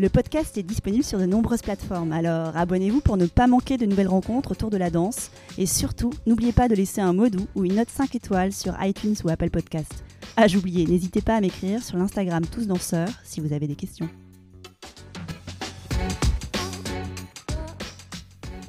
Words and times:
Le 0.00 0.08
podcast 0.08 0.58
est 0.58 0.64
disponible 0.64 1.04
sur 1.04 1.20
de 1.20 1.24
nombreuses 1.24 1.62
plateformes, 1.62 2.10
alors 2.10 2.56
abonnez-vous 2.56 3.00
pour 3.00 3.16
ne 3.16 3.26
pas 3.26 3.46
manquer 3.46 3.76
de 3.76 3.86
nouvelles 3.86 4.08
rencontres 4.08 4.50
autour 4.50 4.68
de 4.68 4.76
la 4.76 4.90
danse. 4.90 5.30
Et 5.56 5.66
surtout, 5.66 6.10
n'oubliez 6.26 6.50
pas 6.50 6.66
de 6.66 6.74
laisser 6.74 7.00
un 7.00 7.12
mot 7.12 7.28
doux 7.28 7.46
ou 7.54 7.64
une 7.64 7.76
note 7.76 7.90
5 7.90 8.12
étoiles 8.16 8.52
sur 8.52 8.74
iTunes 8.82 9.14
ou 9.22 9.28
Apple 9.28 9.50
Podcast. 9.50 10.02
Ah, 10.36 10.48
j'oubliais, 10.48 10.84
n'hésitez 10.84 11.20
pas 11.20 11.36
à 11.36 11.40
m'écrire 11.40 11.80
sur 11.80 11.96
l'Instagram 11.96 12.44
Tous 12.44 12.66
Danseurs 12.66 13.08
si 13.22 13.40
vous 13.40 13.52
avez 13.52 13.68
des 13.68 13.76
questions. 13.76 14.08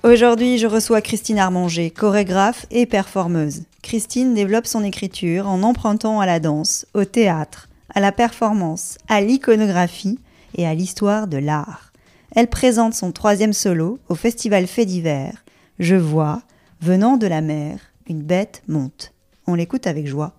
Aujourd'hui, 0.04 0.60
je 0.60 0.68
reçois 0.68 1.02
Christine 1.02 1.40
Armanger, 1.40 1.90
chorégraphe 1.90 2.68
et 2.70 2.86
performeuse. 2.86 3.64
Christine 3.82 4.36
développe 4.36 4.68
son 4.68 4.84
écriture 4.84 5.50
en 5.50 5.64
empruntant 5.64 6.20
à 6.20 6.28
la 6.28 6.40
danse, 6.40 6.86
au 6.94 7.04
théâtre, 7.04 7.68
à 7.96 8.00
la 8.00 8.12
performance, 8.12 9.00
à 9.08 9.22
l'iconographie 9.22 10.20
et 10.56 10.66
à 10.66 10.74
l'histoire 10.74 11.28
de 11.28 11.38
l'art. 11.38 11.94
Elle 12.36 12.48
présente 12.48 12.94
son 12.94 13.12
troisième 13.12 13.54
solo 13.54 14.00
au 14.10 14.16
festival 14.16 14.68
Fait 14.68 14.86
d'hiver. 14.86 15.46
Je 15.80 15.96
vois, 15.96 16.42
venant 16.82 17.18
de 17.18 17.28
la 17.28 17.42
mer, 17.42 17.80
une 18.08 18.24
bête 18.24 18.64
monte. 18.68 19.14
On 19.48 19.56
l'écoute 19.56 19.88
avec 19.88 20.08
joie. 20.08 20.34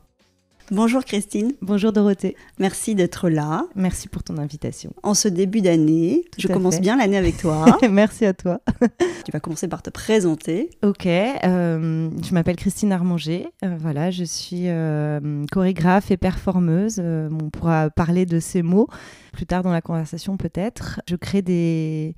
Bonjour 0.72 1.04
Christine. 1.04 1.52
Bonjour 1.62 1.92
Dorothée. 1.92 2.34
Merci 2.58 2.96
d'être 2.96 3.28
là. 3.28 3.66
Merci 3.76 4.08
pour 4.08 4.24
ton 4.24 4.36
invitation. 4.36 4.92
En 5.04 5.14
ce 5.14 5.28
début 5.28 5.60
d'année, 5.60 6.24
je 6.38 6.48
commence 6.48 6.80
bien 6.80 6.96
l'année 6.96 7.16
avec 7.16 7.36
toi. 7.36 7.78
Merci 7.90 8.26
à 8.26 8.34
toi. 8.34 8.60
tu 9.24 9.30
vas 9.30 9.38
commencer 9.38 9.68
par 9.68 9.82
te 9.82 9.90
présenter. 9.90 10.70
Ok, 10.82 11.06
euh, 11.06 12.10
je 12.20 12.34
m'appelle 12.34 12.56
Christine 12.56 12.90
Armanger. 12.90 13.46
Euh, 13.64 13.76
voilà, 13.78 14.10
je 14.10 14.24
suis 14.24 14.68
euh, 14.68 15.44
chorégraphe 15.52 16.10
et 16.10 16.16
performeuse. 16.16 16.98
on 16.98 17.48
pourra 17.50 17.88
parler 17.90 18.26
de 18.26 18.40
ces 18.40 18.62
mots 18.62 18.88
plus 19.32 19.46
tard 19.46 19.62
dans 19.62 19.72
la 19.72 19.82
conversation 19.82 20.36
peut-être. 20.36 21.00
Je 21.08 21.14
crée 21.14 21.42
des 21.42 22.16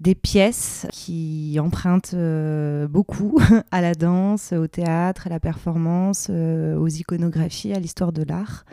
des 0.00 0.14
pièces 0.14 0.86
qui 0.92 1.58
empruntent 1.60 2.14
euh, 2.14 2.88
beaucoup 2.88 3.38
à 3.70 3.80
la 3.80 3.94
danse, 3.94 4.52
au 4.52 4.66
théâtre, 4.66 5.26
à 5.26 5.30
la 5.30 5.40
performance, 5.40 6.28
euh, 6.30 6.76
aux 6.76 6.88
iconographies, 6.88 7.74
à 7.74 7.78
l'histoire 7.78 8.12
de 8.12 8.22
l'art. 8.22 8.64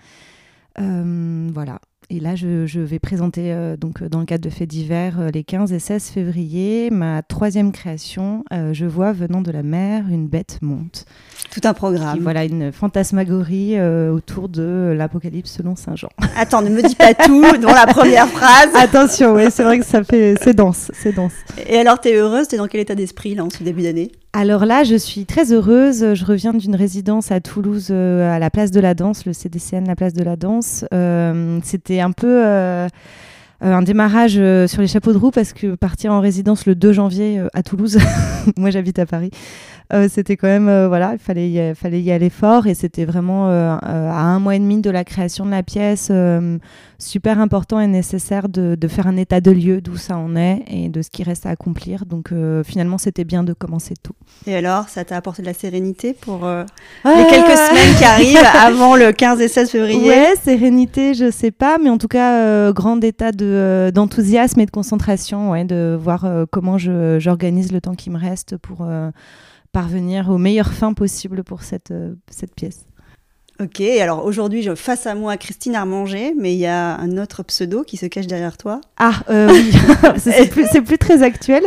Euh, 0.79 1.49
voilà. 1.53 1.81
Et 2.09 2.21
là, 2.21 2.35
je, 2.35 2.79
vais 2.79 2.99
présenter, 2.99 3.53
donc, 3.77 4.01
dans 4.01 4.21
le 4.21 4.25
cadre 4.25 4.43
de 4.43 4.49
Faits 4.49 4.69
divers, 4.69 5.29
les 5.33 5.43
15 5.43 5.73
et 5.73 5.79
16 5.79 6.05
février, 6.05 6.89
ma 6.89 7.21
troisième 7.21 7.73
création, 7.73 8.45
Je 8.51 8.85
vois 8.85 9.11
venant 9.11 9.41
de 9.41 9.51
la 9.51 9.61
mer, 9.61 10.05
une 10.09 10.27
bête 10.27 10.59
monte. 10.61 11.05
Tout 11.51 11.59
un 11.65 11.73
programme. 11.73 12.19
voilà, 12.21 12.45
une 12.45 12.71
fantasmagorie 12.71 13.81
autour 13.81 14.47
de 14.47 14.93
l'Apocalypse 14.95 15.51
selon 15.51 15.75
Saint 15.75 15.97
Jean. 15.97 16.09
Attends, 16.37 16.61
ne 16.61 16.69
me 16.69 16.81
dis 16.81 16.95
pas 16.95 17.13
tout 17.13 17.57
dans 17.57 17.73
la 17.73 17.85
première 17.85 18.27
phrase. 18.27 18.69
Attention, 18.75 19.33
oui, 19.35 19.47
c'est 19.49 19.63
vrai 19.63 19.79
que 19.79 19.85
ça 19.85 20.03
fait, 20.03 20.35
c'est 20.41 20.53
dense, 20.53 20.91
c'est 20.93 21.13
dense. 21.13 21.33
Et 21.67 21.77
alors, 21.77 21.99
tu 21.99 22.07
es 22.07 22.15
heureuse, 22.15 22.47
tu 22.47 22.55
es 22.55 22.57
dans 22.57 22.67
quel 22.67 22.81
état 22.81 22.95
d'esprit 22.95 23.35
là 23.35 23.43
en 23.43 23.49
ce 23.49 23.63
début 23.63 23.81
d'année? 23.81 24.11
Alors 24.33 24.67
là, 24.67 24.83
je 24.83 24.95
suis 24.95 25.25
très 25.25 25.51
heureuse. 25.51 26.13
Je 26.13 26.23
reviens 26.23 26.53
d'une 26.53 26.75
résidence 26.75 27.31
à 27.31 27.39
Toulouse, 27.39 27.87
euh, 27.89 28.31
à 28.31 28.37
la 28.37 28.51
place 28.51 28.69
de 28.69 28.79
la 28.79 28.93
danse, 28.93 29.25
le 29.25 29.33
CDCN, 29.33 29.87
la 29.87 29.95
place 29.95 30.13
de 30.13 30.23
la 30.23 30.35
danse. 30.35 30.85
Euh, 30.93 31.59
c'était 31.87 32.01
un 32.01 32.11
peu 32.11 32.45
euh, 32.45 32.89
un 33.61 33.81
démarrage 33.81 34.33
sur 34.33 34.81
les 34.81 34.87
chapeaux 34.87 35.13
de 35.13 35.17
roue 35.17 35.31
parce 35.31 35.53
que 35.53 35.75
partir 35.75 36.11
en 36.11 36.19
résidence 36.19 36.65
le 36.65 36.75
2 36.75 36.91
janvier 36.91 37.41
à 37.53 37.63
Toulouse, 37.63 37.97
moi 38.57 38.71
j'habite 38.71 38.99
à 38.99 39.05
Paris, 39.05 39.31
euh, 39.93 40.07
c'était 40.11 40.35
quand 40.35 40.47
même, 40.47 40.67
euh, 40.67 40.89
voilà, 40.89 41.13
il 41.13 41.19
fallait 41.19 41.49
y, 41.49 41.75
fallait 41.75 42.01
y 42.01 42.11
aller 42.11 42.29
fort 42.29 42.67
et 42.67 42.73
c'était 42.73 43.05
vraiment 43.05 43.49
euh, 43.49 43.77
à 43.81 44.21
un 44.21 44.39
mois 44.39 44.55
et 44.55 44.59
demi 44.59 44.81
de 44.81 44.89
la 44.89 45.05
création 45.05 45.45
de 45.45 45.51
la 45.51 45.63
pièce, 45.63 46.11
super 46.99 47.39
important 47.39 47.79
et 47.79 47.87
nécessaire 47.87 48.49
de, 48.49 48.75
de, 48.75 48.87
faire 48.87 49.07
un 49.07 49.15
état 49.15 49.39
de 49.39 49.51
lieu 49.51 49.81
d'où 49.81 49.95
ça 49.95 50.17
en 50.17 50.35
est 50.35 50.63
et 50.67 50.89
de 50.89 51.01
ce 51.01 51.09
qui 51.09 51.23
reste 51.23 51.45
à 51.45 51.51
accomplir. 51.51 52.05
Donc 52.05 52.33
finalement, 52.65 52.97
c'était 52.97 53.23
bien 53.23 53.43
de 53.43 53.53
commencer 53.53 53.93
tout. 54.01 54.13
Et 54.45 54.55
alors, 54.55 54.89
ça 54.89 55.05
t'a 55.05 55.15
apporté 55.15 55.41
de 55.41 55.47
la 55.47 55.53
sérénité 55.53 56.13
pour 56.13 56.39
les 57.05 57.25
quelques 57.29 57.57
semaines 57.57 57.95
qui 57.97 58.03
arrivent 58.03 58.37
avant 58.61 58.95
le 58.95 59.11
15 59.11 59.39
et 59.39 59.47
16 59.47 59.69
février? 59.69 60.09
Ouais, 60.09 60.33
sérénité, 60.43 61.13
je 61.13 61.31
sais 61.31 61.51
pas, 61.51 61.77
mais 61.77 61.89
en 61.89 61.97
tout 61.97 62.07
cas, 62.07 62.71
grand 62.73 63.01
état 63.03 63.31
d'enthousiasme 63.31 64.59
et 64.59 64.65
de 64.65 64.71
concentration, 64.71 65.51
ouais, 65.51 65.63
de 65.63 65.97
voir 65.99 66.27
comment 66.51 66.77
j'organise 66.77 67.71
le 67.71 67.79
temps 67.79 67.95
qui 67.95 68.09
me 68.09 68.17
reste 68.17 68.57
pour 68.57 68.85
parvenir 69.77 70.31
aux 70.31 70.39
meilleures 70.39 70.73
fins 70.73 70.93
possibles 70.93 71.43
pour 71.43 71.61
cette, 71.61 71.91
euh, 71.91 72.15
cette 72.31 72.55
pièce. 72.55 72.86
Ok, 73.59 73.81
alors 73.81 74.23
aujourd'hui, 74.23 74.61
je 74.61 74.75
face 74.75 75.07
à 75.07 75.15
moi 75.15 75.35
Christine 75.35 75.73
Armanger, 75.73 76.35
mais 76.37 76.53
il 76.53 76.59
y 76.59 76.67
a 76.67 76.95
un 76.95 77.17
autre 77.17 77.41
pseudo 77.41 77.83
qui 77.83 77.97
se 77.97 78.05
cache 78.05 78.27
derrière 78.27 78.55
toi. 78.55 78.81
Ah, 78.97 79.13
euh, 79.31 79.49
oui, 79.51 79.71
c'est 80.17 80.47
plus, 80.51 80.67
plus, 80.85 80.97
très 80.99 81.23
actuel. 81.23 81.63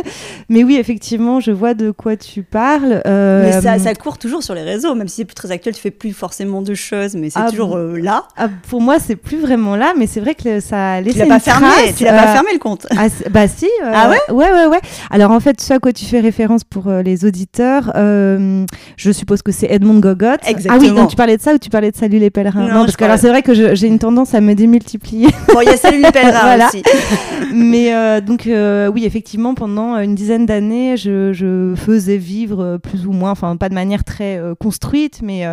Mais 0.47 0.63
oui, 0.63 0.77
effectivement, 0.77 1.41
je 1.41 1.51
vois 1.51 1.73
de 1.73 1.91
quoi 1.91 2.15
tu 2.15 2.43
parles. 2.43 3.01
Euh, 3.05 3.43
mais 3.43 3.61
ça, 3.61 3.77
ça, 3.77 3.93
court 3.93 4.17
toujours 4.17 4.41
sur 4.41 4.55
les 4.55 4.61
réseaux, 4.61 4.95
même 4.95 5.09
si 5.09 5.17
c'est 5.17 5.25
plus 5.25 5.35
très 5.35 5.51
actuel, 5.51 5.75
tu 5.75 5.81
fais 5.81 5.91
plus 5.91 6.13
forcément 6.13 6.61
de 6.61 6.73
choses, 6.73 7.15
mais 7.15 7.29
c'est 7.29 7.41
ah 7.41 7.49
toujours 7.49 7.75
euh, 7.75 7.97
là. 7.97 8.23
Ah, 8.37 8.47
pour 8.69 8.79
moi, 8.79 8.97
c'est 8.99 9.17
plus 9.17 9.41
vraiment 9.41 9.75
là, 9.75 9.93
mais 9.97 10.07
c'est 10.07 10.21
vrai 10.21 10.33
que 10.33 10.61
ça 10.61 10.93
a 10.93 11.01
laissé 11.01 11.23
tu 11.23 11.27
l'as 11.27 11.35
pas 11.35 11.39
fermé, 11.41 11.93
Tu 11.97 12.05
l'as 12.05 12.13
pas 12.13 12.31
fermé 12.31 12.53
le 12.53 12.59
compte 12.59 12.87
ah, 12.91 13.07
Bah 13.31 13.49
si. 13.49 13.67
ah 13.83 14.09
ouais? 14.09 14.33
Ouais, 14.33 14.49
ouais, 14.49 14.67
ouais. 14.67 14.81
Alors 15.09 15.31
en 15.31 15.41
fait, 15.41 15.59
ce 15.59 15.73
à 15.73 15.79
quoi 15.79 15.91
tu 15.91 16.05
fais 16.05 16.21
référence 16.21 16.63
pour 16.63 16.89
les 16.89 17.25
auditeurs, 17.25 17.91
je 17.97 19.11
suppose 19.11 19.41
que 19.41 19.51
c'est 19.51 19.67
Edmond 19.69 19.99
Gogot. 19.99 20.37
Exactement. 20.47 20.75
Ah 20.75 20.77
oui, 20.79 20.91
donc 20.91 21.09
tu 21.09 21.17
parlais 21.17 21.35
de 21.35 21.41
ça 21.41 21.53
ou 21.53 21.57
tu 21.57 21.69
parlais 21.69 21.80
de 21.89 21.95
Salut 21.95 22.19
les 22.19 22.29
pèlerins. 22.29 22.67
Non, 22.67 22.81
parce 22.81 22.95
que 22.95 23.03
alors 23.03 23.17
c'est 23.17 23.29
vrai 23.29 23.41
que 23.41 23.53
j'ai 23.53 23.87
une 23.87 23.97
tendance 23.97 24.35
à 24.35 24.41
me 24.41 24.53
démultiplier. 24.53 25.29
Bon, 25.47 25.61
il 25.61 25.65
y 25.65 25.69
a 25.69 25.77
Salut 25.77 26.01
les 26.01 26.11
pèlerins 26.11 26.67
aussi. 26.67 26.83
Mais 27.53 27.93
euh, 27.93 28.21
donc 28.21 28.47
euh, 28.47 28.87
oui, 28.87 29.05
effectivement, 29.05 29.53
pendant 29.53 29.97
une 29.97 30.15
dizaine 30.15 30.45
d'années, 30.45 30.97
je, 30.97 31.33
je, 31.33 31.73
faisais 31.75 32.17
vivre 32.17 32.63
euh, 32.63 32.77
plus 32.77 33.07
ou 33.07 33.11
moins, 33.11 33.31
enfin 33.31 33.55
pas 33.55 33.69
de 33.69 33.73
manière 33.73 34.03
très 34.03 34.39
construite, 34.59 35.21
mais 35.23 35.45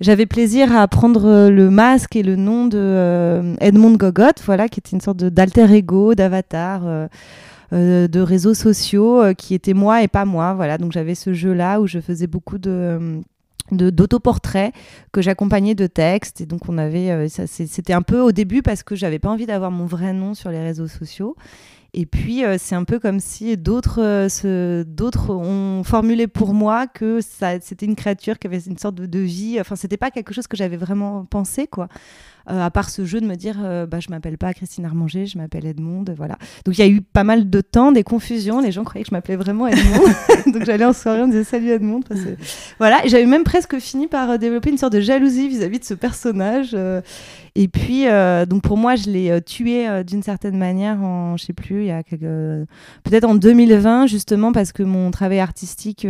j'avais 0.00 0.26
plaisir 0.26 0.76
à 0.76 0.86
prendre 0.88 1.48
le 1.48 1.70
masque 1.70 2.16
et 2.16 2.22
le 2.22 2.36
nom 2.36 2.66
de 2.66 3.54
Edmond 3.60 3.96
Gogot, 3.96 4.42
voilà, 4.44 4.68
qui 4.68 4.80
était 4.80 4.90
une 4.92 5.00
sorte 5.00 5.18
d'alter 5.18 5.70
ego, 5.72 6.14
d'avatar. 6.14 6.82
de 7.72 8.20
réseaux 8.20 8.54
sociaux 8.54 9.22
qui 9.36 9.54
était 9.54 9.74
moi 9.74 10.02
et 10.02 10.08
pas 10.08 10.24
moi 10.24 10.54
voilà 10.54 10.78
donc 10.78 10.92
j'avais 10.92 11.14
ce 11.14 11.34
jeu 11.34 11.52
là 11.52 11.80
où 11.80 11.86
je 11.86 12.00
faisais 12.00 12.26
beaucoup 12.26 12.56
de 12.56 13.20
d'autoportraits 13.72 14.74
que 15.12 15.22
j'accompagnais 15.22 15.74
de 15.74 15.86
textes. 15.86 16.40
Et 16.40 16.46
donc 16.46 16.68
on 16.68 16.78
avait 16.78 17.10
euh, 17.10 17.26
c'était 17.28 17.92
un 17.92 18.02
peu 18.02 18.20
au 18.20 18.32
début 18.32 18.62
parce 18.62 18.82
que 18.82 18.96
j'avais 18.96 19.18
pas 19.18 19.28
envie 19.28 19.46
d'avoir 19.46 19.70
mon 19.70 19.86
vrai 19.86 20.12
nom 20.12 20.34
sur 20.34 20.50
les 20.50 20.60
réseaux 20.60 20.88
sociaux. 20.88 21.36
Et 21.94 22.04
puis 22.04 22.44
euh, 22.44 22.56
c'est 22.58 22.74
un 22.74 22.84
peu 22.84 22.98
comme 22.98 23.18
si 23.18 23.56
d'autres 23.56 24.00
euh, 24.02 25.30
ont 25.30 25.82
formulé 25.84 26.26
pour 26.26 26.52
moi 26.52 26.86
que 26.86 27.20
c'était 27.20 27.86
une 27.86 27.96
créature 27.96 28.38
qui 28.38 28.46
avait 28.46 28.60
une 28.60 28.78
sorte 28.78 28.94
de, 28.96 29.06
de 29.06 29.18
vie. 29.18 29.58
Enfin 29.60 29.76
c'était 29.76 29.96
pas 29.96 30.10
quelque 30.10 30.34
chose 30.34 30.46
que 30.46 30.56
j'avais 30.56 30.76
vraiment 30.76 31.24
pensé 31.24 31.66
quoi 31.66 31.88
à 32.48 32.70
part 32.70 32.90
ce 32.90 33.04
jeu 33.04 33.20
de 33.20 33.26
me 33.26 33.34
dire 33.34 33.56
euh, 33.62 33.86
bah, 33.86 34.00
je 34.00 34.08
m'appelle 34.10 34.38
pas 34.38 34.52
Christine 34.54 34.84
Armanger, 34.84 35.26
je 35.26 35.38
m'appelle 35.38 35.66
Edmond. 35.66 36.04
Voilà. 36.16 36.38
Donc 36.64 36.78
il 36.78 36.80
y 36.80 36.84
a 36.84 36.90
eu 36.90 37.00
pas 37.00 37.24
mal 37.24 37.50
de 37.50 37.60
temps, 37.60 37.92
des 37.92 38.02
confusions. 38.02 38.60
Les 38.60 38.72
gens 38.72 38.84
croyaient 38.84 39.04
que 39.04 39.10
je 39.10 39.14
m'appelais 39.14 39.36
vraiment 39.36 39.66
Edmond. 39.66 40.04
Donc 40.52 40.64
j'allais 40.64 40.84
en 40.84 40.92
soirée, 40.92 41.22
on 41.22 41.28
disait 41.28 41.44
salut 41.44 41.70
Edmond. 41.70 42.00
voilà. 42.78 43.00
J'avais 43.06 43.26
même 43.26 43.44
presque 43.44 43.78
fini 43.78 44.06
par 44.06 44.30
euh, 44.30 44.36
développer 44.38 44.70
une 44.70 44.78
sorte 44.78 44.94
de 44.94 45.00
jalousie 45.00 45.48
vis-à-vis 45.48 45.78
de 45.78 45.84
ce 45.84 45.94
personnage. 45.94 46.76
et 47.54 47.68
puis, 47.68 48.06
donc 48.48 48.62
pour 48.62 48.76
moi, 48.76 48.96
je 48.96 49.10
l'ai 49.10 49.40
tué 49.42 49.86
d'une 50.04 50.22
certaine 50.22 50.56
manière 50.56 51.02
en, 51.02 51.36
je 51.36 51.44
sais 51.44 51.52
plus, 51.52 51.82
il 51.82 51.86
y 51.86 51.90
a 51.90 52.02
peut-être 52.02 53.24
en 53.24 53.34
2020, 53.34 54.06
justement, 54.06 54.52
parce 54.52 54.72
que 54.72 54.82
mon 54.82 55.10
travail 55.10 55.40
artistique 55.40 56.06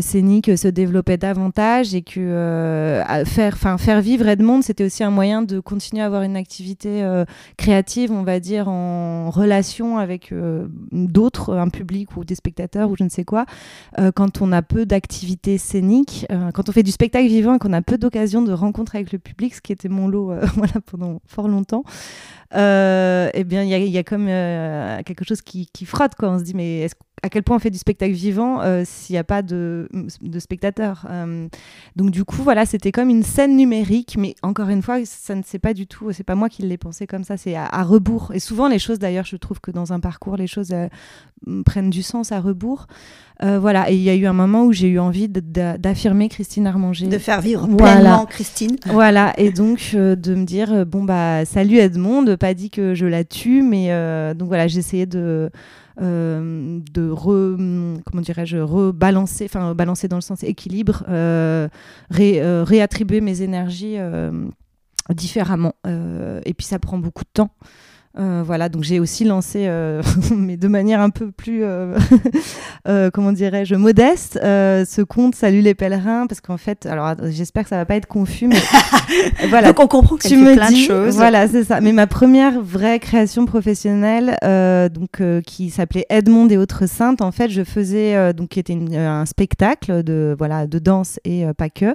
scénique 0.00 0.56
se 0.56 0.68
développait 0.68 1.16
davantage 1.16 1.94
et 1.94 2.02
que 2.02 3.02
faire, 3.26 3.58
faire 3.58 4.00
vivre 4.00 4.28
Edmond, 4.28 4.62
c'était 4.62 4.84
aussi 4.84 5.04
un 5.04 5.10
moyen 5.10 5.42
de 5.42 5.60
continuer 5.60 6.02
à 6.02 6.06
avoir 6.06 6.22
une 6.22 6.36
activité 6.36 7.06
créative, 7.56 8.10
on 8.12 8.22
va 8.22 8.40
dire, 8.40 8.68
en 8.68 9.30
relation 9.30 9.98
avec 9.98 10.32
d'autres, 10.92 11.54
un 11.56 11.68
public 11.68 12.16
ou 12.16 12.24
des 12.24 12.34
spectateurs 12.34 12.90
ou 12.90 12.96
je 12.96 13.04
ne 13.04 13.08
sais 13.08 13.24
quoi, 13.24 13.46
quand 14.14 14.42
on 14.42 14.52
a 14.52 14.62
peu 14.62 14.86
d'activités 14.86 15.58
scéniques, 15.58 16.26
quand 16.54 16.68
on 16.68 16.72
fait 16.72 16.82
du 16.82 16.92
spectacle 16.92 17.28
vivant 17.28 17.54
et 17.54 17.58
qu'on 17.58 17.72
a 17.72 17.82
peu 17.82 17.98
d'occasions 17.98 18.42
de 18.42 18.52
rencontres 18.52 18.96
avec 18.96 19.12
le 19.12 19.18
public, 19.18 19.54
ce 19.54 19.60
qui 19.60 19.72
était 19.72 19.88
mon 19.88 20.08
lot 20.08 20.32
voilà, 20.56 20.80
pendant 20.86 21.20
fort 21.26 21.48
longtemps 21.48 21.84
euh, 22.54 23.30
eh 23.34 23.44
bien, 23.44 23.62
il 23.62 23.88
y, 23.88 23.98
a, 23.98 24.04
comme 24.04 24.26
euh, 24.28 25.02
quelque 25.04 25.24
chose 25.24 25.42
qui, 25.42 25.68
frotte. 25.84 26.14
Quoi. 26.14 26.30
On 26.30 26.38
se 26.38 26.44
dit, 26.44 26.54
mais 26.54 26.86
à 27.24 27.30
quel 27.30 27.42
point 27.42 27.56
on 27.56 27.58
fait 27.58 27.70
du 27.70 27.78
spectacle 27.78 28.12
vivant 28.12 28.60
euh, 28.60 28.82
s'il 28.84 29.14
n'y 29.14 29.18
a 29.18 29.24
pas 29.24 29.40
de, 29.40 29.88
de 30.20 30.38
spectateurs 30.38 31.06
euh, 31.08 31.48
Donc, 31.96 32.10
du 32.10 32.22
coup, 32.22 32.42
voilà, 32.42 32.66
c'était 32.66 32.92
comme 32.92 33.08
une 33.08 33.22
scène 33.22 33.56
numérique, 33.56 34.16
mais 34.18 34.34
encore 34.42 34.68
une 34.68 34.82
fois, 34.82 34.98
ça 35.06 35.34
ne 35.34 35.40
c'est 35.42 35.58
pas 35.58 35.72
du 35.72 35.86
tout, 35.86 36.12
c'est 36.12 36.22
pas 36.22 36.34
moi 36.34 36.50
qui 36.50 36.60
l'ai 36.60 36.76
pensé 36.76 37.06
comme 37.06 37.24
ça, 37.24 37.38
c'est 37.38 37.56
à, 37.56 37.82
rebours. 37.82 38.32
Et 38.34 38.40
souvent, 38.40 38.68
les 38.68 38.78
choses, 38.78 38.98
d'ailleurs, 38.98 39.24
je 39.24 39.36
trouve 39.36 39.58
que 39.58 39.70
dans 39.70 39.94
un 39.94 40.00
parcours, 40.00 40.36
les 40.36 40.46
choses 40.46 40.74
prennent 41.64 41.88
du 41.88 42.02
sens 42.02 42.30
à 42.30 42.40
rebours. 42.40 42.88
voilà, 43.40 43.90
et 43.90 43.94
il 43.94 44.02
y 44.02 44.10
a 44.10 44.14
eu 44.14 44.26
un 44.26 44.34
moment 44.34 44.64
où 44.64 44.72
j'ai 44.72 44.88
eu 44.88 44.98
envie 44.98 45.28
d'affirmer 45.28 46.28
Christine 46.28 46.66
Armanger. 46.66 47.08
De 47.08 47.18
faire 47.18 47.40
vivre 47.40 47.66
pleinement 47.74 48.26
Christine. 48.26 48.76
Voilà, 48.84 49.32
et 49.38 49.50
donc 49.50 49.94
de 49.94 50.34
me 50.34 50.44
dire, 50.44 50.84
bon, 50.84 51.04
bah, 51.04 51.46
salut 51.46 51.78
Edmond, 51.78 52.36
pas 52.36 52.52
dit 52.52 52.68
que 52.68 52.94
je 52.94 53.06
la 53.06 53.24
tue, 53.24 53.62
mais 53.62 53.92
euh, 53.92 54.34
donc 54.34 54.48
voilà, 54.48 54.68
j'essayais 54.68 55.06
de, 55.06 55.50
euh, 56.00 56.80
de 56.92 57.10
re, 57.10 57.56
comment 58.04 58.22
dirais-je, 58.22 58.58
rebalancer, 58.58 59.44
enfin 59.44 59.74
balancer 59.74 60.08
dans 60.08 60.16
le 60.16 60.22
sens 60.22 60.42
équilibre, 60.42 61.04
euh, 61.08 61.68
réattribuer 62.10 63.20
mes 63.20 63.42
énergies 63.42 63.96
différemment. 65.10 65.74
et 65.84 66.54
puis 66.54 66.66
ça 66.66 66.78
prend 66.78 66.98
beaucoup 66.98 67.24
de 67.24 67.30
temps. 67.32 67.50
Euh, 68.16 68.44
voilà, 68.46 68.68
donc 68.68 68.84
j'ai 68.84 69.00
aussi 69.00 69.24
lancé, 69.24 69.64
euh, 69.66 70.00
mais 70.36 70.56
de 70.56 70.68
manière 70.68 71.00
un 71.00 71.10
peu 71.10 71.32
plus, 71.32 71.64
euh, 71.64 71.98
comment 73.12 73.32
dirais-je, 73.32 73.74
modeste, 73.74 74.38
ce 74.40 75.02
compte 75.02 75.34
Salut 75.34 75.60
les 75.60 75.74
pèlerins, 75.74 76.28
parce 76.28 76.40
qu'en 76.40 76.56
fait, 76.56 76.86
alors 76.86 77.14
j'espère 77.24 77.64
que 77.64 77.70
ça 77.70 77.76
va 77.76 77.84
pas 77.86 77.96
être 77.96 78.06
confus, 78.06 78.46
mais 78.46 78.62
voilà. 79.48 79.68
Donc 79.68 79.80
on 79.80 79.88
comprend 79.88 80.16
que 80.16 80.28
tu 80.28 80.36
me 80.36 80.54
plein 80.54 80.68
dis, 80.68 80.82
de 80.82 80.92
choses. 80.92 81.16
Voilà, 81.16 81.48
c'est 81.48 81.64
ça. 81.64 81.80
Mais 81.80 81.92
ma 81.92 82.06
première 82.06 82.60
vraie 82.60 83.00
création 83.00 83.46
professionnelle, 83.46 84.36
donc 84.92 85.20
qui 85.44 85.70
s'appelait 85.70 86.06
Edmond 86.08 86.48
et 86.50 86.56
autres 86.56 86.86
saintes, 86.86 87.20
en 87.20 87.32
fait, 87.32 87.48
je 87.48 87.64
faisais 87.64 88.32
donc 88.32 88.50
qui 88.50 88.60
était 88.60 88.78
un 88.96 89.26
spectacle 89.26 90.04
de 90.04 90.36
voilà 90.38 90.68
de 90.68 90.78
danse 90.78 91.18
et 91.24 91.44
pas 91.58 91.68
que. 91.68 91.94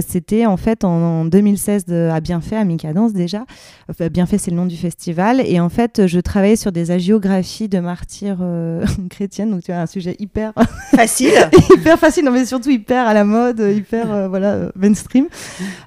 C'était 0.00 0.46
en 0.46 0.56
fait 0.56 0.84
en, 0.84 1.26
2016 1.26 1.84
de, 1.84 2.08
à 2.10 2.20
Bienfait, 2.20 2.56
à 2.56 2.64
Micadance 2.64 3.12
déjà. 3.12 3.44
Enfin, 3.90 4.08
Bienfait, 4.08 4.38
c'est 4.38 4.50
le 4.50 4.56
nom 4.56 4.66
du 4.66 4.76
festival 4.76 5.17
et 5.18 5.58
en 5.58 5.68
fait, 5.68 6.06
je 6.06 6.20
travaillais 6.20 6.54
sur 6.54 6.70
des 6.70 6.92
hagiographies 6.92 7.68
de 7.68 7.80
martyrs 7.80 8.38
euh, 8.40 8.86
chrétiennes. 9.10 9.50
Donc, 9.50 9.64
tu 9.64 9.72
as 9.72 9.80
un 9.80 9.86
sujet 9.86 10.14
hyper 10.20 10.52
facile. 10.94 11.32
hyper 11.74 11.98
facile, 11.98 12.24
non, 12.24 12.30
mais 12.30 12.44
surtout 12.44 12.70
hyper 12.70 13.06
à 13.06 13.14
la 13.14 13.24
mode, 13.24 13.58
hyper 13.58 14.12
euh, 14.12 14.28
voilà, 14.28 14.52
euh, 14.52 14.70
mainstream. 14.76 15.26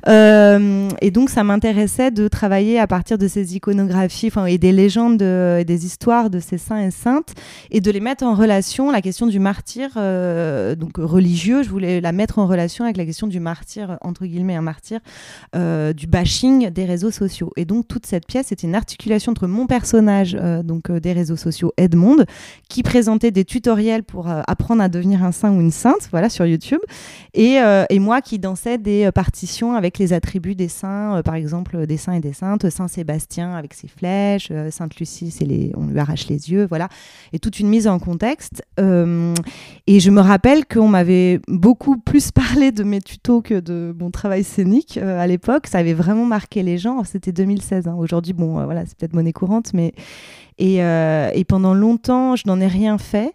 et 0.06 1.12
donc, 1.12 1.30
ça 1.30 1.44
m'intéressait 1.44 2.12
de 2.12 2.28
travailler 2.28 2.78
à 2.78 2.88
partir 2.88 3.18
de 3.18 3.28
ces 3.28 3.56
iconographies 3.56 4.32
et 4.48 4.58
des 4.58 4.72
légendes 4.74 5.22
et 5.22 5.64
des 5.64 5.86
histoires 5.86 6.30
de 6.30 6.40
ces 6.40 6.58
saints 6.58 6.82
et 6.82 6.92
saintes 6.92 7.34
et 7.70 7.80
de 7.80 7.90
les 7.90 8.02
mettre 8.02 8.26
en 8.26 8.36
relation. 8.36 8.92
La 8.92 9.02
question 9.02 9.28
du 9.28 9.40
martyr, 9.40 9.92
donc 10.76 10.98
religieux, 10.98 11.64
je 11.64 11.70
voulais 11.70 12.02
la 12.02 12.12
mettre 12.12 12.40
en 12.40 12.48
relation 12.48 12.84
avec 12.84 12.98
la 12.98 13.06
question 13.06 13.28
du 13.28 13.40
martyr, 13.40 13.98
entre 14.02 14.26
guillemets, 14.26 14.56
un 14.56 14.62
martyr, 14.62 15.00
du 15.54 16.08
bashing 16.08 16.70
des 16.70 16.86
réseaux 16.86 17.12
sociaux. 17.12 17.52
Et 17.56 17.66
donc, 17.66 17.88
toute 17.88 18.06
cette 18.06 18.26
pièce 18.26 18.52
est 18.52 18.64
une 18.64 18.76
articulation 18.76 19.21
entre 19.28 19.48
mon 19.48 19.68
personnage 19.68 20.38
euh, 20.40 20.64
donc 20.64 20.90
euh, 20.90 21.00
des 21.00 21.14
réseaux 21.14 21.36
sociaux 21.36 21.74
Edmond 21.78 22.26
qui 22.70 22.84
présentait 22.84 23.32
des 23.32 23.46
tutoriels 23.46 24.04
pour 24.04 24.30
euh, 24.30 24.42
apprendre 24.48 24.82
à 24.82 24.90
devenir 24.90 25.24
un 25.24 25.32
saint 25.32 25.52
ou 25.52 25.60
une 25.60 25.72
sainte 25.72 26.08
voilà 26.12 26.30
sur 26.30 26.46
YouTube 26.46 26.80
et, 27.34 27.58
et 27.90 28.00
moi 28.00 28.22
qui 28.22 28.40
dansais 28.40 28.78
des 28.78 29.10
partitions 29.14 29.74
avec 29.74 29.98
les 29.98 30.14
attributs 30.14 30.56
des 30.56 30.68
saints 30.68 31.22
par 31.24 31.36
exemple 31.36 31.86
des 31.88 31.98
saints 31.98 32.14
et 32.14 32.20
des 32.20 32.34
saintes 32.34 32.70
Saint 32.70 32.88
Sébastien 32.88 33.54
avec 33.54 33.74
ses 33.74 33.88
flèches 33.88 34.52
Sainte 34.70 34.98
Lucie 34.98 35.34
on 35.76 35.88
lui 35.88 36.00
arrache 36.00 36.28
les 36.28 36.52
yeux 36.52 36.66
voilà 36.68 36.90
et 37.32 37.40
toute 37.40 37.60
une 37.60 37.70
mise 37.70 37.88
en 37.88 38.00
contexte 38.00 38.64
et 38.78 40.00
je 40.00 40.12
me 40.12 40.20
rappelle 40.20 40.66
qu'on 40.66 40.88
m'avait 40.88 41.40
beaucoup 41.48 41.98
plus 41.98 42.32
parlé 42.34 42.72
de 42.72 42.84
mes 42.84 43.02
tutos 43.02 43.42
que 43.42 43.60
de 43.60 43.96
mon 43.98 44.12
travail 44.12 44.44
scénique 44.44 44.98
à 44.98 45.26
l'époque 45.28 45.68
ça 45.68 45.78
avait 45.78 45.94
vraiment 45.94 46.26
marqué 46.26 46.64
les 46.64 46.78
gens 46.78 47.04
c'était 47.04 47.32
2016 47.32 47.88
hein. 47.88 47.96
aujourd'hui 47.98 48.34
bon 48.34 48.64
voilà 48.66 48.86
c'est 48.86 48.98
peut-être 48.98 49.11
monnaie 49.16 49.34
courante, 49.34 49.74
mais 49.74 49.94
et, 50.58 50.84
euh, 50.84 51.32
et 51.34 51.44
pendant 51.44 51.74
longtemps, 51.74 52.36
je 52.36 52.44
n'en 52.46 52.60
ai 52.60 52.68
rien 52.68 52.98
fait. 52.98 53.34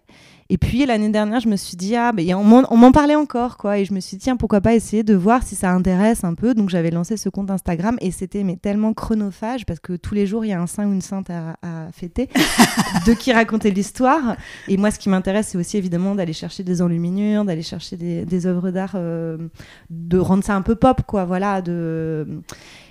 Et 0.49 0.57
puis 0.57 0.85
l'année 0.85 1.09
dernière, 1.09 1.41
je 1.41 1.49
me 1.49 1.57
suis 1.57 1.75
dit, 1.75 1.95
ah, 1.95 2.13
mais 2.15 2.33
on 2.33 2.43
m'en 2.43 2.91
parlait 2.93 3.15
encore, 3.15 3.57
quoi. 3.57 3.79
Et 3.79 3.85
je 3.85 3.93
me 3.93 3.99
suis 3.99 4.15
dit, 4.15 4.23
tiens, 4.23 4.37
pourquoi 4.37 4.61
pas 4.61 4.73
essayer 4.75 5.03
de 5.03 5.13
voir 5.13 5.43
si 5.43 5.55
ça 5.55 5.71
intéresse 5.71 6.23
un 6.23 6.35
peu. 6.35 6.53
Donc 6.53 6.69
j'avais 6.69 6.89
lancé 6.89 7.17
ce 7.17 7.27
compte 7.27 7.51
Instagram 7.51 7.97
et 7.99 8.11
c'était 8.11 8.43
mais 8.45 8.55
tellement 8.55 8.93
chronophage 8.93 9.65
parce 9.65 9.81
que 9.81 9.93
tous 9.93 10.15
les 10.15 10.25
jours, 10.25 10.45
il 10.45 10.49
y 10.49 10.53
a 10.53 10.61
un 10.61 10.67
saint 10.67 10.87
ou 10.87 10.93
une 10.93 11.01
sainte 11.01 11.29
à, 11.29 11.57
fêter, 11.91 12.29
de 13.05 13.13
qui 13.13 13.33
raconter 13.33 13.71
l'histoire. 13.71 14.37
Et 14.69 14.77
moi, 14.77 14.89
ce 14.91 14.99
qui 14.99 15.09
m'intéresse, 15.09 15.49
c'est 15.49 15.57
aussi 15.57 15.77
évidemment 15.77 16.15
d'aller 16.15 16.33
chercher 16.33 16.63
des 16.63 16.81
enluminures, 16.81 17.43
d'aller 17.43 17.61
chercher 17.61 17.97
des, 17.97 18.23
des 18.23 18.45
œuvres 18.45 18.71
d'art, 18.71 18.93
euh, 18.95 19.49
de 19.89 20.17
rendre 20.17 20.45
ça 20.45 20.55
un 20.55 20.61
peu 20.61 20.75
pop, 20.75 21.01
quoi. 21.05 21.25
Voilà, 21.25 21.61
de 21.61 22.41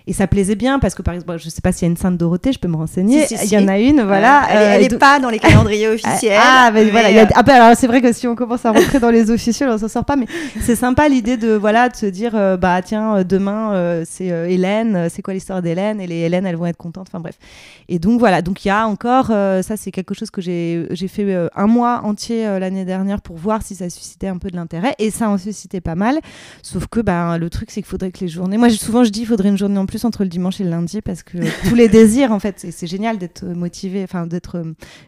et 0.09 0.13
ça 0.13 0.29
plaisait 0.29 0.55
bien 0.55 0.79
parce 0.79 0.95
que 0.95 1.03
par 1.03 1.15
exemple, 1.15 1.37
je 1.39 1.49
sais 1.51 1.61
pas 1.61 1.73
s'il 1.73 1.83
y 1.83 1.89
a 1.89 1.91
une 1.91 1.97
Sainte 1.97 2.17
Dorothée, 2.17 2.53
je 2.53 2.61
peux 2.61 2.69
me 2.69 2.77
renseigner. 2.77 3.27
Il 3.43 3.49
y 3.49 3.59
en 3.59 3.67
a 3.67 3.79
une, 3.79 4.03
voilà. 4.03 4.47
elle, 4.51 4.83
n'est 4.83 4.95
euh, 4.95 4.99
pas 4.99 5.19
dans 5.19 5.31
les 5.31 5.41
calendriers 5.41 5.89
officiels. 5.95 6.39
Ah, 6.41 6.71
mais, 6.73 6.85
voilà. 6.91 7.09
Euh, 7.09 7.27
ah, 7.35 7.43
ben, 7.43 7.55
alors 7.55 7.77
c'est 7.77 7.89
vrai 7.89 8.01
que 8.01 8.13
si 8.13 8.29
on 8.29 8.37
commence 8.37 8.65
à 8.65 8.71
rentrer 8.71 9.01
dans 9.01 9.11
les 9.11 9.33
officiels, 9.33 9.69
on 9.69 9.79
s'en 9.79 9.89
sort 9.89 10.05
pas. 10.05 10.15
Mais 10.15 10.27
c'est 10.61 10.77
sympa 10.77 11.09
l'idée 11.09 11.37
de 11.37 11.55
voilà 11.55 11.89
de 11.89 11.97
se 11.97 12.07
dire 12.07 12.33
euh, 12.37 12.57
bah 12.57 12.81
tiens 12.83 13.25
demain 13.25 14.05
c'est 14.05 14.27
Hélène, 14.27 15.09
c'est 15.11 15.23
quoi 15.23 15.35
l'histoire 15.35 15.61
d'Hélène 15.61 16.01
et 16.01 16.07
les 16.07 16.21
Hélènes 16.21 16.47
elles 16.47 16.57
vont 16.57 16.67
être 16.67 16.77
contentes. 16.77 17.09
Enfin 17.09 17.19
bref. 17.21 17.37
Et 17.89 17.99
donc 17.99 18.21
voilà, 18.21 18.43
donc 18.43 18.65
il 18.65 18.69
y 18.69 18.71
a 18.71 18.87
encore 18.87 19.27
ça 19.27 19.77
c'est 19.77 19.91
quelque 19.91 20.15
chose 20.15 20.31
que 20.31 20.41
j'ai 20.41 20.87
j'ai 20.91 21.09
fait 21.09 21.49
un 21.57 21.67
mois 21.67 22.03
entier 22.05 22.45
l'année 22.61 22.85
dernière 22.85 23.21
pour 23.21 23.37
voir 23.37 23.63
si 23.63 23.75
ça 23.75 23.91
suscitait 23.91 24.29
un 24.29 24.39
peu 24.39 24.51
de 24.51 24.57
l'intérêt 24.57 24.95
et 25.01 25.11
ça 25.11 25.29
en 25.29 25.37
suscitait 25.39 25.81
pas 25.81 25.97
mal. 25.97 26.21
Sauf 26.63 26.87
que 26.87 27.01
ben 27.01 27.39
le 27.39 27.51
truc 27.51 27.71
c'est 27.73 27.83
qu'il 27.83 27.91
faudrait 27.91 28.13
que 28.13 28.21
les 28.21 28.29
journées. 28.29 28.57
Moi 28.57 28.71
souvent 28.71 29.03
je 29.03 29.11
dis 29.11 29.23
il 29.23 29.27
faudrait 29.27 29.49
une 29.49 29.59
journée 29.59 29.79
en 29.79 29.87
plus 29.87 29.96
entre 30.05 30.23
le 30.23 30.29
dimanche 30.29 30.61
et 30.61 30.65
le 30.65 30.71
lundi 30.71 31.01
parce 31.01 31.23
que 31.23 31.39
tous 31.69 31.75
les 31.75 31.89
désirs, 31.89 32.33
en 32.33 32.39
fait, 32.39 32.67
c'est 32.71 32.87
génial 32.87 33.19
d'être 33.19 33.45
motivé, 33.45 34.03
enfin 34.03 34.27
d'être 34.27 34.63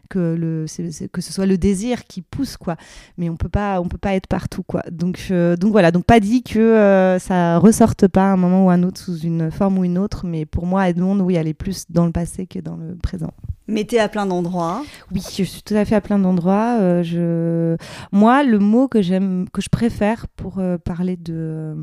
que 0.08 0.19
le 0.19 0.67
que 1.12 1.20
ce 1.20 1.32
soit 1.32 1.46
le 1.46 1.58
désir 1.58 2.05
qui 2.05 2.23
pousse 2.23 2.56
quoi. 2.56 2.76
Mais 3.17 3.29
on 3.29 3.37
peut 3.37 3.49
pas 3.49 3.81
on 3.81 3.88
peut 3.88 3.99
pas 3.99 4.14
être 4.14 4.26
partout 4.26 4.62
quoi. 4.62 4.82
Donc 4.90 5.29
euh, 5.31 5.56
donc 5.56 5.73
voilà, 5.73 5.90
donc 5.90 6.05
pas 6.05 6.20
dit 6.20 6.43
que 6.43 6.58
euh, 6.58 7.19
ça 7.19 7.58
ressorte 7.58 8.08
pas 8.08 8.31
à 8.31 8.32
un 8.32 8.37
moment 8.37 8.67
ou 8.67 8.70
un 8.70 8.82
autre 8.82 9.00
sous 9.00 9.19
une 9.19 9.50
forme 9.50 9.79
ou 9.79 9.85
une 9.85 9.99
autre, 9.99 10.26
mais 10.26 10.46
pour 10.46 10.67
moi 10.67 10.88
Edmond, 10.88 11.20
oui, 11.20 11.35
elle 11.35 11.49
est 11.49 11.55
plus 11.55 11.85
dans 11.90 12.07
le 12.07 12.12
passé 12.12 12.47
que 12.47 12.59
dans 12.59 12.76
le 12.76 12.97
présent. 12.97 13.33
Mettez 13.68 14.00
à 14.00 14.08
plein 14.08 14.25
d'endroits. 14.25 14.82
Oui, 15.12 15.20
je 15.22 15.44
suis 15.44 15.62
tout 15.62 15.75
à 15.75 15.84
fait 15.84 15.94
à 15.94 16.00
plein 16.00 16.18
d'endroits. 16.18 16.78
Euh. 16.80 17.76
Moi, 18.12 18.42
le 18.42 18.58
mot 18.58 18.88
que 18.88 19.02
j'aime, 19.02 19.46
que 19.52 19.60
je 19.60 19.68
préfère 19.68 20.26
pour 20.28 20.58
euh, 20.58 20.78
parler 20.78 21.18
de, 21.18 21.34
euh, 21.37 21.75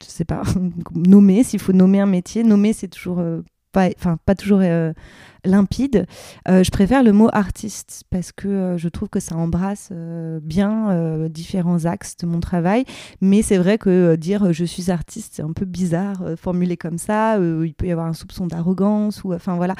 je 0.00 0.06
sais 0.06 0.24
pas, 0.24 0.42
nommer, 0.94 1.42
s'il 1.42 1.58
faut 1.58 1.72
nommer 1.72 1.98
un 1.98 2.06
métier, 2.06 2.44
nommer 2.44 2.72
c'est 2.72 2.88
toujours 2.88 3.20
pas, 3.72 3.88
enfin 3.96 4.18
pas 4.24 4.34
toujours 4.34 4.62
limpide. 5.44 6.06
Euh, 6.48 6.62
je 6.62 6.70
préfère 6.70 7.02
le 7.02 7.12
mot 7.12 7.28
artiste 7.32 8.04
parce 8.10 8.32
que 8.32 8.48
euh, 8.48 8.78
je 8.78 8.88
trouve 8.88 9.08
que 9.08 9.20
ça 9.20 9.36
embrasse 9.36 9.90
euh, 9.92 10.40
bien 10.42 10.70
différents 11.28 11.84
axes 11.84 12.16
de 12.16 12.26
mon 12.26 12.40
travail. 12.40 12.84
Mais 13.20 13.42
c'est 13.42 13.58
vrai 13.58 13.78
que 13.78 14.16
dire 14.16 14.52
je 14.52 14.64
suis 14.64 14.90
artiste, 14.90 15.34
c'est 15.36 15.42
un 15.42 15.52
peu 15.52 15.64
bizarre 15.64 16.22
formulé 16.36 16.76
comme 16.76 16.98
ça. 16.98 17.38
il 17.38 17.74
peut 17.74 17.86
y 17.86 17.92
avoir 17.92 18.06
un 18.06 18.12
soupçon 18.12 18.46
d'arrogance 18.46 19.24
ou 19.24 19.32
enfin 19.32 19.56
voilà. 19.56 19.74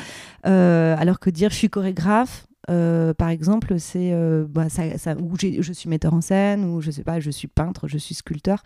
alors 0.44 1.18
que 1.20 1.30
dire 1.30 1.50
je 1.50 1.56
suis 1.56 1.70
chorégraphe, 1.70 2.46
par 2.66 3.28
exemple, 3.28 3.78
c'est 3.78 4.12
bah, 4.48 4.68
ça, 4.68 5.16
ou 5.16 5.36
je 5.38 5.72
suis 5.72 5.88
metteur 5.88 6.14
en 6.14 6.20
scène, 6.20 6.64
ou 6.64 6.80
je 6.80 6.90
sais 6.90 7.04
pas, 7.04 7.20
je 7.20 7.30
suis 7.30 7.48
peintre, 7.48 7.88
je 7.88 7.98
suis 7.98 8.14
sculpteur. 8.14 8.62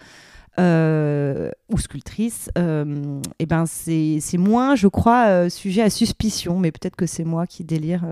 Euh, 0.61 1.51
ou 1.69 1.79
sculptrice, 1.79 2.49
euh, 2.57 3.21
et 3.41 3.47
ben 3.47 3.65
c'est 3.67 4.39
moins, 4.39 4.77
je 4.77 4.87
crois, 4.87 5.27
euh, 5.27 5.49
sujet 5.49 5.83
à 5.83 5.91
suspicion, 5.91 6.61
mais 6.61 6.71
peut-être 6.71 6.95
que 6.95 7.07
c'est 7.07 7.25
moi 7.25 7.49
qui 7.49 7.65
délire. 7.65 8.05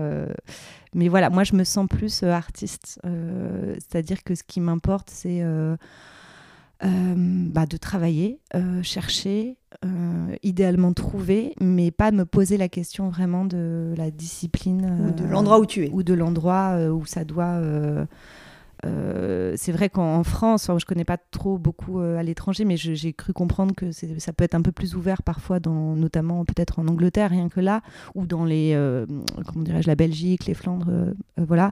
mais 0.93 1.07
voilà, 1.07 1.29
moi 1.29 1.45
je 1.45 1.55
me 1.55 1.63
sens 1.63 1.87
plus 1.87 2.23
artiste, 2.23 2.99
c'est-à-dire 3.03 4.23
que 4.23 4.35
ce 4.35 4.43
qui 4.43 4.59
m'importe, 4.59 5.09
c'est 5.09 5.41
bah, 6.83 7.65
de 7.65 7.77
travailler, 7.77 8.39
chercher, 8.81 9.57
idéalement 10.43 10.93
trouver, 10.93 11.53
mais 11.61 11.91
pas 11.91 12.11
me 12.11 12.25
poser 12.25 12.57
la 12.57 12.69
question 12.69 13.09
vraiment 13.09 13.45
de 13.45 13.93
la 13.97 14.11
discipline. 14.11 15.07
ou 15.07 15.11
de 15.13 15.25
l'endroit 15.25 15.59
où 15.59 15.65
tu 15.65 15.85
es. 15.85 15.89
Ou 15.91 16.03
de 16.03 16.13
l'endroit 16.13 16.77
où 16.91 17.05
ça 17.05 17.23
doit 17.23 17.59
euh, 18.85 19.53
c'est 19.55 19.71
vrai 19.71 19.89
qu'en 19.89 20.23
France, 20.23 20.69
je 20.77 20.85
connais 20.85 21.05
pas 21.05 21.17
trop 21.17 21.57
beaucoup 21.57 21.99
euh, 21.99 22.17
à 22.17 22.23
l'étranger, 22.23 22.65
mais 22.65 22.77
j'ai 22.77 23.13
cru 23.13 23.33
comprendre 23.33 23.73
que 23.75 23.91
ça 23.91 24.33
peut 24.33 24.43
être 24.43 24.55
un 24.55 24.61
peu 24.61 24.71
plus 24.71 24.95
ouvert 24.95 25.23
parfois, 25.23 25.59
dans, 25.59 25.95
notamment 25.95 26.43
peut-être 26.45 26.79
en 26.79 26.87
Angleterre, 26.87 27.29
rien 27.29 27.49
que 27.49 27.59
là, 27.59 27.81
ou 28.15 28.25
dans 28.25 28.45
les, 28.45 28.73
euh, 28.73 29.05
comment 29.47 29.63
dirais-je, 29.63 29.87
la 29.87 29.95
Belgique, 29.95 30.45
les 30.45 30.53
Flandres, 30.53 30.91
voilà. 31.37 31.71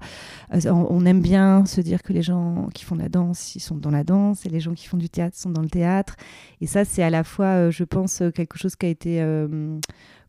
On, 0.65 1.05
aime 1.05 1.21
bien 1.21 1.65
se 1.65 1.81
dire 1.81 2.03
que 2.03 2.13
les 2.13 2.21
gens 2.21 2.69
qui 2.73 2.85
font 2.85 2.95
de 2.95 3.01
la 3.01 3.09
danse, 3.09 3.55
ils 3.55 3.59
sont 3.59 3.75
dans 3.75 3.91
la 3.91 4.03
danse, 4.03 4.45
et 4.45 4.49
les 4.49 4.59
gens 4.59 4.73
qui 4.73 4.87
font 4.87 4.97
du 4.97 5.09
théâtre 5.09 5.37
sont 5.37 5.49
dans 5.49 5.61
le 5.61 5.69
théâtre. 5.69 6.15
Et 6.61 6.67
ça, 6.67 6.85
c'est 6.85 7.03
à 7.03 7.09
la 7.09 7.23
fois, 7.23 7.69
je 7.69 7.83
pense, 7.83 8.21
quelque 8.35 8.57
chose 8.57 8.75
qui 8.75 8.85
a 8.85 8.89
été 8.89 9.21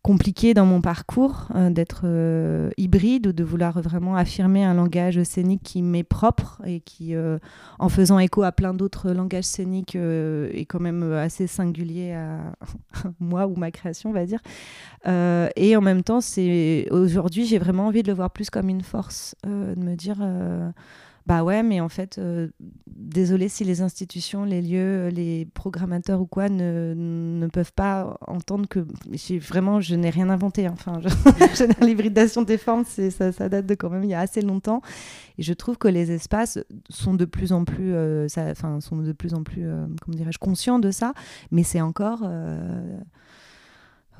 compliqué 0.03 0.53
dans 0.53 0.67
mon 0.67 0.81
parcours 0.81 1.47
euh, 1.55 1.71
d'être 1.71 2.03
euh, 2.05 2.71
hybride 2.77 3.29
ou 3.29 3.33
de 3.33 3.45
vouloir 3.45 3.81
vraiment 3.81 4.17
affirmer 4.17 4.65
un 4.65 4.75
langage 4.75 5.23
scénique 5.23 5.63
qui 5.63 5.81
m'est 5.81 6.03
propre 6.03 6.61
et 6.67 6.81
qui, 6.81 7.15
euh, 7.15 7.39
en 7.79 7.89
faisant 7.89 8.19
écho 8.19 8.43
à 8.43 8.51
plein 8.51 8.75
d'autres 8.75 9.13
langages 9.13 9.45
scéniques, 9.45 9.95
est 9.97 10.67
quand 10.69 10.81
même 10.81 11.13
assez 11.13 11.47
singulier 11.47 12.13
à 12.13 12.39
moi 13.21 13.47
ou 13.47 13.55
ma 13.55 13.71
création, 13.71 14.11
on 14.11 14.13
va 14.13 14.27
dire. 14.27 14.41
et 15.07 15.77
en 15.77 15.81
même 15.81 16.03
temps, 16.03 16.21
aujourd'hui, 16.91 17.47
j'ai 17.47 17.59
vraiment 17.59 17.87
envie 17.87 18.03
de 18.03 18.09
le 18.09 18.15
voir 18.15 18.31
plus 18.31 18.51
comme 18.51 18.69
une 18.69 18.83
force, 18.83 19.37
de 19.45 19.81
me 19.81 19.95
dire 19.95 20.19
bah 21.27 21.45
ouais, 21.45 21.63
mais 21.63 21.81
en 21.81 21.89
fait, 21.89 22.19
euh, 22.19 22.49
désolé 22.89 23.49
si 23.49 23.63
les 23.65 23.81
institutions, 23.81 24.45
les 24.45 24.61
lieux, 24.61 25.09
les 25.09 25.45
programmateurs 25.45 26.21
ou 26.21 26.27
quoi 26.27 26.49
ne, 26.49 26.95
ne 26.97 27.47
peuvent 27.47 27.73
pas 27.73 28.19
entendre 28.27 28.67
que 28.69 28.85
vraiment, 29.39 29.81
je 29.81 29.95
n'ai 29.95 30.11
rien 30.11 30.31
inventé. 30.31 30.67
Hein. 30.67 30.75
Enfin, 30.75 31.01
l'hybridation 31.81 32.43
des 32.43 32.59
formes, 32.59 32.85
ça, 32.85 33.49
date 33.49 33.67
de 33.67 33.75
quand 33.75 33.91
même 33.91 34.03
il 34.03 34.11
y 34.11 34.15
a 34.15 34.21
assez 34.21 34.43
longtemps. 34.43 34.83
Et 35.39 35.43
je 35.43 35.53
trouve 35.53 35.79
que 35.79 35.89
les 35.89 36.11
espaces 36.11 36.59
sont 36.91 37.15
de 37.15 37.25
plus 37.25 37.53
en 37.53 37.65
plus, 37.65 37.95
euh, 37.95 38.27
sont 38.81 38.97
de 38.97 39.13
plus 39.13 39.35
en 39.35 39.45
plus, 39.45 39.65
euh, 39.65 39.87
comment 40.03 40.17
dirais-je, 40.17 40.39
conscients 40.39 40.81
de 40.81 40.91
ça. 40.91 41.13
Mais 41.53 41.63
c'est 41.63 41.81
encore 41.81 42.29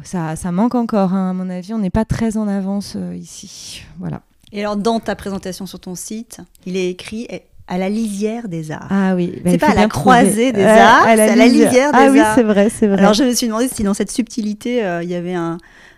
ça, 0.05 0.37
ça, 0.37 0.53
manque 0.53 0.75
encore, 0.75 1.15
hein. 1.15 1.31
à 1.31 1.33
mon 1.33 1.49
avis. 1.51 1.75
On 1.75 1.79
n'est 1.79 1.91
pas 1.91 2.05
très 2.05 2.37
en 2.37 2.47
avance 2.47 2.97
ici. 3.15 3.85
Voilà. 3.99 4.23
Et 4.53 4.61
alors, 4.61 4.77
dans 4.77 5.01
ta 5.01 5.17
présentation 5.17 5.67
sur 5.67 5.81
ton 5.81 5.95
site, 5.95 6.39
il 6.67 6.77
est 6.77 6.91
écrit 6.91 7.27
à 7.69 7.79
la 7.79 7.89
lisière 7.89 8.49
des 8.49 8.71
arts. 8.71 8.89
Ah 8.91 9.15
oui. 9.15 9.41
Bah, 9.43 9.51
c'est 9.51 9.59
pas 9.59 9.71
à 9.71 9.75
la 9.75 9.89
croisée 9.89 10.53
des 10.53 10.63
arts, 10.63 11.05
c'est 11.05 11.21
à 11.21 11.37
la 11.37 11.47
lisière 11.47 11.93
des 11.93 11.99
arts. 11.99 12.07
Ah 12.09 12.11
oui, 12.11 12.21
c'est 12.35 12.43
vrai, 12.43 12.69
c'est 12.69 12.87
vrai. 12.87 12.99
Alors, 12.99 13.15
je 13.15 13.25
me 13.25 13.33
suis 13.33 13.47
demandé 13.47 13.69
si 13.69 13.83
dans 13.83 13.95
cette 13.95 14.11
subtilité, 14.11 14.85
euh, 14.85 15.03
il 15.03 15.09
y 15.09 15.15
avait 15.15 15.33
un, 15.33 15.57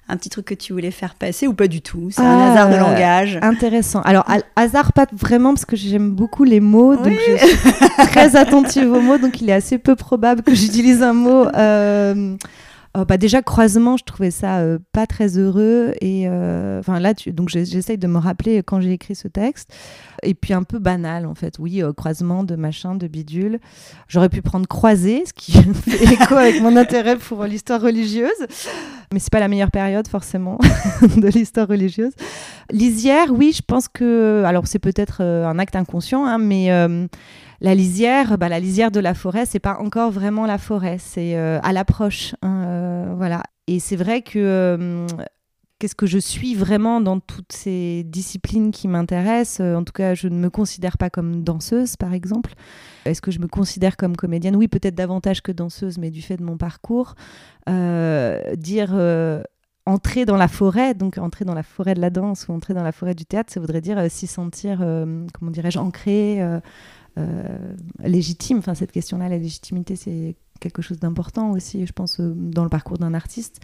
un 0.08 0.16
petit 0.16 0.28
truc 0.28 0.44
que 0.46 0.54
tu 0.54 0.72
voulais 0.72 0.90
faire 0.90 1.14
passer 1.14 1.46
ou 1.46 1.54
pas 1.54 1.66
du 1.66 1.80
tout 1.80 2.10
C'est 2.10 2.22
un 2.22 2.52
hasard 2.52 2.68
de 2.68 2.74
ah, 2.74 2.78
langage 2.78 3.38
Intéressant. 3.42 4.02
Alors, 4.02 4.24
hasard, 4.56 4.92
pas 4.92 5.06
vraiment, 5.12 5.54
parce 5.54 5.64
que 5.64 5.76
j'aime 5.76 6.10
beaucoup 6.10 6.44
les 6.44 6.60
mots, 6.60 6.94
donc 6.94 7.14
je 7.26 7.46
suis 7.46 8.06
très 8.08 8.36
attentive 8.36 8.92
aux 8.92 9.00
mots, 9.00 9.18
donc 9.18 9.40
il 9.40 9.50
est 9.50 9.54
assez 9.54 9.78
peu 9.78 9.96
probable 9.96 10.42
que 10.42 10.54
j'utilise 10.54 11.02
un 11.02 11.14
mot. 11.14 11.46
Euh, 11.56 12.36
Oh, 12.96 13.04
bah 13.04 13.16
déjà 13.16 13.42
croisement, 13.42 13.96
je 13.96 14.04
trouvais 14.04 14.30
ça 14.30 14.58
euh, 14.58 14.78
pas 14.92 15.08
très 15.08 15.36
heureux 15.36 15.94
et 16.00 16.28
euh, 16.28 16.78
enfin 16.78 17.00
là, 17.00 17.12
tu, 17.12 17.32
donc 17.32 17.48
j'essaye 17.48 17.98
de 17.98 18.06
me 18.06 18.18
rappeler 18.18 18.62
quand 18.62 18.80
j'ai 18.80 18.92
écrit 18.92 19.16
ce 19.16 19.26
texte 19.26 19.74
et 20.22 20.34
puis 20.34 20.54
un 20.54 20.62
peu 20.62 20.78
banal 20.78 21.26
en 21.26 21.34
fait. 21.34 21.58
Oui, 21.58 21.82
euh, 21.82 21.92
croisement 21.92 22.44
de 22.44 22.54
machin, 22.54 22.94
de 22.94 23.08
bidule. 23.08 23.58
J'aurais 24.06 24.28
pu 24.28 24.42
prendre 24.42 24.68
croisé, 24.68 25.24
ce 25.26 25.32
qui 25.32 25.52
fait 25.74 26.04
écho 26.04 26.36
avec 26.36 26.62
mon 26.62 26.76
intérêt 26.76 27.16
pour 27.16 27.42
l'histoire 27.42 27.80
religieuse, 27.80 28.30
mais 29.12 29.18
c'est 29.18 29.32
pas 29.32 29.40
la 29.40 29.48
meilleure 29.48 29.72
période 29.72 30.06
forcément 30.06 30.58
de 31.16 31.26
l'histoire 31.26 31.66
religieuse. 31.66 32.12
Lisière, 32.70 33.32
oui, 33.32 33.52
je 33.56 33.62
pense 33.66 33.88
que 33.88 34.44
alors 34.46 34.68
c'est 34.68 34.78
peut-être 34.78 35.20
un 35.20 35.58
acte 35.58 35.74
inconscient, 35.74 36.24
hein, 36.26 36.38
mais 36.38 36.70
la 37.64 37.74
lisière, 37.74 38.36
bah, 38.36 38.50
la 38.50 38.60
lisière 38.60 38.90
de 38.90 39.00
la 39.00 39.14
forêt, 39.14 39.46
c'est 39.46 39.58
pas 39.58 39.78
encore 39.78 40.10
vraiment 40.10 40.44
la 40.44 40.58
forêt, 40.58 40.98
c'est 40.98 41.34
euh, 41.34 41.58
à 41.62 41.72
l'approche. 41.72 42.34
Hein, 42.42 42.64
euh, 42.66 43.14
voilà. 43.16 43.42
Et 43.68 43.80
c'est 43.80 43.96
vrai 43.96 44.20
que 44.20 44.38
euh, 44.38 45.06
qu'est-ce 45.78 45.94
que 45.94 46.04
je 46.04 46.18
suis 46.18 46.54
vraiment 46.54 47.00
dans 47.00 47.20
toutes 47.20 47.52
ces 47.52 48.04
disciplines 48.04 48.70
qui 48.70 48.86
m'intéressent 48.86 49.60
En 49.60 49.82
tout 49.82 49.94
cas, 49.94 50.12
je 50.14 50.28
ne 50.28 50.36
me 50.36 50.50
considère 50.50 50.98
pas 50.98 51.08
comme 51.08 51.42
danseuse, 51.42 51.96
par 51.96 52.12
exemple. 52.12 52.52
Est-ce 53.06 53.22
que 53.22 53.30
je 53.30 53.38
me 53.38 53.48
considère 53.48 53.96
comme 53.96 54.14
comédienne? 54.14 54.56
Oui, 54.56 54.68
peut-être 54.68 54.94
davantage 54.94 55.40
que 55.40 55.50
danseuse, 55.50 55.96
mais 55.96 56.10
du 56.10 56.20
fait 56.20 56.36
de 56.36 56.44
mon 56.44 56.58
parcours. 56.58 57.14
dire 57.66 58.94
entrer 59.86 60.26
dans 60.26 60.36
la 60.36 60.48
forêt, 60.48 60.92
donc 60.92 61.16
entrer 61.16 61.46
dans 61.46 61.54
la 61.54 61.62
forêt 61.62 61.94
de 61.94 62.00
la 62.00 62.10
danse 62.10 62.46
ou 62.46 62.52
entrer 62.52 62.74
dans 62.74 62.82
la 62.82 62.92
forêt 62.92 63.14
du 63.14 63.24
théâtre, 63.24 63.50
ça 63.52 63.60
voudrait 63.60 63.80
dire 63.80 63.98
s'y 64.10 64.26
sentir, 64.26 64.78
comment 64.78 65.50
dirais-je, 65.50 65.78
ancré, 65.78 66.42
légitime. 68.02 68.58
Enfin, 68.58 68.74
cette 68.74 68.92
question-là, 68.92 69.28
la 69.28 69.38
légitimité, 69.38 69.96
c'est 69.96 70.36
quelque 70.60 70.82
chose 70.82 70.98
d'important 70.98 71.50
aussi, 71.50 71.86
je 71.86 71.92
pense, 71.92 72.20
euh, 72.20 72.32
dans 72.34 72.64
le 72.64 72.70
parcours 72.70 72.98
d'un 72.98 73.14
artiste 73.14 73.60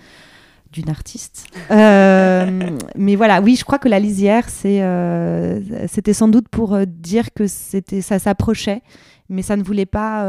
d'une 0.73 0.89
artiste. 0.89 1.47
Euh, 1.73 2.77
mais 2.97 3.15
voilà, 3.17 3.41
oui, 3.41 3.55
je 3.55 3.65
crois 3.65 3.79
que 3.79 3.89
la 3.89 4.01
lisière, 4.01 4.49
c'était 4.49 6.13
sans 6.13 6.29
doute 6.29 6.49
pour 6.49 6.77
dire 6.87 7.33
que 7.33 7.47
c'était, 7.47 8.01
ça 8.01 8.19
s'approchait, 8.19 8.83
mais 9.29 9.43
ça 9.43 9.57
ne 9.57 9.63
voulait 9.63 9.87
pas, 9.87 10.25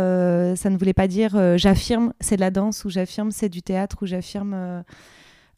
ça 0.55 0.69
ne 0.69 0.77
voulait 0.77 0.93
pas 0.93 1.07
dire 1.07 1.57
j'affirme 1.57 2.13
c'est 2.19 2.35
de 2.35 2.41
la 2.41 2.51
danse 2.51 2.85
ou 2.85 2.91
j'affirme 2.91 3.31
c'est 3.31 3.49
du 3.49 3.63
théâtre 3.63 3.97
ou 4.01 4.05
j'affirme 4.05 4.83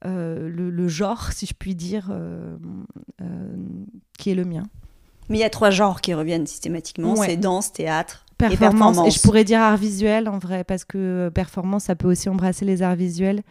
le, 0.06 0.70
le, 0.70 0.88
genre, 0.88 1.34
si 1.34 1.46
je 1.46 1.54
puis 1.54 1.76
dire, 1.76 2.10
qui 4.18 4.32
est 4.32 4.36
le 4.36 4.46
mien. 4.46 4.64
Mais 5.30 5.38
il 5.38 5.42
y 5.42 5.46
a 5.46 5.50
trois 5.50 5.70
genres 5.70 6.02
qui 6.02 6.14
reviennent 6.14 6.48
systématiquement, 6.48 7.16
c'est 7.16 7.38
danse, 7.38 7.72
théâtre 7.72 8.26
performance. 8.38 8.54
et 8.54 8.58
performance. 8.58 9.08
Et 9.08 9.12
je 9.12 9.22
pourrais 9.22 9.44
dire 9.44 9.62
art 9.62 9.78
visuel 9.78 10.28
en 10.28 10.38
vrai, 10.38 10.64
parce 10.64 10.86
que 10.86 11.30
performance, 11.34 11.86
ça 11.86 11.96
peut 11.96 12.10
aussi 12.10 12.30
embrasser 12.30 12.66
les 12.66 12.82
arts 12.82 12.96
visuels. 12.96 13.44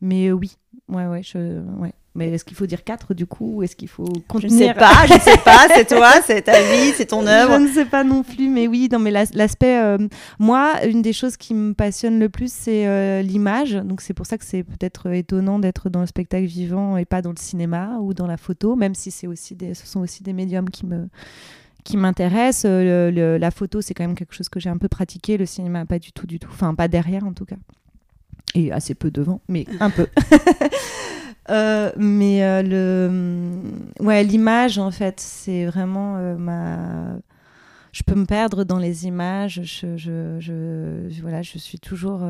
Mais 0.00 0.28
euh, 0.28 0.32
oui, 0.32 0.56
ouais, 0.88 1.06
ouais, 1.06 1.22
je, 1.22 1.60
ouais. 1.78 1.92
Mais 2.16 2.30
est-ce 2.30 2.44
qu'il 2.44 2.56
faut 2.56 2.66
dire 2.66 2.82
quatre 2.82 3.14
du 3.14 3.24
coup 3.24 3.56
ou 3.56 3.62
est-ce 3.62 3.76
qu'il 3.76 3.88
faut 3.88 4.12
continuer 4.26 4.50
Je 4.50 4.64
ne 4.64 4.68
sais 4.68 4.74
pas, 4.74 5.06
je 5.06 5.14
ne 5.14 5.20
sais 5.20 5.38
pas, 5.38 5.68
c'est 5.74 5.86
toi, 5.86 6.10
c'est 6.24 6.42
ta 6.42 6.60
vie, 6.60 6.92
c'est 6.96 7.06
ton 7.06 7.24
œuvre. 7.26 7.54
Je 7.54 7.62
ne 7.62 7.68
sais 7.68 7.84
pas 7.84 8.02
non 8.02 8.24
plus, 8.24 8.48
mais 8.48 8.66
oui, 8.66 8.88
non, 8.90 8.98
mais 8.98 9.12
l'aspect, 9.12 9.78
euh, 9.80 9.96
moi, 10.40 10.84
une 10.84 11.02
des 11.02 11.12
choses 11.12 11.36
qui 11.36 11.54
me 11.54 11.72
passionne 11.72 12.18
le 12.18 12.28
plus, 12.28 12.52
c'est 12.52 12.88
euh, 12.88 13.22
l'image. 13.22 13.74
Donc 13.74 14.00
c'est 14.00 14.14
pour 14.14 14.26
ça 14.26 14.38
que 14.38 14.44
c'est 14.44 14.64
peut-être 14.64 15.08
étonnant 15.12 15.60
d'être 15.60 15.88
dans 15.88 16.00
le 16.00 16.06
spectacle 16.06 16.46
vivant 16.46 16.96
et 16.96 17.04
pas 17.04 17.22
dans 17.22 17.30
le 17.30 17.38
cinéma 17.38 17.98
ou 18.00 18.12
dans 18.12 18.26
la 18.26 18.36
photo, 18.36 18.74
même 18.74 18.94
si 18.96 19.26
aussi 19.28 19.54
des, 19.54 19.74
ce 19.74 19.86
sont 19.86 20.00
aussi 20.00 20.24
des 20.24 20.32
médiums 20.32 20.68
qui 20.68 20.86
me 20.86 21.08
qui 21.84 21.96
m'intéressent. 21.96 22.66
Euh, 22.66 23.38
la 23.38 23.50
photo, 23.50 23.80
c'est 23.80 23.94
quand 23.94 24.04
même 24.04 24.16
quelque 24.16 24.34
chose 24.34 24.48
que 24.48 24.60
j'ai 24.60 24.70
un 24.70 24.78
peu 24.78 24.88
pratiqué. 24.88 25.36
Le 25.36 25.46
cinéma, 25.46 25.86
pas 25.86 25.98
du 25.98 26.12
tout, 26.12 26.26
du 26.26 26.38
tout. 26.38 26.48
Enfin, 26.52 26.74
pas 26.74 26.88
derrière 26.88 27.24
en 27.24 27.32
tout 27.32 27.44
cas. 27.44 27.56
Et 28.54 28.72
assez 28.72 28.94
peu 28.94 29.10
devant, 29.10 29.40
mais 29.48 29.64
un 29.78 29.90
peu. 29.90 30.08
Euh, 31.50 31.90
mais 31.96 32.44
euh, 32.44 32.62
le, 32.62 34.04
ouais, 34.04 34.22
l'image, 34.22 34.78
en 34.78 34.90
fait, 34.90 35.20
c'est 35.20 35.66
vraiment 35.66 36.16
euh, 36.16 36.36
ma. 36.36 37.18
Je 37.92 38.02
peux 38.04 38.14
me 38.14 38.24
perdre 38.24 38.62
dans 38.62 38.78
les 38.78 39.06
images. 39.06 39.60
Je, 39.64 39.96
je, 39.96 40.36
je 40.38 41.20
voilà, 41.22 41.42
je 41.42 41.58
suis 41.58 41.80
toujours 41.80 42.22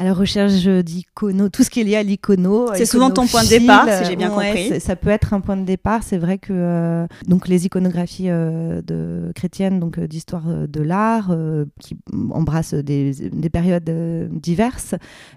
à 0.00 0.04
la 0.04 0.14
recherche 0.14 0.66
d'icono, 0.66 1.50
tout 1.50 1.62
ce 1.62 1.68
qui 1.68 1.82
est 1.82 1.84
lié 1.84 1.96
à 1.96 2.02
l'icono. 2.02 2.70
C'est 2.74 2.86
souvent 2.86 3.10
ton 3.10 3.26
point 3.26 3.44
de 3.44 3.50
départ, 3.50 3.86
si 3.98 4.06
j'ai 4.06 4.16
bien 4.16 4.30
compris. 4.30 4.80
Ça 4.80 4.96
peut 4.96 5.10
être 5.10 5.34
un 5.34 5.40
point 5.40 5.58
de 5.58 5.64
départ. 5.64 6.02
C'est 6.02 6.16
vrai 6.16 6.38
que 6.38 6.54
euh, 6.54 7.06
donc 7.28 7.48
les 7.48 7.66
iconographies 7.66 8.30
euh, 8.30 8.80
de 8.80 9.30
chrétiennes, 9.34 9.78
donc 9.78 9.98
euh, 9.98 10.08
d'histoire 10.08 10.66
de 10.66 10.80
l'art, 10.80 11.36
qui 11.80 11.98
embrassent 12.30 12.72
des, 12.72 13.12
des 13.12 13.50
périodes 13.50 13.90
diverses, 14.32 14.94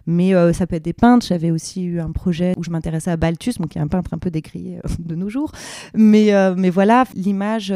mais 0.07 0.31
ça 0.53 0.65
peut 0.65 0.77
être 0.77 0.85
des 0.85 0.93
peintres. 0.93 1.25
J'avais 1.27 1.51
aussi 1.51 1.83
eu 1.83 1.99
un 1.99 2.11
projet 2.11 2.53
où 2.55 2.63
je 2.63 2.69
m'intéressais 2.69 3.11
à 3.11 3.17
Balthus, 3.17 3.55
donc 3.59 3.71
qui 3.71 3.79
est 3.79 3.81
un 3.81 3.87
peintre 3.87 4.13
un 4.13 4.17
peu 4.17 4.31
décrié 4.31 4.79
de 4.97 5.15
nos 5.15 5.27
jours. 5.27 5.51
Mais 5.93 6.31
mais 6.55 6.69
voilà, 6.69 7.03
l'image, 7.15 7.73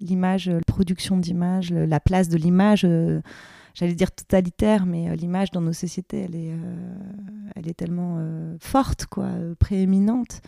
l'image, 0.00 0.48
la 0.48 0.60
production 0.64 1.16
d'image, 1.16 1.72
la 1.72 1.98
place 1.98 2.28
de 2.28 2.36
l'image 2.36 2.86
j'allais 3.74 3.94
dire 3.94 4.12
totalitaire, 4.12 4.86
mais 4.86 5.10
euh, 5.10 5.14
l'image 5.14 5.50
dans 5.50 5.60
nos 5.60 5.72
sociétés, 5.72 6.20
elle 6.20 6.36
est, 6.36 6.52
euh, 6.52 6.94
elle 7.56 7.68
est 7.68 7.74
tellement 7.74 8.16
euh, 8.18 8.56
forte, 8.60 9.06
quoi, 9.06 9.28
prééminente. 9.58 10.40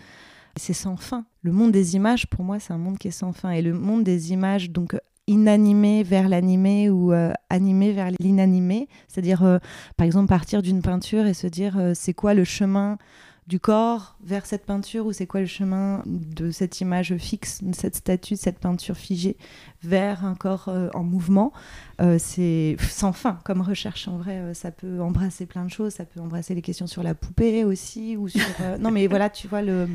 C'est 0.56 0.72
sans 0.72 0.96
fin. 0.96 1.26
Le 1.42 1.52
monde 1.52 1.72
des 1.72 1.96
images, 1.96 2.26
pour 2.28 2.44
moi, 2.44 2.58
c'est 2.58 2.72
un 2.72 2.78
monde 2.78 2.98
qui 2.98 3.08
est 3.08 3.12
sans 3.12 3.32
fin. 3.32 3.50
Et 3.50 3.60
le 3.60 3.74
monde 3.74 4.04
des 4.04 4.32
images, 4.32 4.70
donc 4.70 4.96
inanimé 5.26 6.02
vers 6.02 6.28
l'animé 6.28 6.88
ou 6.88 7.12
animé 7.50 7.92
vers 7.92 8.10
l'inanimé, 8.20 8.88
c'est-à-dire, 9.06 9.58
par 9.96 10.06
exemple, 10.06 10.28
partir 10.28 10.62
d'une 10.62 10.80
peinture 10.80 11.26
et 11.26 11.34
se 11.34 11.46
dire, 11.46 11.90
c'est 11.94 12.14
quoi 12.14 12.32
le 12.32 12.44
chemin 12.44 12.96
du 13.46 13.60
corps 13.60 14.16
vers 14.24 14.44
cette 14.44 14.66
peinture 14.66 15.06
ou 15.06 15.12
c'est 15.12 15.26
quoi 15.26 15.40
le 15.40 15.46
chemin 15.46 16.02
de 16.06 16.50
cette 16.50 16.80
image 16.80 17.16
fixe, 17.16 17.62
de 17.62 17.74
cette 17.74 17.94
statue, 17.94 18.34
de 18.34 18.38
cette 18.38 18.58
peinture 18.58 18.96
figée 18.96 19.36
vers 19.82 20.24
un 20.24 20.34
corps 20.34 20.68
euh, 20.68 20.88
en 20.94 21.04
mouvement? 21.04 21.52
Euh, 22.00 22.16
c'est 22.18 22.76
sans 22.80 23.12
fin 23.12 23.38
comme 23.44 23.60
recherche 23.60 24.08
en 24.08 24.18
vrai. 24.18 24.38
Euh, 24.38 24.54
ça 24.54 24.72
peut 24.72 25.00
embrasser 25.00 25.46
plein 25.46 25.64
de 25.64 25.70
choses. 25.70 25.92
Ça 25.92 26.04
peut 26.04 26.20
embrasser 26.20 26.54
les 26.54 26.62
questions 26.62 26.88
sur 26.88 27.04
la 27.04 27.14
poupée 27.14 27.64
aussi 27.64 28.16
ou 28.16 28.28
sur. 28.28 28.40
non 28.80 28.90
mais 28.90 29.06
voilà, 29.06 29.30
tu 29.30 29.46
vois 29.46 29.62
le 29.62 29.88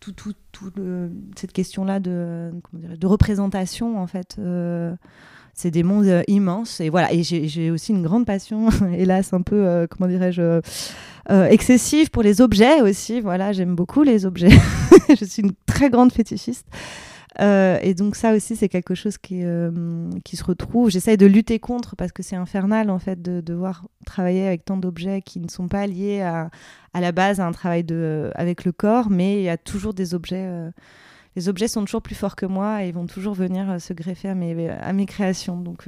tout, 0.00 0.12
tout, 0.12 0.34
tout 0.52 0.72
cette 1.36 1.52
question-là 1.52 2.00
de, 2.00 2.52
de 2.72 3.06
représentation, 3.06 3.98
en 3.98 4.06
fait. 4.06 4.38
C'est 5.56 5.72
des 5.72 5.82
mondes 5.82 6.22
immenses. 6.28 6.80
Et 6.80 6.88
voilà, 6.88 7.12
et 7.12 7.24
j'ai 7.24 7.70
aussi 7.72 7.90
une 7.90 8.02
grande 8.02 8.26
passion, 8.26 8.68
hélas, 8.96 9.32
un 9.32 9.42
peu, 9.42 9.88
comment 9.90 10.08
dirais-je, 10.08 10.60
excessive 11.50 12.10
pour 12.10 12.22
les 12.22 12.40
objets 12.40 12.82
aussi. 12.82 13.20
Voilà, 13.20 13.52
j'aime 13.52 13.74
beaucoup 13.74 14.04
les 14.04 14.24
objets. 14.24 14.56
je 15.18 15.24
suis 15.24 15.42
une 15.42 15.52
très 15.66 15.90
grande 15.90 16.12
fétichiste. 16.12 16.66
Euh, 17.40 17.78
et 17.82 17.94
donc 17.94 18.16
ça 18.16 18.32
aussi, 18.32 18.56
c'est 18.56 18.68
quelque 18.68 18.94
chose 18.94 19.18
qui, 19.18 19.40
euh, 19.44 20.10
qui 20.24 20.36
se 20.36 20.44
retrouve. 20.44 20.90
J'essaye 20.90 21.16
de 21.16 21.26
lutter 21.26 21.58
contre 21.58 21.96
parce 21.96 22.12
que 22.12 22.22
c'est 22.22 22.36
infernal 22.36 22.90
en 22.90 22.98
fait 22.98 23.20
de 23.20 23.40
devoir 23.40 23.86
travailler 24.06 24.46
avec 24.46 24.64
tant 24.64 24.76
d'objets 24.76 25.22
qui 25.22 25.40
ne 25.40 25.48
sont 25.48 25.68
pas 25.68 25.86
liés 25.86 26.22
à, 26.22 26.50
à, 26.94 27.00
la 27.00 27.12
base 27.12 27.40
à 27.40 27.46
un 27.46 27.52
travail 27.52 27.84
de, 27.84 28.30
avec 28.34 28.64
le 28.64 28.72
corps, 28.72 29.10
mais 29.10 29.38
il 29.38 29.42
y 29.42 29.48
a 29.48 29.58
toujours 29.58 29.94
des 29.94 30.14
objets. 30.14 30.46
Euh, 30.46 30.70
les 31.36 31.48
objets 31.48 31.68
sont 31.68 31.84
toujours 31.84 32.02
plus 32.02 32.14
forts 32.14 32.34
que 32.34 32.46
moi 32.46 32.82
et 32.82 32.88
ils 32.88 32.94
vont 32.94 33.06
toujours 33.06 33.34
venir 33.34 33.80
se 33.80 33.92
greffer 33.92 34.28
à 34.28 34.34
mes, 34.34 34.68
à 34.70 34.92
mes 34.92 35.06
créations. 35.06 35.56
Donc 35.56 35.84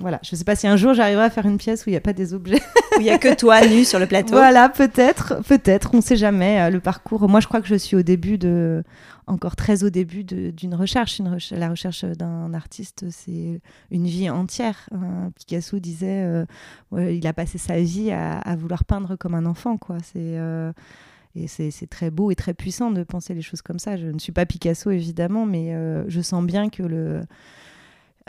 voilà, 0.00 0.18
je 0.22 0.34
ne 0.34 0.38
sais 0.38 0.44
pas 0.44 0.56
si 0.56 0.66
un 0.66 0.76
jour 0.76 0.94
j'arriverai 0.94 1.24
à 1.24 1.30
faire 1.30 1.46
une 1.46 1.58
pièce 1.58 1.86
où 1.86 1.90
il 1.90 1.92
n'y 1.92 1.98
a 1.98 2.00
pas 2.00 2.12
des 2.12 2.34
objets. 2.34 2.62
où 2.96 3.00
il 3.00 3.02
n'y 3.02 3.10
a 3.10 3.18
que 3.18 3.34
toi 3.34 3.66
nu 3.66 3.84
sur 3.84 3.98
le 3.98 4.06
plateau. 4.06 4.32
Voilà, 4.32 4.68
peut-être, 4.68 5.42
peut-être, 5.44 5.90
on 5.92 5.98
ne 5.98 6.02
sait 6.02 6.16
jamais. 6.16 6.70
le 6.70 6.80
parcours, 6.80 7.28
moi 7.28 7.40
je 7.40 7.46
crois 7.46 7.60
que 7.60 7.68
je 7.68 7.74
suis 7.74 7.96
au 7.96 8.02
début 8.02 8.38
de, 8.38 8.82
encore 9.28 9.56
très 9.56 9.84
au 9.84 9.90
début 9.90 10.24
d'une 10.24 10.74
recherche. 10.74 11.18
Une 11.18 11.38
La 11.52 11.68
recherche 11.68 12.04
d'un 12.04 12.52
artiste, 12.54 13.04
c'est 13.10 13.60
une 13.90 14.06
vie 14.06 14.30
entière. 14.30 14.88
Picasso 15.36 15.78
disait, 15.78 16.24
euh, 16.24 17.12
il 17.12 17.26
a 17.26 17.32
passé 17.32 17.58
sa 17.58 17.78
vie 17.78 18.10
à, 18.10 18.56
vouloir 18.56 18.84
peindre 18.84 19.16
comme 19.16 19.34
un 19.34 19.46
enfant. 19.46 19.76
quoi. 19.76 19.98
C'est 20.02 20.16
euh, 20.16 20.72
c'est 21.46 21.86
très 21.88 22.10
beau 22.10 22.30
et 22.30 22.34
très 22.34 22.54
puissant 22.54 22.90
de 22.90 23.02
penser 23.02 23.34
les 23.34 23.42
choses 23.42 23.62
comme 23.62 23.78
ça. 23.78 23.96
Je 23.96 24.06
ne 24.06 24.18
suis 24.18 24.32
pas 24.32 24.46
Picasso 24.46 24.90
évidemment, 24.90 25.46
mais 25.46 25.74
euh, 25.74 26.04
je 26.08 26.20
sens 26.20 26.44
bien 26.44 26.68
que 26.68 27.22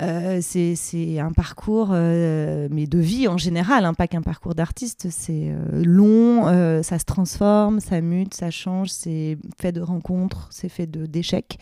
euh, 0.02 0.40
c'est 0.42 1.20
un 1.20 1.32
parcours, 1.32 1.90
euh, 1.92 2.68
mais 2.72 2.88
de 2.88 3.00
vie 3.00 3.28
en 3.28 3.38
général, 3.38 3.86
hein, 3.86 3.94
pas 3.94 4.08
qu'un 4.08 4.22
parcours 4.22 4.56
d'artiste. 4.56 5.08
C'est 5.10 5.54
long, 5.74 6.46
ça 6.84 7.00
se 7.00 7.06
transforme, 7.06 7.80
ça 7.80 8.02
mute, 8.02 8.34
ça 8.34 8.52
change. 8.52 8.90
C'est 8.90 9.38
fait 9.60 9.72
de 9.72 9.82
rencontres, 9.82 10.48
c'est 10.52 10.70
fait 10.70 10.88
d'échecs, 10.88 11.60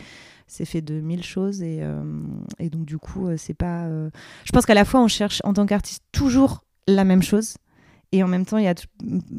c'est 0.48 0.66
fait 0.66 0.82
de 0.82 1.00
mille 1.00 1.24
choses. 1.24 1.62
Et 1.62 1.82
donc, 2.72 2.86
du 2.86 2.98
coup, 2.98 3.30
c'est 3.38 3.56
pas. 3.56 3.88
Je 4.44 4.52
pense 4.52 4.66
qu'à 4.66 4.76
la 4.76 4.86
fois, 4.86 5.02
on 5.02 5.08
cherche 5.08 5.42
en 5.44 5.54
tant 5.54 5.66
qu'artiste 5.66 6.04
toujours 6.12 6.64
la 6.88 7.04
même 7.04 7.22
chose. 7.22 7.56
Et 8.12 8.24
en 8.24 8.28
même 8.28 8.46
temps, 8.46 8.58
il 8.58 8.66
y 8.66 8.70
a 8.70 8.76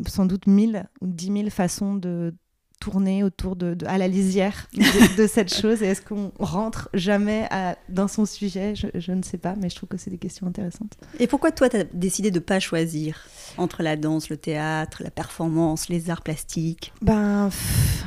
sans 0.06 0.26
doute 0.26 0.46
mille 0.46 0.88
ou 1.00 1.06
dix 1.06 1.30
mille 1.30 1.50
façons 1.50 1.94
de 1.94 2.34
tourner 2.80 3.24
autour 3.24 3.56
de, 3.56 3.76
à 3.86 3.98
la 3.98 4.08
lisière 4.08 4.68
de, 5.16 5.26
cette 5.26 5.52
chose. 5.60 5.82
Et 5.82 5.86
est-ce 5.86 6.02
qu'on 6.02 6.32
rentre 6.38 6.88
jamais 6.94 7.46
à, 7.50 7.76
dans 7.88 8.08
son 8.08 8.24
sujet? 8.24 8.74
Je, 8.74 9.12
ne 9.12 9.22
sais 9.22 9.38
pas, 9.38 9.54
mais 9.56 9.68
je 9.68 9.76
trouve 9.76 9.88
que 9.88 9.96
c'est 9.96 10.10
des 10.10 10.18
questions 10.18 10.46
intéressantes. 10.46 10.92
Et 11.18 11.26
pourquoi 11.26 11.50
toi, 11.50 11.68
tu 11.68 11.76
as 11.76 11.84
décidé 11.84 12.30
de 12.30 12.38
ne 12.38 12.44
pas 12.44 12.60
choisir? 12.60 13.26
Entre 13.58 13.82
la 13.82 13.96
danse, 13.96 14.30
le 14.30 14.36
théâtre, 14.36 15.02
la 15.02 15.10
performance, 15.10 15.88
les 15.88 16.10
arts 16.10 16.22
plastiques 16.22 16.92
Ben, 17.02 17.50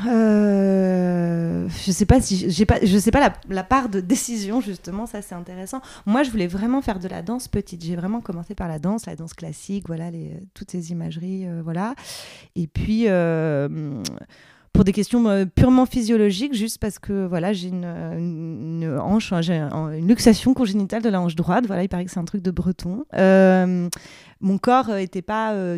euh, 0.08 1.68
je 1.86 1.92
sais 1.92 2.06
pas 2.06 2.22
si 2.22 2.50
j'ai 2.50 2.66
pas, 2.66 2.80
je 2.84 2.98
sais 2.98 3.12
pas 3.12 3.34
la, 3.50 3.64
part 3.64 3.90
de 3.90 4.00
décision 4.00 4.62
justement, 4.62 5.06
ça 5.06 5.22
c'est 5.22 5.36
intéressant. 5.36 5.82
Moi, 6.06 6.24
je 6.24 6.32
voulais 6.32 6.48
vraiment 6.48 6.82
faire 6.82 7.00
de 7.00 7.08
la 7.08 7.22
danse 7.22 7.48
petite. 7.48 7.84
J'ai 7.84 7.96
vraiment 7.96 8.22
commencé 8.22 8.56
par 8.56 8.68
la 8.68 8.80
danse, 8.80 9.06
la 9.06 9.16
danse 9.16 9.34
classique, 9.34 9.86
voilà, 9.88 10.12
les, 10.12 10.32
toutes 10.54 10.72
ces 10.72 10.92
imageries, 10.92 11.48
euh, 11.48 11.62
voilà. 11.64 11.96
Et 12.56 12.68
puis 12.68 13.06
euh, 13.08 14.02
pour 14.74 14.84
des 14.86 14.94
questions 14.94 15.28
euh, 15.28 15.46
purement 15.46 15.86
physiologiques, 15.86 16.54
juste 16.54 16.80
parce 16.80 16.98
que 16.98 17.26
voilà, 17.26 17.54
j'ai 17.54 17.68
une, 17.68 19.00
hanche, 19.00 19.34
j'ai 19.42 19.60
une 19.60 20.08
luxation 20.08 20.54
congénitale 20.54 21.02
de 21.02 21.10
la 21.10 21.22
hanche 21.22 21.36
droite. 21.36 21.66
Voilà, 21.68 21.84
il 21.84 21.90
paraît 21.90 22.06
que 22.06 22.12
c'est 22.12 22.20
un 22.20 22.26
truc 22.26 22.42
de 22.42 22.52
breton. 22.52 23.06
Euh, 23.16 23.90
mon 24.40 24.58
corps 24.58 24.88
n'était 24.90 25.22
pas 25.22 25.54
euh, 25.54 25.78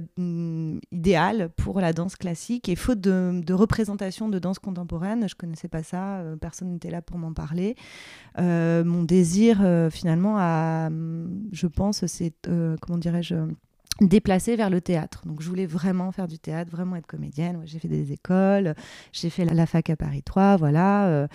idéal 0.91 1.49
pour 1.57 1.81
la 1.81 1.91
danse 1.91 2.15
classique 2.15 2.69
et 2.69 2.75
faute 2.75 3.01
de, 3.01 3.41
de, 3.43 3.53
représentation 3.53 4.29
de 4.29 4.39
danse 4.39 4.59
contemporaine, 4.59 5.27
je 5.27 5.35
connaissais 5.35 5.67
pas 5.67 5.83
ça, 5.83 6.21
personne 6.39 6.71
n'était 6.71 6.91
là 6.91 7.01
pour 7.01 7.17
m'en 7.17 7.33
parler. 7.33 7.75
mon 8.37 9.03
désir, 9.03 9.61
finalement, 9.91 10.35
à, 10.37 10.89
je 11.51 11.67
pense, 11.67 12.05
c'est 12.05 12.33
comment 12.81 12.97
dirais-je 12.97 13.35
déplacée 14.01 14.55
vers 14.55 14.69
le 14.69 14.81
théâtre. 14.81 15.21
Donc 15.25 15.41
je 15.41 15.49
voulais 15.49 15.65
vraiment 15.65 16.11
faire 16.11 16.27
du 16.27 16.39
théâtre, 16.39 16.71
vraiment 16.71 16.95
être 16.95 17.07
comédienne. 17.07 17.61
J'ai 17.65 17.79
fait 17.79 17.87
des 17.87 18.11
écoles, 18.11 18.75
j'ai 19.11 19.29
fait 19.29 19.45
la, 19.45 19.65
fac 19.65 19.89
à 19.89 19.95
Paris 19.95 20.23
3, 20.23 20.57
voilà. 20.57 21.07
Euh. 21.07 21.27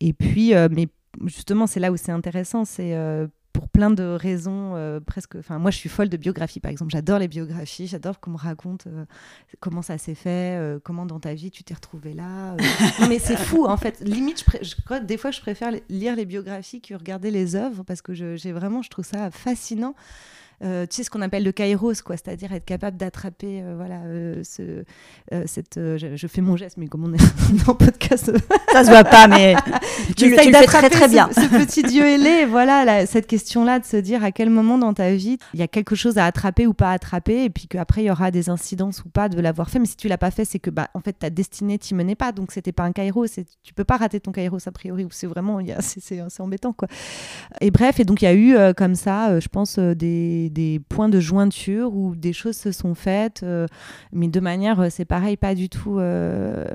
et 0.00 0.12
puis, 0.12 0.54
euh, 0.54 0.68
mais 0.70 0.88
justement, 1.26 1.66
c'est 1.66 1.80
là 1.80 1.92
où 1.92 1.96
c'est 1.96 2.12
intéressant, 2.12 2.64
c'est 2.64 2.94
euh, 2.94 3.26
pour 3.52 3.68
plein 3.68 3.90
de 3.90 4.02
raisons 4.02 4.74
presque. 5.06 5.36
Enfin, 5.36 5.60
moi, 5.60 5.70
je 5.70 5.76
suis 5.76 5.88
folle 5.88 6.08
de 6.08 6.16
biographie, 6.16 6.58
par 6.58 6.72
exemple. 6.72 6.90
J'adore 6.90 7.20
les 7.20 7.28
biographies, 7.28 7.86
j'adore 7.86 8.18
qu'on 8.18 8.32
me 8.32 8.36
raconte 8.36 8.88
comment 9.60 9.80
ça 9.80 9.96
s'est 9.96 10.16
fait, 10.16 10.60
comment 10.82 11.06
dans 11.06 11.20
ta 11.20 11.34
vie 11.34 11.52
tu 11.52 11.62
t'es 11.62 11.74
retrouvé 11.74 12.14
là. 12.14 12.56
mais 13.08 13.20
c'est 13.20 13.36
fou, 13.36 13.64
en 13.66 13.76
fait. 13.76 14.00
Limite, 14.00 14.44
je, 14.60 14.74
crois 14.84 14.98
des 14.98 15.16
fois, 15.16 15.30
je 15.30 15.40
préfère 15.40 15.70
lire 15.88 16.16
les 16.16 16.24
biographies 16.24 16.80
que 16.80 16.94
regarder 16.94 17.30
les 17.30 17.54
œuvres 17.54 17.84
parce 17.84 18.02
que 18.02 18.12
j'ai 18.12 18.50
vraiment, 18.50 18.82
je 18.82 18.90
trouve 18.90 19.04
ça 19.04 19.30
fascinant. 19.30 19.94
Euh, 20.62 20.86
tu 20.86 20.96
sais, 20.96 21.04
ce 21.04 21.10
qu'on 21.10 21.22
appelle 21.22 21.44
le 21.44 21.52
kairos, 21.52 22.02
quoi, 22.04 22.16
c'est-à-dire 22.16 22.52
être 22.52 22.64
capable 22.64 22.96
d'attraper, 22.96 23.62
euh, 23.62 23.74
voilà, 23.76 24.00
euh, 24.04 24.42
ce, 24.44 24.84
cette, 25.46 25.74
je, 25.76 26.26
fais 26.26 26.40
mon 26.40 26.56
geste, 26.56 26.76
mais 26.76 26.86
comme 26.86 27.04
on 27.04 27.12
est 27.12 27.64
dans 27.66 27.74
podcast, 27.74 28.32
ça 28.72 28.84
se 28.84 28.90
voit 28.90 29.04
pas, 29.04 29.26
mais 29.26 29.56
tu, 30.16 30.30
le, 30.30 30.36
fais 30.36 30.50
très 30.50 30.88
très 30.88 31.08
bien. 31.08 31.28
Ce, 31.32 31.48
petit 31.48 31.82
dieu 31.88 32.04
ailé, 32.06 32.46
voilà, 32.46 33.04
cette 33.06 33.26
question-là 33.26 33.80
de 33.80 33.84
se 33.84 33.96
dire 33.96 34.22
à 34.24 34.32
quel 34.32 34.48
moment 34.48 34.78
dans 34.78 34.94
ta 34.94 35.12
vie 35.12 35.38
il 35.54 35.60
y 35.60 35.62
a 35.62 35.68
quelque 35.68 35.94
chose 35.94 36.18
à 36.18 36.24
attraper 36.24 36.66
ou 36.66 36.74
pas 36.74 36.92
attraper, 36.92 37.44
et 37.44 37.50
puis 37.50 37.66
qu'après 37.66 38.02
il 38.02 38.06
y 38.06 38.10
aura 38.10 38.30
des 38.30 38.48
incidences 38.48 39.04
ou 39.04 39.08
pas 39.08 39.28
de 39.28 39.40
l'avoir 39.40 39.70
fait, 39.70 39.78
mais 39.78 39.86
si 39.86 39.96
tu 39.96 40.08
l'as 40.08 40.18
pas 40.18 40.30
fait, 40.30 40.44
c'est 40.44 40.58
que 40.58 40.70
bah 40.70 40.88
en 40.94 41.00
fait 41.00 41.14
ta 41.14 41.30
destinée 41.30 41.78
t'y 41.78 41.94
menait 41.94 42.14
pas, 42.14 42.32
donc 42.32 42.52
c'était 42.52 42.72
pas 42.72 42.84
un 42.84 42.92
kairos, 42.92 43.38
et 43.38 43.44
tu 43.62 43.74
peux 43.74 43.84
pas 43.84 43.96
rater 43.96 44.20
ton 44.20 44.32
kairos 44.32 44.66
a 44.66 44.72
priori, 44.72 45.04
ou 45.04 45.08
c'est 45.10 45.26
vraiment, 45.26 45.58
c'est 45.80 46.22
embêtant 46.40 46.72
quoi. 46.72 46.88
Et 47.60 47.70
bref, 47.70 48.00
et 48.00 48.04
donc 48.04 48.22
il 48.22 48.24
y 48.24 48.28
a 48.28 48.34
eu 48.34 48.74
comme 48.74 48.94
ça, 48.94 49.40
je 49.40 49.48
pense 49.48 49.78
des 49.78 50.43
des, 50.50 50.80
points 50.88 51.08
de 51.08 51.20
jointure 51.20 51.94
où 51.94 52.14
des 52.14 52.32
choses 52.32 52.56
se 52.56 52.72
sont 52.72 52.94
faites, 52.94 53.42
euh, 53.42 53.66
mais 54.12 54.28
de 54.28 54.40
manière, 54.40 54.80
euh, 54.80 54.88
c'est 54.90 55.04
pareil, 55.04 55.36
pas 55.36 55.54
du 55.54 55.68
tout 55.68 55.98
euh, 55.98 56.66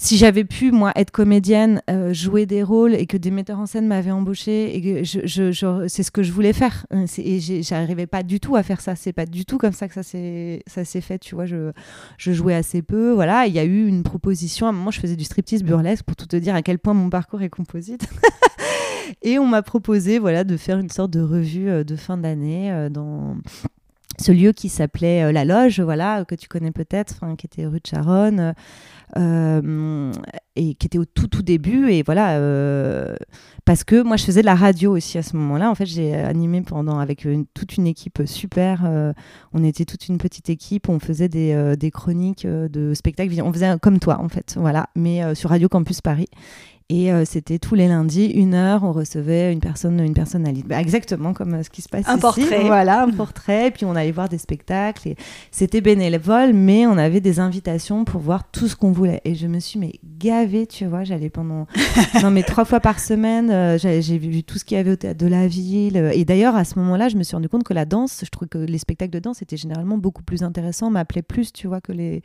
si 0.00 0.16
j'avais 0.16 0.44
pu 0.44 0.70
moi 0.70 0.92
être 0.94 1.10
comédienne, 1.10 1.82
jouer 2.12 2.46
des 2.46 2.62
rôles 2.62 2.94
et 2.94 3.06
que 3.06 3.16
des 3.16 3.32
metteurs 3.32 3.58
en 3.58 3.66
scène 3.66 3.88
m'avaient 3.88 4.12
embauché 4.12 4.76
et 4.76 5.04
je, 5.04 5.86
c'est 5.88 6.02
ce 6.04 6.10
que 6.12 6.22
je 6.22 6.30
voulais 6.30 6.52
faire. 6.52 6.86
Et 7.18 7.40
j'arrivais 7.62 8.06
pas 8.06 8.22
du 8.22 8.38
tout 8.38 8.54
à 8.54 8.62
faire 8.62 8.80
ça. 8.80 8.94
C'est 8.94 9.12
pas 9.12 9.26
du 9.26 9.44
tout 9.44 9.58
comme 9.58 9.72
ça 9.72 9.88
que 9.88 9.94
ça 9.94 10.04
s'est 10.04 11.00
fait. 11.00 11.18
Tu 11.18 11.34
vois, 11.34 11.46
je, 11.46 11.72
je 12.16 12.30
jouais 12.30 12.54
assez 12.54 12.80
peu. 12.80 13.10
Voilà, 13.10 13.48
il 13.48 13.54
y 13.54 13.58
a 13.58 13.64
eu 13.64 13.88
une 13.88 14.04
proposition. 14.04 14.66
À 14.66 14.68
un 14.68 14.72
moment, 14.72 14.92
je 14.92 15.00
faisais 15.00 15.16
du 15.16 15.24
striptease 15.24 15.64
burlesque 15.64 16.04
pour 16.04 16.14
tout 16.14 16.26
te 16.26 16.36
dire 16.36 16.54
à 16.54 16.62
quel 16.62 16.78
point 16.78 16.94
mon 16.94 17.10
parcours 17.10 17.42
est 17.42 17.50
composite. 17.50 18.08
Et 19.22 19.38
on 19.38 19.46
m'a 19.46 19.62
proposé 19.62 20.18
voilà, 20.18 20.44
de 20.44 20.56
faire 20.56 20.78
une 20.78 20.90
sorte 20.90 21.10
de 21.10 21.20
revue 21.20 21.68
euh, 21.68 21.84
de 21.84 21.96
fin 21.96 22.16
d'année 22.16 22.72
euh, 22.72 22.88
dans 22.88 23.36
ce 24.18 24.32
lieu 24.32 24.52
qui 24.52 24.68
s'appelait 24.68 25.24
euh, 25.24 25.32
La 25.32 25.44
Loge, 25.44 25.80
voilà, 25.80 26.24
que 26.24 26.34
tu 26.34 26.48
connais 26.48 26.72
peut-être, 26.72 27.20
qui 27.36 27.46
était 27.46 27.66
rue 27.66 27.80
de 27.80 27.86
Charonne, 27.86 28.54
et 30.56 30.74
qui 30.74 30.86
était 30.86 30.98
au 30.98 31.04
tout 31.04 31.28
tout 31.28 31.42
début. 31.42 31.90
Et 31.90 32.02
voilà, 32.02 32.38
parce 33.64 33.84
que 33.84 34.02
moi 34.02 34.16
je 34.16 34.24
faisais 34.24 34.40
de 34.40 34.46
la 34.46 34.54
radio 34.54 34.96
aussi 34.96 35.18
à 35.18 35.22
ce 35.22 35.36
moment-là. 35.36 35.70
En 35.70 35.74
fait, 35.74 35.86
j'ai 35.86 36.14
animé 36.14 36.62
pendant 36.62 36.98
avec 36.98 37.26
toute 37.54 37.76
une 37.76 37.86
équipe 37.86 38.22
super. 38.26 39.14
on 39.54 39.64
était 39.64 39.84
toute 39.84 40.08
une 40.08 40.18
petite 40.18 40.50
équipe. 40.50 40.88
On 40.88 40.98
faisait 40.98 41.28
des, 41.28 41.76
des 41.78 41.90
chroniques 41.90 42.46
de 42.46 42.92
spectacles. 42.92 43.40
On 43.42 43.52
faisait 43.52 43.78
comme 43.80 43.98
toi 43.98 44.20
en 44.20 44.28
fait, 44.28 44.56
voilà, 44.58 44.88
mais 44.94 45.34
sur 45.34 45.50
Radio 45.50 45.68
Campus 45.68 46.00
Paris. 46.00 46.28
Et 46.90 47.12
euh, 47.12 47.26
c'était 47.26 47.58
tous 47.58 47.74
les 47.74 47.86
lundis, 47.86 48.28
une 48.28 48.54
heure, 48.54 48.82
on 48.82 48.92
recevait 48.92 49.52
une 49.52 49.60
personne, 49.60 50.00
une 50.00 50.14
personnalité, 50.14 50.66
bah, 50.66 50.80
exactement 50.80 51.34
comme 51.34 51.52
euh, 51.52 51.62
ce 51.62 51.68
qui 51.68 51.82
se 51.82 51.88
passe 51.90 52.08
un 52.08 52.14
ici. 52.14 52.20
Portrait. 52.22 52.64
Voilà, 52.64 53.02
un 53.02 53.10
portrait. 53.14 53.66
Et 53.66 53.70
puis 53.70 53.84
on 53.84 53.94
allait 53.94 54.10
voir 54.10 54.30
des 54.30 54.38
spectacles. 54.38 55.12
C'était 55.50 55.82
bénévole, 55.82 56.54
mais 56.54 56.86
on 56.86 56.96
avait 56.96 57.20
des 57.20 57.40
invitations 57.40 58.06
pour 58.06 58.22
voir 58.22 58.50
tout 58.50 58.68
ce 58.68 58.74
qu'on 58.74 58.90
voulait. 58.90 59.20
Et 59.26 59.34
je 59.34 59.46
me 59.46 59.60
suis 59.60 59.78
mais 59.78 60.00
gavée, 60.18 60.66
tu 60.66 60.86
vois. 60.86 61.04
J'allais 61.04 61.28
pendant, 61.28 61.66
non 62.22 62.30
mais 62.30 62.42
trois 62.42 62.64
fois 62.64 62.80
par 62.80 63.00
semaine. 63.00 63.50
Euh, 63.50 63.76
j'ai 63.76 64.16
vu 64.16 64.42
tout 64.42 64.56
ce 64.56 64.64
qu'il 64.64 64.78
y 64.78 64.80
avait 64.80 64.92
au 64.92 64.96
théâtre 64.96 65.18
de 65.18 65.26
la 65.26 65.46
ville. 65.46 66.10
Et 66.14 66.24
d'ailleurs 66.24 66.56
à 66.56 66.64
ce 66.64 66.78
moment-là, 66.78 67.10
je 67.10 67.18
me 67.18 67.22
suis 67.22 67.36
rendu 67.36 67.50
compte 67.50 67.64
que 67.64 67.74
la 67.74 67.84
danse, 67.84 68.22
je 68.24 68.30
trouvais 68.30 68.48
que 68.48 68.56
les 68.56 68.78
spectacles 68.78 69.12
de 69.12 69.18
danse 69.18 69.42
étaient 69.42 69.58
généralement 69.58 69.98
beaucoup 69.98 70.22
plus 70.22 70.42
intéressants, 70.42 70.88
m'appelaient 70.88 71.20
plus, 71.20 71.52
tu 71.52 71.66
vois, 71.66 71.82
que 71.82 71.92
les 71.92 72.22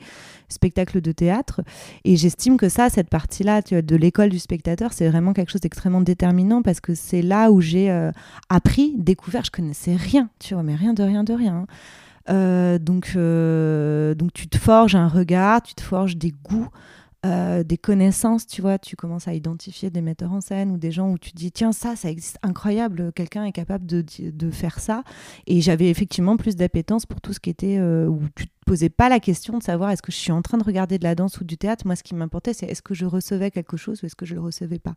spectacles 0.47 1.01
de 1.01 1.11
théâtre. 1.11 1.59
Et 2.05 2.15
j'estime 2.15 2.55
que 2.55 2.69
ça, 2.69 2.89
cette 2.89 3.09
partie-là 3.09 3.61
de 3.61 3.95
l'école 3.97 4.29
du 4.29 4.39
spectacle 4.39 4.52
c'est 4.91 5.09
vraiment 5.09 5.33
quelque 5.33 5.51
chose 5.51 5.61
d'extrêmement 5.61 6.01
déterminant 6.01 6.61
parce 6.61 6.79
que 6.79 6.95
c'est 6.95 7.21
là 7.21 7.51
où 7.51 7.61
j'ai 7.61 7.91
euh, 7.91 8.11
appris, 8.49 8.95
découvert, 8.97 9.43
je 9.45 9.51
connaissais 9.51 9.95
rien, 9.95 10.29
tu 10.39 10.53
vois, 10.53 10.63
mais 10.63 10.75
rien 10.75 10.93
de 10.93 11.03
rien 11.03 11.23
de 11.23 11.33
rien. 11.33 11.55
Hein. 11.55 11.65
Euh, 12.29 12.79
donc, 12.79 13.13
euh, 13.15 14.15
donc 14.15 14.33
tu 14.33 14.47
te 14.47 14.57
forges 14.57 14.95
un 14.95 15.07
regard, 15.07 15.61
tu 15.61 15.73
te 15.73 15.81
forges 15.81 16.17
des 16.17 16.33
goûts. 16.43 16.69
Euh, 17.25 17.63
des 17.63 17.77
connaissances, 17.77 18.45
tu 18.45 18.61
vois, 18.61 18.77
tu 18.77 18.97
commences 18.97 19.29
à 19.29 19.33
identifier 19.33 19.89
des 19.89 20.01
metteurs 20.01 20.33
en 20.33 20.41
scène 20.41 20.71
ou 20.71 20.77
des 20.77 20.91
gens 20.91 21.09
où 21.09 21.17
tu 21.17 21.31
te 21.31 21.37
dis, 21.37 21.53
tiens, 21.53 21.71
ça, 21.71 21.95
ça 21.95 22.09
existe 22.09 22.37
incroyable, 22.43 23.13
quelqu'un 23.13 23.45
est 23.45 23.53
capable 23.53 23.85
de, 23.85 24.03
de 24.19 24.51
faire 24.51 24.79
ça. 24.79 25.03
Et 25.47 25.61
j'avais 25.61 25.89
effectivement 25.89 26.35
plus 26.35 26.57
d'appétence 26.57 27.05
pour 27.05 27.21
tout 27.21 27.31
ce 27.31 27.39
qui 27.39 27.49
était 27.49 27.77
euh, 27.77 28.07
où 28.07 28.19
tu 28.35 28.45
posais 28.65 28.89
pas 28.89 29.09
la 29.09 29.19
question 29.19 29.57
de 29.57 29.63
savoir 29.63 29.91
est-ce 29.91 30.01
que 30.01 30.11
je 30.11 30.17
suis 30.17 30.31
en 30.31 30.41
train 30.41 30.57
de 30.57 30.63
regarder 30.63 30.97
de 30.97 31.03
la 31.03 31.15
danse 31.15 31.39
ou 31.39 31.43
du 31.43 31.57
théâtre? 31.57 31.85
Moi, 31.85 31.95
ce 31.95 32.03
qui 32.03 32.15
m'importait, 32.15 32.53
c'est 32.53 32.65
est-ce 32.65 32.81
que 32.81 32.93
je 32.93 33.05
recevais 33.05 33.51
quelque 33.51 33.77
chose 33.77 34.01
ou 34.01 34.05
est-ce 34.05 34.15
que 34.15 34.25
je 34.25 34.35
le 34.35 34.41
recevais 34.41 34.79
pas? 34.79 34.95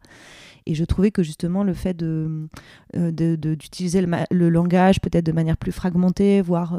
Et 0.66 0.74
je 0.74 0.84
trouvais 0.84 1.10
que 1.10 1.22
justement 1.22 1.64
le 1.64 1.74
fait 1.74 1.94
de, 1.94 2.48
euh, 2.96 3.10
d'utiliser 3.10 4.02
le, 4.02 4.48
langage 4.48 5.00
peut-être 5.00 5.26
de 5.26 5.32
manière 5.32 5.56
plus 5.56 5.72
fragmentée, 5.72 6.42
voire 6.42 6.78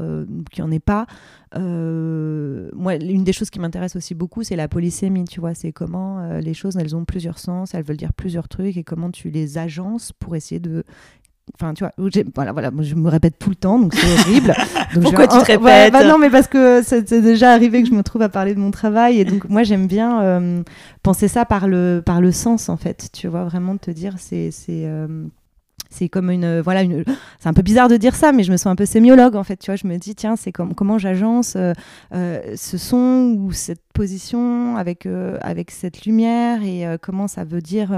qu'il 0.52 0.64
n'y 0.64 0.70
en 0.70 0.72
ait 0.72 0.80
pas. 0.80 1.08
Moi, 1.54 2.96
une 2.96 3.24
des 3.24 3.34
choses 3.34 3.50
qui 3.50 3.60
m'intéresse 3.60 3.96
aussi 3.96 4.16
beaucoup, 4.16 4.44
c'est 4.44 4.56
la 4.56 4.68
polysémie. 4.68 5.26
Tu 5.26 5.37
vois, 5.40 5.54
c'est 5.54 5.72
comment 5.72 6.40
les 6.40 6.54
choses, 6.54 6.78
elles 6.78 6.96
ont 6.96 7.06
plusieurs 7.06 7.40
sens, 7.40 7.74
elles 7.74 7.84
veulent 7.84 7.98
dire 7.98 8.14
plusieurs 8.14 8.48
trucs 8.48 8.78
et 8.78 8.84
comment 8.84 9.12
tu 9.12 9.30
les 9.30 9.58
agences 9.58 10.12
pour 10.14 10.36
essayer 10.36 10.60
de 10.60 10.84
Enfin, 11.56 11.74
tu 11.74 11.84
vois, 11.84 11.94
voilà, 12.36 12.52
voilà, 12.52 12.72
je 12.82 12.96
me 12.96 13.10
répète 13.10 13.40
tout 13.40 13.50
le 13.50 13.56
temps, 13.56 13.80
donc 13.80 13.94
c'est 13.94 14.20
horrible. 14.20 14.54
Donc 14.94 15.04
Pourquoi 15.04 15.28
tu 15.28 15.38
te 15.38 15.46
répètes 15.46 15.94
bah 15.94 16.04
Non, 16.04 16.18
mais 16.18 16.30
parce 16.30 16.48
que 16.48 16.82
c'est 16.84 17.14
déjà 17.22 17.52
arrivé 17.52 17.82
que 17.84 17.90
je 17.90 17.94
me 17.94 18.04
trouve 18.04 18.22
à 18.22 18.30
parler 18.30 18.54
de 18.54 18.60
mon 18.60 18.72
travail, 18.72 19.20
et 19.20 19.26
donc 19.26 19.50
moi 19.50 19.64
j'aime 19.64 19.88
bien 19.88 20.22
euh, 20.22 20.64
penser 21.04 21.28
ça 21.28 21.46
par 21.46 21.68
le 21.68 22.02
par 22.06 22.22
le 22.22 22.32
sens 22.32 22.70
en 22.70 22.78
fait. 22.78 23.10
Tu 23.14 23.28
vois, 23.28 23.44
vraiment 23.44 23.78
te 23.78 23.92
dire 23.92 24.16
c'est 24.18 24.52
c'est 24.52 24.84
euh, 24.86 25.26
c'est 25.90 26.10
comme 26.10 26.30
une 26.30 26.60
voilà 26.62 26.84
une 26.84 27.04
c'est 27.40 27.50
un 27.50 27.54
peu 27.54 27.62
bizarre 27.62 27.88
de 27.88 27.98
dire 27.98 28.16
ça 28.16 28.32
mais 28.32 28.44
je 28.44 28.52
me 28.52 28.58
sens 28.58 28.68
un 28.68 28.76
peu 28.76 28.86
sémiologue 28.86 29.36
en 29.36 29.44
fait 29.44 29.58
tu 29.58 29.72
vois 29.72 29.78
je 29.78 29.88
me 29.88 29.98
dis 29.98 30.16
tiens 30.16 30.36
c'est 30.36 30.52
comme 30.52 30.76
comment 30.76 30.98
j'agence 30.98 31.56
euh, 31.56 31.74
ce 32.56 32.78
son 32.78 33.36
ou 33.38 33.52
cette 33.52 33.82
position 33.98 34.78
avec 34.78 35.08
avec 35.42 35.72
cette 35.72 36.06
lumière 36.06 36.64
et 36.64 36.86
comment 37.02 37.28
ça 37.28 37.44
veut 37.44 37.62
dire 37.62 37.92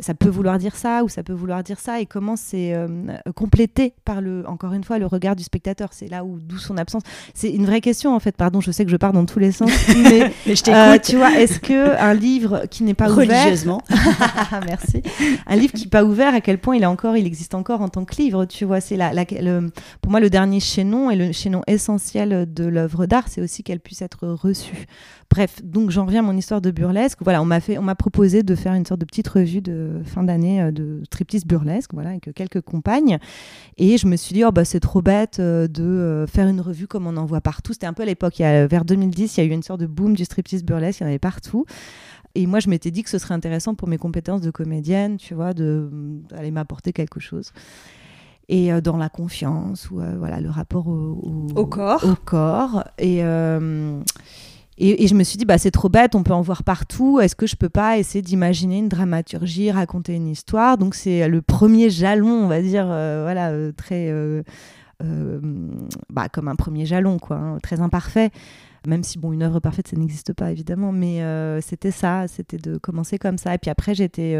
ça 0.00 0.14
peut 0.14 0.28
vouloir 0.28 0.58
dire 0.58 0.76
ça 0.76 1.04
ou 1.04 1.08
ça 1.08 1.22
peut 1.22 1.32
vouloir 1.32 1.62
dire 1.62 1.78
ça 1.78 2.00
et 2.00 2.06
comment 2.06 2.36
c'est 2.36 2.74
euh, 2.74 2.88
complété 3.34 3.94
par 4.04 4.20
le 4.20 4.44
encore 4.46 4.72
une 4.72 4.84
fois 4.84 4.98
le 4.98 5.06
regard 5.06 5.36
du 5.36 5.44
spectateur. 5.44 5.90
C'est 5.92 6.08
là 6.08 6.24
où 6.24 6.38
d'où 6.40 6.58
son 6.58 6.76
absence. 6.76 7.02
C'est 7.32 7.50
une 7.50 7.66
vraie 7.66 7.80
question 7.80 8.14
en 8.14 8.20
fait. 8.20 8.36
Pardon 8.36 8.60
je 8.60 8.70
sais 8.70 8.84
que 8.84 8.90
je 8.90 8.96
pars 8.96 9.12
dans 9.12 9.24
tous 9.24 9.38
les 9.38 9.52
sens 9.52 9.70
mais, 9.88 10.32
je 10.46 10.62
t'écoute. 10.62 10.68
euh, 10.68 10.98
tu 10.98 11.16
vois 11.16 11.32
est-ce 11.38 11.60
que 11.60 11.96
un 12.00 12.14
livre 12.14 12.64
qui 12.70 12.82
n'est 12.82 12.94
pas 12.94 13.10
ouvert 13.10 13.28
religieusement. 13.28 13.82
Merci. 14.66 15.02
Un 15.46 15.56
livre 15.56 15.72
qui 15.72 15.84
n'est 15.84 15.90
pas 15.90 16.04
ouvert 16.04 16.34
à 16.34 16.40
quel 16.40 16.58
point 16.58 16.76
il 16.76 16.82
est 16.82 16.86
encore 16.86 17.16
il 17.16 17.26
existe 17.26 17.54
encore 17.54 17.80
en 17.80 17.88
tant 17.88 18.04
que 18.04 18.16
livre 18.16 18.44
tu 18.46 18.64
vois? 18.64 18.80
C'est 18.80 18.96
la, 18.96 19.12
le, 19.12 19.70
pour 20.00 20.10
moi 20.10 20.20
le 20.20 20.30
dernier 20.30 20.60
chaînon 20.60 21.10
et 21.10 21.16
le 21.16 21.32
chaînon 21.32 21.62
essentiel 21.66 22.52
de 22.52 22.64
l'œuvre 22.64 23.06
d'art. 23.06 23.28
C'est 23.28 23.40
aussi 23.40 23.62
qu'elle 23.62 23.80
puisse 23.80 24.02
être 24.02 24.26
reçue 24.26 24.86
bref 25.30 25.60
donc 25.62 25.90
j'en 25.90 26.06
reviens 26.06 26.20
à 26.20 26.26
mon 26.26 26.36
histoire 26.36 26.60
de 26.60 26.70
burlesque 26.70 27.18
voilà 27.22 27.42
on 27.42 27.44
m'a 27.44 27.60
fait 27.60 27.78
on 27.78 27.82
m'a 27.82 27.94
proposé 27.94 28.42
de 28.42 28.54
faire 28.54 28.74
une 28.74 28.86
sorte 28.86 29.00
de 29.00 29.06
petite 29.06 29.28
revue 29.28 29.60
de 29.60 30.02
fin 30.04 30.22
d'année 30.22 30.60
euh, 30.60 30.70
de 30.70 31.02
striptease 31.04 31.44
burlesque, 31.44 31.92
voilà, 31.92 32.10
avec 32.10 32.32
quelques 32.34 32.60
compagnes. 32.60 33.18
Et 33.76 33.98
je 33.98 34.06
me 34.06 34.16
suis 34.16 34.34
dit, 34.34 34.44
oh, 34.44 34.52
bah, 34.52 34.64
c'est 34.64 34.80
trop 34.80 35.02
bête 35.02 35.38
euh, 35.38 35.68
de 35.68 35.82
euh, 35.82 36.26
faire 36.26 36.48
une 36.48 36.60
revue 36.60 36.86
comme 36.86 37.06
on 37.06 37.16
en 37.16 37.24
voit 37.24 37.40
partout. 37.40 37.72
C'était 37.72 37.86
un 37.86 37.92
peu 37.92 38.04
l'époque, 38.04 38.38
vers 38.38 38.84
2010, 38.84 39.36
il 39.36 39.40
y 39.40 39.42
a 39.42 39.46
eu 39.46 39.52
une 39.52 39.62
sorte 39.62 39.80
de 39.80 39.86
boom 39.86 40.14
du 40.14 40.24
striptease 40.24 40.64
burlesque, 40.64 41.00
il 41.00 41.04
y 41.04 41.06
en 41.06 41.08
avait 41.08 41.18
partout. 41.18 41.64
Et 42.34 42.46
moi, 42.46 42.58
je 42.58 42.68
m'étais 42.68 42.90
dit 42.90 43.02
que 43.02 43.10
ce 43.10 43.18
serait 43.18 43.34
intéressant 43.34 43.74
pour 43.74 43.88
mes 43.88 43.98
compétences 43.98 44.40
de 44.40 44.50
comédienne, 44.50 45.18
tu 45.18 45.34
vois, 45.34 45.54
d'aller 45.54 46.50
m'apporter 46.50 46.92
quelque 46.92 47.20
chose 47.20 47.52
et 48.50 48.78
dans 48.82 48.98
la 48.98 49.08
confiance 49.08 49.90
ou 49.90 50.02
voilà 50.18 50.38
le 50.38 50.50
rapport 50.50 50.86
au, 50.86 51.48
au, 51.56 51.64
corps 51.64 52.04
au 52.04 52.14
corps 52.14 52.84
et 52.98 53.22
et, 54.76 55.06
je 55.06 55.14
me 55.14 55.22
suis 55.22 55.38
dit, 55.38 55.44
bah, 55.44 55.58
c'est 55.58 55.70
trop 55.70 55.88
bête, 55.88 56.14
on 56.14 56.22
peut 56.22 56.32
en 56.32 56.40
voir 56.40 56.64
partout. 56.64 57.20
Est-ce 57.20 57.36
que 57.36 57.46
je 57.46 57.54
peux 57.54 57.68
pas 57.68 57.98
essayer 57.98 58.22
d'imaginer 58.22 58.78
une 58.78 58.88
dramaturgie, 58.88 59.70
raconter 59.70 60.14
une 60.14 60.26
histoire? 60.26 60.78
Donc, 60.78 60.94
c'est 60.94 61.28
le 61.28 61.42
premier 61.42 61.90
jalon, 61.90 62.44
on 62.44 62.48
va 62.48 62.60
dire, 62.60 62.86
euh, 62.88 63.22
voilà, 63.22 63.50
euh, 63.50 63.72
très. 63.72 64.08
Euh, 64.10 64.42
bah, 66.10 66.28
comme 66.28 66.48
un 66.48 66.56
premier 66.56 66.86
jalon, 66.86 67.18
quoi, 67.18 67.36
hein, 67.36 67.58
très 67.62 67.80
imparfait. 67.80 68.30
Même 68.86 69.04
si, 69.04 69.18
bon, 69.18 69.32
une 69.32 69.42
œuvre 69.42 69.60
parfaite, 69.60 69.88
ça 69.88 69.96
n'existe 69.96 70.32
pas, 70.32 70.50
évidemment. 70.50 70.92
Mais 70.92 71.20
c'était 71.62 71.90
ça, 71.90 72.26
c'était 72.26 72.58
de 72.58 72.76
commencer 72.76 73.18
comme 73.18 73.38
ça. 73.38 73.54
Et 73.54 73.58
puis 73.58 73.70
après, 73.70 73.94
j'étais 73.94 74.36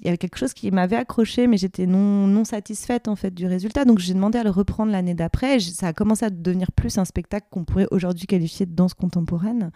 il 0.00 0.06
y 0.06 0.08
avait 0.08 0.18
quelque 0.18 0.38
chose 0.38 0.52
qui 0.52 0.70
m'avait 0.70 0.96
accroché, 0.96 1.46
mais 1.46 1.56
j'étais 1.56 1.86
non, 1.86 2.26
non 2.26 2.44
satisfaite 2.44 3.08
en 3.08 3.16
fait 3.16 3.32
du 3.32 3.46
résultat. 3.46 3.84
Donc 3.84 3.98
j'ai 3.98 4.14
demandé 4.14 4.38
à 4.38 4.44
le 4.44 4.50
reprendre 4.50 4.92
l'année 4.92 5.14
d'après. 5.14 5.60
Ça 5.60 5.88
a 5.88 5.92
commencé 5.92 6.24
à 6.24 6.30
devenir 6.30 6.72
plus 6.72 6.98
un 6.98 7.04
spectacle 7.04 7.46
qu'on 7.50 7.64
pourrait 7.64 7.86
aujourd'hui 7.90 8.26
qualifier 8.26 8.66
de 8.66 8.74
danse 8.74 8.94
contemporaine. 8.94 9.70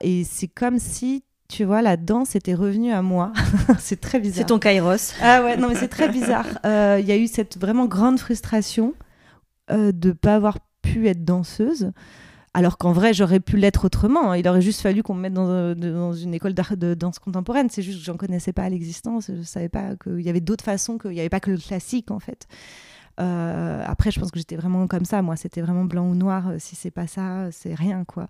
Et 0.00 0.24
c'est 0.24 0.48
comme 0.48 0.78
si 0.78 1.24
tu 1.48 1.64
vois, 1.64 1.82
la 1.82 1.96
danse 1.96 2.36
était 2.36 2.54
revenue 2.54 2.92
à 2.92 3.02
moi. 3.02 3.32
c'est 3.80 4.00
très 4.00 4.20
bizarre. 4.20 4.38
C'est 4.38 4.46
ton 4.46 4.60
kairos. 4.60 5.14
Ah 5.20 5.42
ouais, 5.42 5.56
non, 5.56 5.68
mais 5.68 5.74
c'est 5.74 5.88
très 5.88 6.08
bizarre. 6.08 6.46
Euh, 6.64 6.98
il 7.00 7.06
y 7.06 7.12
a 7.12 7.16
eu 7.16 7.26
cette 7.26 7.58
vraiment 7.58 7.86
grande 7.86 8.18
frustration 8.18 8.94
euh, 9.70 9.92
de 9.92 10.08
ne 10.08 10.12
pas 10.12 10.34
avoir 10.34 10.58
pu 10.82 11.08
être 11.08 11.24
danseuse 11.24 11.90
alors 12.52 12.78
qu'en 12.78 12.92
vrai 12.92 13.14
j'aurais 13.14 13.40
pu 13.40 13.56
l'être 13.56 13.84
autrement. 13.84 14.32
Hein. 14.32 14.36
Il 14.36 14.48
aurait 14.48 14.62
juste 14.62 14.80
fallu 14.80 15.02
qu'on 15.02 15.14
me 15.14 15.20
mette 15.20 15.34
dans, 15.34 15.48
euh, 15.48 16.12
une 16.12 16.34
école 16.34 16.54
de 16.54 16.94
danse 16.94 17.18
contemporaine. 17.18 17.68
C'est 17.70 17.82
juste 17.82 18.00
que 18.00 18.04
j'en 18.04 18.16
connaissais 18.16 18.52
pas 18.52 18.68
l'existence. 18.68 19.30
Je 19.34 19.42
savais 19.42 19.68
pas 19.68 19.96
qu'il 19.96 20.20
y 20.20 20.28
avait 20.28 20.40
d'autres 20.40 20.64
façons, 20.64 20.98
qu'il 20.98 21.12
n'y 21.12 21.20
avait 21.20 21.28
pas 21.28 21.40
que 21.40 21.50
le 21.50 21.58
classique 21.58 22.10
en 22.10 22.20
fait. 22.20 22.46
Euh, 23.20 23.82
après, 23.86 24.10
je 24.10 24.18
pense 24.18 24.30
que 24.30 24.38
j'étais 24.38 24.56
vraiment 24.56 24.86
comme 24.86 25.04
ça. 25.04 25.20
Moi, 25.20 25.36
c'était 25.36 25.60
vraiment 25.60 25.84
blanc 25.84 26.08
ou 26.08 26.14
noir. 26.14 26.48
Euh, 26.48 26.56
si 26.58 26.74
c'est 26.74 26.90
pas 26.90 27.06
ça, 27.06 27.50
c'est 27.52 27.74
rien 27.74 28.04
quoi. 28.04 28.28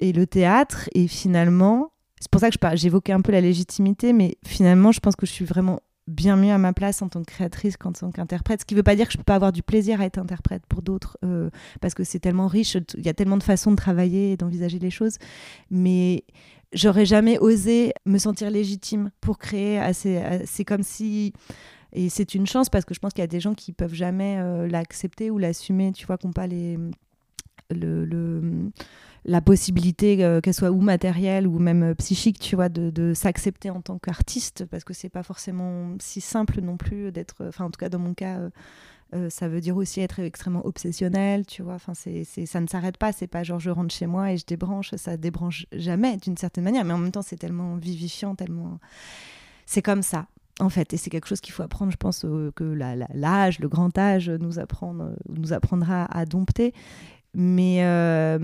Et 0.00 0.12
le 0.12 0.26
théâtre, 0.26 0.88
et 0.94 1.06
finalement, 1.06 1.92
c'est 2.20 2.30
pour 2.30 2.40
ça 2.40 2.50
que 2.50 2.58
j'évoquais 2.76 3.12
un 3.12 3.20
peu 3.20 3.32
la 3.32 3.40
légitimité, 3.40 4.12
mais 4.12 4.36
finalement, 4.44 4.92
je 4.92 5.00
pense 5.00 5.16
que 5.16 5.26
je 5.26 5.32
suis 5.32 5.44
vraiment 5.44 5.80
bien 6.06 6.36
mieux 6.36 6.52
à 6.52 6.58
ma 6.58 6.72
place 6.72 7.02
en 7.02 7.08
tant 7.08 7.20
que 7.22 7.30
créatrice 7.30 7.76
qu'en 7.76 7.92
tant 7.92 8.10
qu'interprète. 8.10 8.60
Ce 8.60 8.64
qui 8.64 8.74
ne 8.74 8.78
veut 8.78 8.82
pas 8.82 8.96
dire 8.96 9.06
que 9.06 9.12
je 9.12 9.18
ne 9.18 9.22
peux 9.22 9.26
pas 9.26 9.36
avoir 9.36 9.52
du 9.52 9.62
plaisir 9.62 10.00
à 10.00 10.04
être 10.04 10.18
interprète 10.18 10.64
pour 10.66 10.82
d'autres, 10.82 11.16
euh, 11.24 11.50
parce 11.80 11.94
que 11.94 12.04
c'est 12.04 12.18
tellement 12.18 12.46
riche, 12.46 12.76
il 12.96 13.04
y 13.04 13.08
a 13.08 13.14
tellement 13.14 13.36
de 13.36 13.42
façons 13.42 13.70
de 13.70 13.76
travailler 13.76 14.32
et 14.32 14.36
d'envisager 14.36 14.78
les 14.78 14.90
choses. 14.90 15.18
Mais 15.70 16.24
j'aurais 16.72 17.06
jamais 17.06 17.38
osé 17.38 17.92
me 18.04 18.18
sentir 18.18 18.50
légitime 18.50 19.10
pour 19.20 19.38
créer. 19.38 19.80
C'est 19.92 20.64
comme 20.64 20.82
si. 20.82 21.32
Et 21.96 22.08
c'est 22.08 22.34
une 22.34 22.46
chance 22.46 22.68
parce 22.70 22.84
que 22.84 22.92
je 22.92 22.98
pense 22.98 23.12
qu'il 23.12 23.22
y 23.22 23.24
a 23.24 23.28
des 23.28 23.38
gens 23.38 23.54
qui 23.54 23.72
peuvent 23.72 23.94
jamais 23.94 24.38
euh, 24.38 24.66
l'accepter 24.66 25.30
ou 25.30 25.38
l'assumer, 25.38 25.92
tu 25.92 26.06
vois, 26.06 26.18
qui 26.18 26.26
n'ont 26.26 26.32
pas 26.32 26.48
les. 26.48 26.76
le, 27.70 28.04
le 28.04 28.70
la 29.24 29.40
possibilité, 29.40 30.22
euh, 30.24 30.40
qu'elle 30.40 30.54
soit 30.54 30.70
ou 30.70 30.80
matérielle 30.80 31.46
ou 31.46 31.58
même 31.58 31.82
euh, 31.82 31.94
psychique, 31.94 32.38
tu 32.38 32.56
vois, 32.56 32.68
de, 32.68 33.12
s'accepter 33.14 33.70
en 33.70 33.80
tant 33.80 33.98
qu'artiste, 33.98 34.66
parce 34.66 34.84
que 34.84 34.92
c'est 34.92 35.08
pas 35.08 35.22
forcément 35.22 35.94
si 35.98 36.20
simple 36.20 36.60
non 36.60 36.76
plus 36.76 37.12
d'être, 37.12 37.46
enfin 37.48 37.64
en 37.64 37.70
tout 37.70 37.78
cas 37.78 37.88
dans 37.88 37.98
mon 37.98 38.14
cas, 38.14 38.50
euh, 39.14 39.30
ça 39.30 39.48
veut 39.48 39.60
dire 39.60 39.76
aussi 39.76 40.00
être 40.00 40.20
extrêmement 40.20 40.64
obsessionnel, 40.66 41.46
tu 41.46 41.62
vois, 41.62 41.74
enfin 41.74 41.94
c'est, 41.94 42.24
ça 42.24 42.60
ne 42.60 42.66
s'arrête 42.66 42.96
pas, 42.96 43.12
c'est 43.12 43.26
pas 43.26 43.42
genre 43.42 43.60
je 43.60 43.70
rentre 43.70 43.94
chez 43.94 44.06
moi 44.06 44.32
et 44.32 44.36
je 44.36 44.44
débranche, 44.44 44.94
ça 44.96 45.16
débranche 45.16 45.66
jamais 45.72 46.16
d'une 46.16 46.36
certaine 46.36 46.64
manière, 46.64 46.84
mais 46.84 46.92
en 46.92 46.98
même 46.98 47.12
temps 47.12 47.22
c'est 47.22 47.36
tellement 47.36 47.76
vivifiant, 47.76 48.34
tellement... 48.34 48.78
C'est 49.66 49.80
comme 49.80 50.02
ça, 50.02 50.26
en 50.60 50.68
fait. 50.68 50.92
Et 50.92 50.98
c'est 50.98 51.08
quelque 51.08 51.26
chose 51.26 51.40
qu'il 51.40 51.54
faut 51.54 51.62
apprendre, 51.62 51.90
je 51.90 51.96
pense, 51.96 52.26
que 52.54 52.64
l'âge, 52.64 53.60
le 53.60 53.68
grand 53.70 53.96
âge 53.96 54.28
nous, 54.28 54.56
nous 55.30 55.52
apprendra 55.54 56.04
à 56.04 56.26
dompter. 56.26 56.74
Mais 57.34 57.78
euh, 57.80 58.38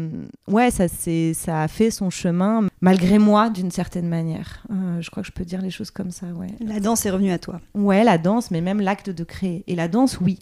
ouais, 0.48 0.70
ça, 0.70 0.86
ça 0.88 1.62
a 1.62 1.68
fait 1.68 1.90
son 1.90 2.10
chemin, 2.10 2.66
malgré 2.80 3.18
moi, 3.18 3.48
d'une 3.48 3.70
certaine 3.70 4.08
manière. 4.08 4.64
Euh, 4.70 5.00
je 5.00 5.10
crois 5.10 5.22
que 5.22 5.28
je 5.28 5.32
peux 5.32 5.44
dire 5.44 5.62
les 5.62 5.70
choses 5.70 5.92
comme 5.92 6.10
ça, 6.10 6.26
ouais. 6.26 6.48
La 6.58 6.80
danse 6.80 7.06
est 7.06 7.10
revenue 7.10 7.30
à 7.30 7.38
toi 7.38 7.60
Ouais, 7.74 8.02
la 8.02 8.18
danse, 8.18 8.50
mais 8.50 8.60
même 8.60 8.80
l'acte 8.80 9.08
de 9.10 9.22
créer. 9.22 9.62
Et 9.68 9.76
la 9.76 9.86
danse, 9.86 10.20
oui. 10.20 10.40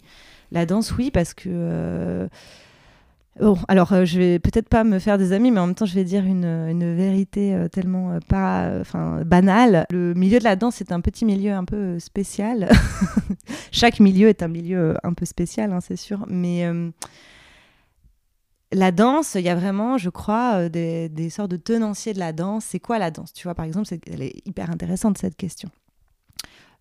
La 0.51 0.65
danse, 0.65 0.95
oui, 0.97 1.11
parce 1.11 1.35
que... 1.35 1.47
Euh, 1.47 2.27
bon, 3.39 3.55
alors 3.67 4.03
je 4.03 4.17
vais 4.17 4.39
peut-être 4.39 4.67
pas 4.67 4.83
me 4.83 4.97
faire 4.97 5.19
des 5.19 5.31
amis, 5.31 5.51
mais 5.51 5.59
en 5.59 5.67
même 5.67 5.75
temps 5.75 5.85
je 5.85 5.93
vais 5.93 6.03
dire 6.03 6.25
une, 6.25 6.45
une 6.45 6.95
vérité 6.95 7.55
tellement 7.71 8.17
pas, 8.27 8.71
enfin 8.81 9.21
banale. 9.25 9.85
Le 9.91 10.15
milieu 10.15 10.39
de 10.39 10.43
la 10.43 10.55
danse 10.55 10.81
est 10.81 10.91
un 10.91 11.01
petit 11.01 11.23
milieu 11.23 11.51
un 11.51 11.65
peu 11.65 11.99
spécial. 11.99 12.67
Chaque 13.71 13.99
milieu 13.99 14.27
est 14.27 14.41
un 14.41 14.47
milieu 14.47 14.97
un 15.03 15.13
peu 15.13 15.25
spécial, 15.25 15.71
hein, 15.71 15.81
c'est 15.81 15.97
sûr. 15.97 16.25
Mais 16.27 16.67
la 18.71 18.91
danse, 18.91 19.35
il 19.35 19.41
y 19.41 19.49
a 19.49 19.55
vraiment, 19.55 19.97
je 19.97 20.09
crois, 20.09 20.67
euh, 20.67 20.69
des, 20.69 21.29
sortes 21.29 21.51
de 21.51 21.57
tenanciers 21.57 22.13
de 22.13 22.19
la 22.19 22.33
danse. 22.33 22.65
C'est 22.65 22.79
quoi 22.79 22.99
la 22.99 23.11
danse? 23.11 23.33
Tu 23.33 23.43
vois, 23.43 23.55
par 23.55 23.65
exemple, 23.65 23.87
elle 24.05 24.21
est 24.21 24.45
hyper 24.45 24.69
intéressante 24.69 25.17
cette 25.17 25.35
question. 25.35 25.69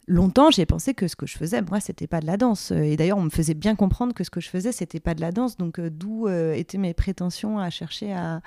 Longtemps, 0.07 0.51
j'ai 0.51 0.65
pensé 0.65 0.95
que 0.95 1.07
ce 1.07 1.17
que 1.17 1.27
je 1.27 1.37
faisais, 1.37 1.61
moi, 1.63 1.81
c'était 1.81 2.07
pas 2.07 2.21
de 2.21 2.27
la 2.27 2.37
danse. 2.37 2.71
Et 2.71 2.97
d'ailleurs, 2.97 3.19
on 3.19 3.23
me 3.23 3.31
faisait 3.31 3.55
bien 3.55 3.75
comprendre 3.75 4.15
que 4.15 4.25
ce 4.25 4.31
que 4.31 4.41
je 4.41 4.49
faisais, 4.49 4.73
c'était 4.73 5.01
pas 5.01 5.15
de 5.15 5.21
la 5.21 5.33
danse. 5.33 5.57
Donc, 5.57 5.79
euh, 5.79 5.91
d'où 5.91 6.27
euh, 6.27 6.53
étaient 6.53 6.79
mes 6.79 6.95
prétentions 6.95 7.59
à 7.59 7.71
chercher 7.71 8.13
à, 8.13 8.41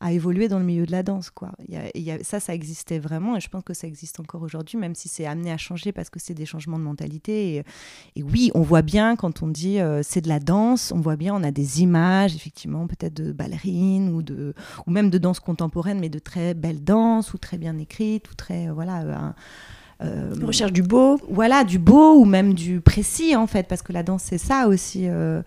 à 0.00 0.12
évoluer 0.12 0.48
dans 0.48 0.58
le 0.58 0.64
milieu 0.64 0.86
de 0.86 0.92
la 0.92 1.02
danse. 1.02 1.30
Quoi. 1.30 1.52
ça, 2.22 2.40
ça 2.40 2.54
existait 2.54 2.98
vraiment 2.98 3.36
et 3.36 3.40
je 3.40 3.48
pense 3.48 3.62
que 3.62 3.74
ça 3.74 3.86
existe 3.86 4.18
encore 4.18 4.42
aujourd'hui, 4.42 4.78
même 4.78 4.94
si 4.94 5.08
c'est 5.08 5.26
amené 5.26 5.52
à 5.52 5.58
changer 5.58 5.92
parce 5.92 6.10
que 6.10 6.18
c'est 6.18 6.34
des 6.34 6.46
changements 6.46 6.78
de 6.78 6.84
mentalité. 6.84 7.62
Et, 8.16 8.22
oui, 8.22 8.50
on 8.54 8.62
voit 8.62 8.82
bien 8.82 9.16
quand 9.16 9.42
on 9.42 9.48
dit 9.48 9.78
euh, 9.78 10.00
c'est 10.02 10.20
de 10.22 10.28
la 10.28 10.40
danse, 10.40 10.92
on 10.92 11.00
voit 11.00 11.16
bien, 11.16 11.34
on 11.34 11.42
a 11.42 11.50
des 11.50 11.82
images, 11.82 12.34
effectivement, 12.34 12.86
peut-être 12.86 13.14
de 13.14 13.32
ballerines 13.32 14.08
ou, 14.08 14.22
de, 14.22 14.54
ou 14.86 14.90
même 14.90 15.10
de 15.10 15.18
danse 15.18 15.40
contemporaine, 15.40 16.00
mais 16.00 16.08
de 16.08 16.18
très 16.18 16.54
belles 16.54 16.82
danses 16.82 17.34
ou 17.34 17.38
très 17.38 17.58
bien 17.58 17.76
écrites 17.78 18.30
ou 18.30 18.34
très. 18.34 18.68
Euh, 18.68 18.72
voilà. 18.72 19.34
Euh, 20.02 20.34
recherche 20.42 20.72
du 20.72 20.82
beau. 20.82 21.20
Voilà, 21.28 21.64
du 21.64 21.78
beau 21.78 22.14
ou 22.14 22.24
même 22.24 22.54
du 22.54 22.80
précis 22.80 23.36
en 23.36 23.46
fait, 23.46 23.68
parce 23.68 23.82
que 23.82 23.92
la 23.92 24.02
danse 24.02 24.22
c'est 24.24 24.38
ça 24.38 24.66
aussi. 24.68 25.08
Euh, 25.08 25.42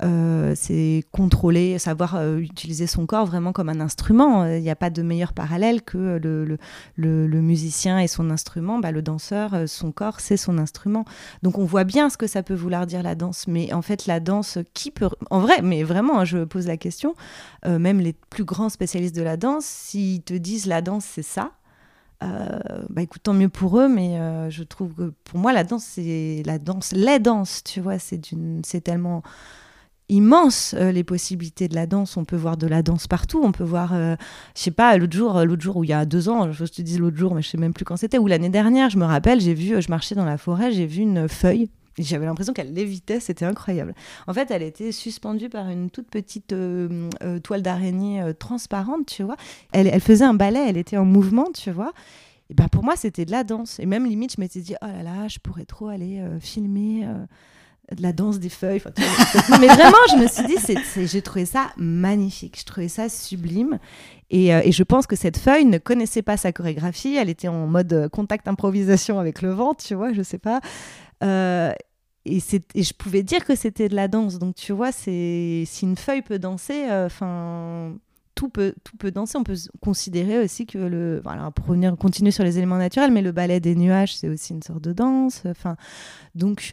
c'est 0.00 1.04
contrôler, 1.12 1.78
savoir 1.78 2.16
euh, 2.16 2.38
utiliser 2.38 2.86
son 2.86 3.06
corps 3.06 3.26
vraiment 3.26 3.52
comme 3.52 3.68
un 3.68 3.80
instrument. 3.80 4.46
Il 4.46 4.62
n'y 4.62 4.70
a 4.70 4.76
pas 4.76 4.90
de 4.90 5.02
meilleur 5.02 5.32
parallèle 5.32 5.82
que 5.82 6.18
le, 6.22 6.58
le, 6.96 7.40
musicien 7.40 7.98
et 7.98 8.08
son 8.08 8.30
instrument. 8.30 8.78
Bah, 8.78 8.90
le 8.90 9.02
danseur, 9.02 9.54
euh, 9.54 9.66
son 9.66 9.92
corps, 9.92 10.20
c'est 10.20 10.36
son 10.36 10.58
instrument. 10.58 11.04
Donc 11.42 11.58
on 11.58 11.64
voit 11.64 11.84
bien 11.84 12.10
ce 12.10 12.16
que 12.16 12.26
ça 12.26 12.42
peut 12.42 12.54
vouloir 12.54 12.86
dire 12.86 13.02
la 13.02 13.14
danse. 13.14 13.46
Mais 13.46 13.72
en 13.72 13.82
fait, 13.82 14.06
la 14.06 14.20
danse, 14.20 14.58
qui 14.74 14.90
peut... 14.90 15.08
En 15.30 15.40
vrai, 15.40 15.62
mais 15.62 15.82
vraiment, 15.82 16.20
hein, 16.20 16.24
je 16.24 16.44
pose 16.44 16.66
la 16.66 16.76
question, 16.76 17.14
même 17.64 18.00
les 18.00 18.12
plus 18.12 18.44
grands 18.44 18.68
spécialistes 18.68 19.16
de 19.16 19.22
la 19.22 19.36
danse, 19.36 19.64
s'ils 19.64 20.22
te 20.22 20.34
disent 20.34 20.66
la 20.66 20.82
danse, 20.82 21.04
c'est 21.04 21.22
ça, 21.22 21.52
bah 22.20 23.02
écoute, 23.02 23.22
tant 23.22 23.34
mieux 23.34 23.48
pour 23.48 23.78
eux, 23.80 23.88
mais 23.88 24.18
je 24.50 24.62
trouve 24.62 24.94
que 24.94 25.12
pour 25.24 25.38
moi, 25.38 25.52
la 25.52 25.64
danse, 25.64 25.84
c'est 25.84 26.42
la 26.44 26.58
danse, 26.58 26.92
les 26.92 27.18
danses, 27.18 27.62
tu 27.64 27.80
vois, 27.80 27.98
c'est 27.98 28.80
tellement 28.82 29.22
immense 30.08 30.74
euh, 30.78 30.92
les 30.92 31.04
possibilités 31.04 31.68
de 31.68 31.74
la 31.74 31.86
danse. 31.86 32.16
On 32.16 32.24
peut 32.24 32.36
voir 32.36 32.56
de 32.56 32.66
la 32.66 32.82
danse 32.82 33.06
partout. 33.06 33.40
On 33.42 33.52
peut 33.52 33.64
voir, 33.64 33.92
euh, 33.94 34.16
je 34.54 34.62
sais 34.62 34.70
pas, 34.70 34.96
l'autre 34.96 35.16
jour, 35.16 35.36
euh, 35.36 35.44
l'autre 35.44 35.62
jour 35.62 35.76
où 35.76 35.84
il 35.84 35.90
y 35.90 35.92
a 35.92 36.04
deux 36.04 36.28
ans, 36.28 36.52
je 36.52 36.64
te 36.64 36.82
dis 36.82 36.98
l'autre 36.98 37.16
jour, 37.16 37.34
mais 37.34 37.42
je 37.42 37.48
sais 37.48 37.58
même 37.58 37.72
plus 37.72 37.84
quand 37.84 37.96
c'était, 37.96 38.18
ou 38.18 38.26
l'année 38.26 38.48
dernière, 38.48 38.90
je 38.90 38.98
me 38.98 39.04
rappelle, 39.04 39.40
j'ai 39.40 39.54
vu, 39.54 39.80
je 39.80 39.90
marchais 39.90 40.14
dans 40.14 40.24
la 40.24 40.38
forêt, 40.38 40.72
j'ai 40.72 40.86
vu 40.86 41.02
une 41.02 41.28
feuille. 41.28 41.68
J'avais 41.98 42.26
l'impression 42.26 42.52
qu'elle 42.52 42.74
lévitait, 42.74 43.20
c'était 43.20 43.46
incroyable. 43.46 43.94
En 44.26 44.34
fait, 44.34 44.50
elle 44.50 44.62
était 44.62 44.92
suspendue 44.92 45.48
par 45.48 45.70
une 45.70 45.88
toute 45.88 46.08
petite 46.08 46.54
toile 47.42 47.62
d'araignée 47.62 48.22
transparente, 48.38 49.06
tu 49.06 49.22
vois. 49.22 49.36
Elle, 49.72 49.86
elle 49.86 50.02
faisait 50.02 50.26
un 50.26 50.34
ballet, 50.34 50.62
elle 50.68 50.76
était 50.76 50.98
en 50.98 51.06
mouvement, 51.06 51.46
tu 51.54 51.70
vois. 51.70 51.94
Et 52.50 52.54
ben 52.54 52.68
pour 52.68 52.84
moi, 52.84 52.96
c'était 52.96 53.24
de 53.24 53.30
la 53.30 53.44
danse. 53.44 53.80
Et 53.80 53.86
même 53.86 54.04
limite, 54.04 54.34
je 54.36 54.40
m'étais 54.42 54.60
dit, 54.60 54.74
oh 54.82 54.86
là 54.86 55.02
là, 55.02 55.26
je 55.28 55.38
pourrais 55.38 55.64
trop 55.64 55.88
aller 55.88 56.22
filmer 56.38 57.06
de 57.94 58.02
la 58.02 58.12
danse 58.12 58.38
des 58.38 58.48
feuilles. 58.48 58.82
mais 59.60 59.68
vraiment, 59.68 59.96
je 60.10 60.16
me 60.16 60.26
suis 60.26 60.44
dit, 60.44 61.06
j'ai 61.06 61.22
trouvé 61.22 61.44
ça 61.44 61.70
magnifique, 61.76 62.58
je 62.58 62.64
trouvais 62.64 62.88
ça 62.88 63.08
sublime. 63.08 63.78
Et, 64.30 64.52
euh, 64.52 64.60
et, 64.64 64.72
je 64.72 64.82
pense 64.82 65.06
que 65.06 65.14
cette 65.14 65.38
feuille 65.38 65.66
ne 65.66 65.78
connaissait 65.78 66.22
pas 66.22 66.36
sa 66.36 66.50
chorégraphie, 66.50 67.14
elle 67.14 67.30
était 67.30 67.46
en 67.46 67.68
mode 67.68 67.92
euh, 67.92 68.08
contact 68.08 68.48
improvisation 68.48 69.20
avec 69.20 69.40
le 69.40 69.50
vent, 69.50 69.74
tu 69.74 69.94
vois, 69.94 70.12
je 70.12 70.22
sais 70.22 70.38
pas. 70.38 70.60
Euh, 71.22 71.72
et, 72.24 72.38
et, 72.74 72.82
je 72.82 72.92
pouvais 72.92 73.22
dire 73.22 73.44
que 73.44 73.54
c'était 73.54 73.88
de 73.88 73.94
la 73.94 74.08
danse. 74.08 74.40
Donc, 74.40 74.56
tu 74.56 74.72
vois, 74.72 74.90
si 74.90 75.64
une 75.82 75.96
feuille 75.96 76.22
peut 76.22 76.40
danser, 76.40 76.86
enfin. 76.90 77.94
tout 78.34 78.48
peut, 78.48 78.74
tout 78.82 78.96
peut 78.96 79.12
danser. 79.12 79.38
On 79.38 79.44
peut 79.44 79.56
considérer 79.80 80.40
aussi 80.40 80.66
que 80.66 80.78
le. 80.78 81.20
Voilà, 81.22 81.52
pour 81.52 81.66
revenir, 81.66 81.96
continuer 81.96 82.32
sur 82.32 82.42
les 82.42 82.58
éléments 82.58 82.78
naturels, 82.78 83.12
mais 83.12 83.22
le 83.22 83.30
ballet 83.30 83.60
des 83.60 83.76
nuages, 83.76 84.16
c'est 84.16 84.28
aussi 84.28 84.54
une 84.54 84.62
sorte 84.62 84.82
de 84.82 84.92
danse. 84.92 85.42
Enfin, 85.46 85.76
donc, 86.34 86.72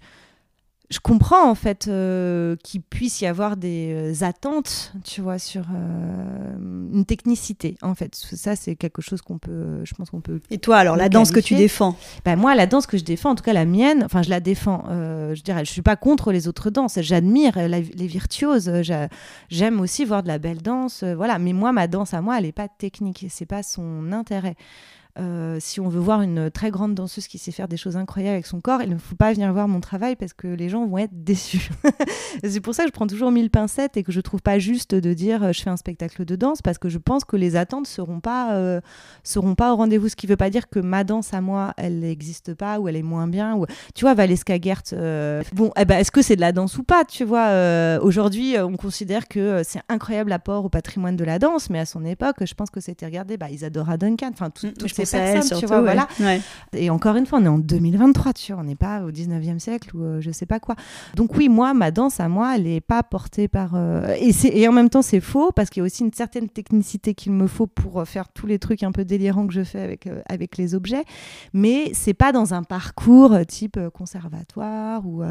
je 0.89 0.99
comprends 0.99 1.49
en 1.49 1.55
fait 1.55 1.87
euh, 1.87 2.55
qu'il 2.63 2.81
puisse 2.81 3.21
y 3.21 3.25
avoir 3.25 3.57
des 3.57 4.13
euh, 4.13 4.25
attentes, 4.25 4.93
tu 5.03 5.21
vois, 5.21 5.39
sur 5.39 5.63
euh, 5.73 6.55
une 6.93 7.05
technicité. 7.05 7.77
En 7.81 7.95
fait, 7.95 8.15
ça 8.15 8.55
c'est 8.55 8.75
quelque 8.75 9.01
chose 9.01 9.21
qu'on 9.21 9.39
peut, 9.39 9.83
je 9.85 9.93
pense 9.95 10.09
qu'on 10.09 10.21
peut. 10.21 10.39
Et 10.51 10.59
toi, 10.59 10.77
alors 10.77 10.95
la 10.95 11.09
danse 11.09 11.31
que 11.31 11.39
tu 11.39 11.55
défends 11.55 11.95
ben, 12.25 12.35
moi, 12.35 12.53
la 12.53 12.67
danse 12.67 12.85
que 12.85 12.97
je 12.97 13.03
défends, 13.03 13.31
en 13.31 13.35
tout 13.35 13.43
cas 13.43 13.53
la 13.53 13.65
mienne, 13.65 14.03
enfin 14.03 14.21
je 14.21 14.29
la 14.29 14.39
défends. 14.39 14.83
je 14.89 15.41
dirais, 15.41 15.65
je 15.65 15.71
suis 15.71 15.81
pas 15.81 15.95
contre 15.95 16.31
les 16.31 16.47
autres 16.47 16.69
danses. 16.69 16.99
J'admire 17.01 17.57
les 17.57 18.07
virtuoses. 18.07 18.71
J'aime 19.49 19.79
aussi 19.79 20.05
voir 20.05 20.21
de 20.21 20.27
la 20.27 20.37
belle 20.37 20.61
danse, 20.61 21.03
voilà. 21.03 21.39
Mais 21.39 21.53
moi, 21.53 21.71
ma 21.71 21.87
danse 21.87 22.13
à 22.13 22.21
moi, 22.21 22.37
elle 22.37 22.45
est 22.45 22.51
pas 22.51 22.67
technique. 22.67 23.25
C'est 23.29 23.45
pas 23.45 23.63
son 23.63 24.11
intérêt. 24.11 24.55
Euh, 25.19 25.57
si 25.59 25.79
on 25.79 25.89
veut 25.89 25.99
voir 25.99 26.23
une 26.23 26.49
très 26.49 26.71
grande 26.71 26.95
danseuse 26.95 27.27
qui 27.27 27.37
sait 27.37 27.51
faire 27.51 27.67
des 27.67 27.77
choses 27.77 27.97
incroyables 27.97 28.33
avec 28.33 28.47
son 28.47 28.61
corps, 28.61 28.81
il 28.81 28.89
ne 28.89 28.97
faut 28.97 29.15
pas 29.15 29.31
venir 29.31 29.53
voir 29.53 29.67
mon 29.67 29.79
travail 29.79 30.15
parce 30.15 30.33
que 30.33 30.47
les 30.47 30.69
gens 30.69 30.87
vont 30.87 30.97
être 30.97 31.23
déçus. 31.23 31.69
c'est 32.43 32.61
pour 32.61 32.73
ça 32.73 32.83
que 32.83 32.89
je 32.89 32.93
prends 32.93 33.05
toujours 33.05 33.29
mille 33.29 33.51
pincettes 33.51 33.95
et 33.95 34.03
que 34.03 34.11
je 34.11 34.21
trouve 34.21 34.41
pas 34.41 34.57
juste 34.57 34.95
de 34.95 35.13
dire 35.13 35.43
euh, 35.43 35.51
je 35.51 35.61
fais 35.61 35.69
un 35.69 35.77
spectacle 35.77 36.25
de 36.25 36.35
danse 36.35 36.63
parce 36.63 36.79
que 36.79 36.89
je 36.89 36.97
pense 36.97 37.25
que 37.25 37.35
les 37.35 37.55
attentes 37.55 37.85
seront 37.85 38.21
pas 38.21 38.55
euh, 38.55 38.81
seront 39.23 39.53
pas 39.53 39.71
au 39.73 39.75
rendez-vous. 39.75 40.09
Ce 40.09 40.15
qui 40.15 40.25
veut 40.25 40.35
pas 40.35 40.49
dire 40.49 40.67
que 40.67 40.79
ma 40.79 41.03
danse 41.03 41.33
à 41.33 41.41
moi 41.41 41.75
elle 41.77 41.99
n'existe 41.99 42.55
pas 42.55 42.79
ou 42.79 42.87
elle 42.87 42.95
est 42.95 43.03
moins 43.03 43.27
bien. 43.27 43.55
Ou 43.55 43.67
tu 43.93 44.05
vois 44.05 44.15
Valeska 44.15 44.59
Gert, 44.59 44.81
bon, 45.53 45.71
eh 45.77 45.85
ben, 45.85 45.99
est-ce 45.99 46.11
que 46.11 46.23
c'est 46.23 46.35
de 46.35 46.41
la 46.41 46.51
danse 46.51 46.77
ou 46.79 46.83
pas 46.83 47.05
Tu 47.05 47.23
vois, 47.23 47.99
aujourd'hui 48.01 48.55
on 48.59 48.77
considère 48.77 49.27
que 49.27 49.61
c'est 49.63 49.81
incroyable 49.89 50.31
apport 50.31 50.65
au 50.65 50.69
patrimoine 50.69 51.15
de 51.15 51.23
la 51.23 51.37
danse, 51.37 51.69
mais 51.69 51.79
à 51.79 51.85
son 51.85 52.03
époque, 52.03 52.37
je 52.43 52.53
pense 52.55 52.71
que 52.71 52.79
c'était 52.79 53.05
regardé 53.05 53.37
bah, 53.37 53.51
Isadora 53.51 53.97
Duncan, 53.97 54.31
enfin 54.33 54.49
tout, 54.49 54.71
tu 55.59 55.65
vois, 55.65 55.81
voilà. 55.81 56.07
Et 56.75 56.89
encore 56.89 57.15
une 57.15 57.25
fois, 57.25 57.39
on 57.39 57.45
est 57.45 57.49
en 57.49 57.59
2023, 57.59 58.33
tu 58.33 58.53
vois, 58.53 58.61
on 58.61 58.65
n'est 58.65 58.75
pas 58.75 59.03
au 59.03 59.11
19e 59.11 59.59
siècle 59.59 59.95
ou 59.95 60.03
euh, 60.03 60.21
je 60.21 60.31
sais 60.31 60.45
pas 60.45 60.59
quoi. 60.59 60.75
Donc 61.15 61.35
oui, 61.35 61.49
moi, 61.49 61.73
ma 61.73 61.91
danse 61.91 62.19
à 62.19 62.27
moi, 62.27 62.55
elle 62.55 62.63
n'est 62.63 62.81
pas 62.81 63.03
portée 63.03 63.47
par... 63.47 63.71
Euh, 63.75 64.15
et, 64.19 64.31
et 64.43 64.67
en 64.67 64.71
même 64.71 64.89
temps, 64.89 65.01
c'est 65.01 65.19
faux 65.19 65.51
parce 65.51 65.69
qu'il 65.69 65.81
y 65.81 65.83
a 65.83 65.85
aussi 65.85 66.03
une 66.03 66.13
certaine 66.13 66.49
technicité 66.49 67.13
qu'il 67.13 67.31
me 67.33 67.47
faut 67.47 67.67
pour 67.67 67.99
euh, 67.99 68.05
faire 68.05 68.29
tous 68.29 68.47
les 68.47 68.59
trucs 68.59 68.83
un 68.83 68.91
peu 68.91 69.05
délirants 69.05 69.47
que 69.47 69.53
je 69.53 69.63
fais 69.63 69.81
avec, 69.81 70.09
avec 70.27 70.57
les 70.57 70.75
objets. 70.75 71.03
Mais 71.53 71.91
c'est 71.93 72.13
pas 72.13 72.31
dans 72.31 72.53
un 72.53 72.63
parcours 72.63 73.37
type 73.47 73.79
conservatoire 73.93 75.05
ou, 75.05 75.23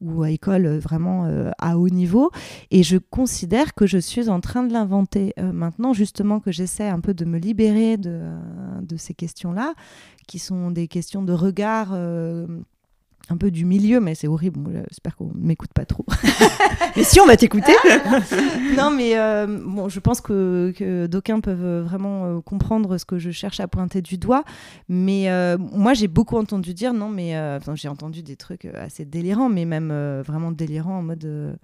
ou 0.00 0.24
école 0.24 0.78
vraiment 0.78 1.28
à 1.58 1.78
haut 1.78 1.88
niveau. 1.88 2.30
Et 2.70 2.82
je 2.82 2.96
considère 2.96 3.74
que 3.74 3.86
je 3.86 3.98
suis 3.98 4.28
en 4.28 4.40
train 4.40 4.62
de 4.62 4.72
l'inventer. 4.72 5.34
maintenant, 5.36 5.92
justement, 5.92 6.40
que 6.40 6.52
j'essaie 6.52 6.88
un 6.88 7.00
peu 7.00 7.14
de 7.14 7.24
me 7.24 7.38
libérer 7.38 7.96
de, 7.96 8.20
de 8.82 8.96
ces 8.96 9.07
questions-là, 9.14 9.74
qui 10.26 10.38
sont 10.38 10.70
des 10.70 10.88
questions 10.88 11.22
de 11.22 11.32
regard 11.32 11.90
euh, 11.92 12.46
un 13.30 13.36
peu 13.36 13.50
du 13.50 13.64
milieu, 13.64 14.00
mais 14.00 14.14
c'est 14.14 14.26
horrible. 14.26 14.84
J'espère 14.88 15.16
qu'on 15.16 15.32
ne 15.34 15.46
m'écoute 15.46 15.72
pas 15.74 15.84
trop. 15.84 16.04
mais 16.96 17.04
si, 17.04 17.20
on 17.20 17.26
va 17.26 17.36
t'écouter. 17.36 17.72
non, 18.76 18.90
mais 18.90 19.18
euh, 19.18 19.46
bon, 19.46 19.88
je 19.88 20.00
pense 20.00 20.20
que, 20.20 21.06
d'aucuns 21.06 21.40
peuvent 21.40 21.84
vraiment 21.84 22.24
euh, 22.24 22.40
comprendre 22.40 22.96
ce 22.98 23.04
que 23.04 23.18
je 23.18 23.30
cherche 23.30 23.60
à 23.60 23.68
pointer 23.68 24.00
du 24.00 24.18
doigt. 24.18 24.44
Mais 24.88 25.28
moi, 25.58 25.94
j'ai 25.94 26.08
beaucoup 26.08 26.36
entendu 26.36 26.74
dire, 26.74 26.94
non, 26.94 27.08
mais 27.08 27.34
j'ai 27.74 27.88
entendu 27.88 28.22
des 28.22 28.36
trucs 28.36 28.64
assez 28.66 29.04
délirants, 29.04 29.48
mais 29.48 29.64
même 29.64 29.92
vraiment 30.26 30.52
délirants 30.52 30.98
en 30.98 31.02
mode 31.02 31.58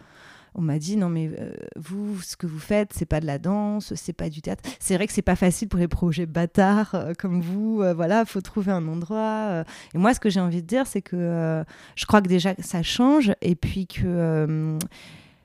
on 0.55 0.61
m'a 0.61 0.79
dit 0.79 0.97
non 0.97 1.09
mais 1.09 1.31
euh, 1.39 1.53
vous 1.77 2.21
ce 2.23 2.37
que 2.37 2.47
vous 2.47 2.59
faites 2.59 2.93
c'est 2.93 3.07
pas 3.07 3.21
de 3.21 3.27
la 3.27 3.39
danse 3.39 3.95
c'est 3.95 4.13
pas 4.13 4.29
du 4.29 4.41
théâtre. 4.41 4.63
C'est 4.79 4.95
vrai 4.95 5.07
que 5.07 5.13
c'est 5.13 5.23
pas 5.23 5.37
facile 5.37 5.69
pour 5.69 5.81
les 5.81 5.89
projets 5.89 6.27
bâtards 6.27 6.95
euh, 6.95 7.13
comme 7.19 7.41
vous 7.41 7.83
euh, 7.83 7.93
voilà 7.95 8.25
faut 8.25 8.41
trouver 8.41 8.73
un 8.73 8.87
endroit 8.89 9.65
et 9.95 9.99
moi 9.99 10.15
ce 10.15 10.21
que 10.21 10.31
j'ai 10.31 10.41
envie 10.41 10.63
de 10.63 10.67
dire 10.67 10.87
c'est 10.87 11.03
que 11.03 11.65
je 11.97 12.07
crois 12.07 12.23
que 12.23 12.29
déjà 12.29 12.55
ça 12.59 12.83
change 12.83 13.33
et 13.41 13.55
puis 13.55 13.87
que 13.87 14.79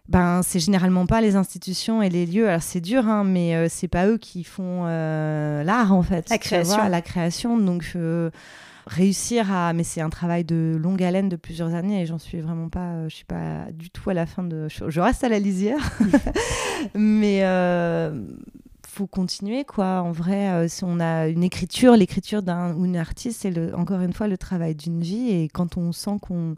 ben 0.07 0.41
c'est 0.41 0.59
généralement 0.59 1.05
pas 1.05 1.21
les 1.21 1.35
institutions 1.35 2.01
et 2.01 2.09
les 2.09 2.25
lieux. 2.25 2.47
Alors 2.47 2.63
c'est 2.63 2.81
dur 2.81 3.07
hein, 3.07 3.23
mais 3.23 3.69
c'est 3.69 3.87
pas 3.87 4.07
eux 4.07 4.17
qui 4.17 4.43
font 4.43 4.85
l'art 4.85 5.93
en 5.93 6.03
fait 6.03 6.29
la 6.29 6.37
création. 6.37 6.87
la 6.87 7.01
création. 7.01 7.57
Donc 7.57 7.95
réussir 8.89 9.51
à 9.53 9.71
mais 9.73 9.83
c'est 9.83 10.01
un 10.01 10.09
travail 10.09 10.43
de 10.43 10.75
longue 10.81 11.03
haleine 11.03 11.29
de 11.29 11.35
plusieurs 11.35 11.75
années 11.75 12.01
et 12.01 12.05
j'en 12.07 12.17
suis 12.17 12.41
vraiment 12.41 12.69
pas 12.69 12.93
euh, 12.93 13.09
je 13.09 13.15
suis 13.15 13.25
pas 13.25 13.67
du 13.71 13.91
tout 13.91 14.09
à 14.09 14.15
la 14.15 14.25
fin 14.25 14.43
de 14.43 14.67
je, 14.67 14.99
reste 14.99 15.23
à 15.23 15.29
la 15.29 15.39
lisière. 15.39 15.79
Mais 16.95 17.41
euh, 17.43 18.19
faut 18.87 19.05
continuer 19.05 19.63
quoi. 19.63 20.01
En 20.01 20.11
vrai 20.11 20.49
euh, 20.49 20.67
si 20.67 20.83
on 20.83 20.99
a 20.99 21.27
une 21.27 21.43
écriture 21.43 21.95
l'écriture 21.95 22.41
d'un 22.41 22.73
ou 22.73 22.85
une 22.85 22.97
artiste 22.97 23.41
c'est 23.43 23.73
encore 23.75 24.01
une 24.01 24.13
fois 24.13 24.27
le 24.27 24.37
travail 24.37 24.73
d'une 24.73 25.01
vie. 25.01 25.29
Et 25.29 25.49
quand 25.49 25.77
on 25.77 25.91
sent 25.91 26.17
qu'on 26.21 26.55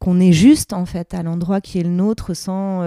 qu'on 0.00 0.18
est 0.18 0.32
juste 0.32 0.72
en 0.72 0.86
fait 0.86 1.14
à 1.14 1.22
l'endroit 1.22 1.60
qui 1.60 1.78
est 1.78 1.84
le 1.84 1.88
nôtre 1.88 2.34
sans 2.34 2.80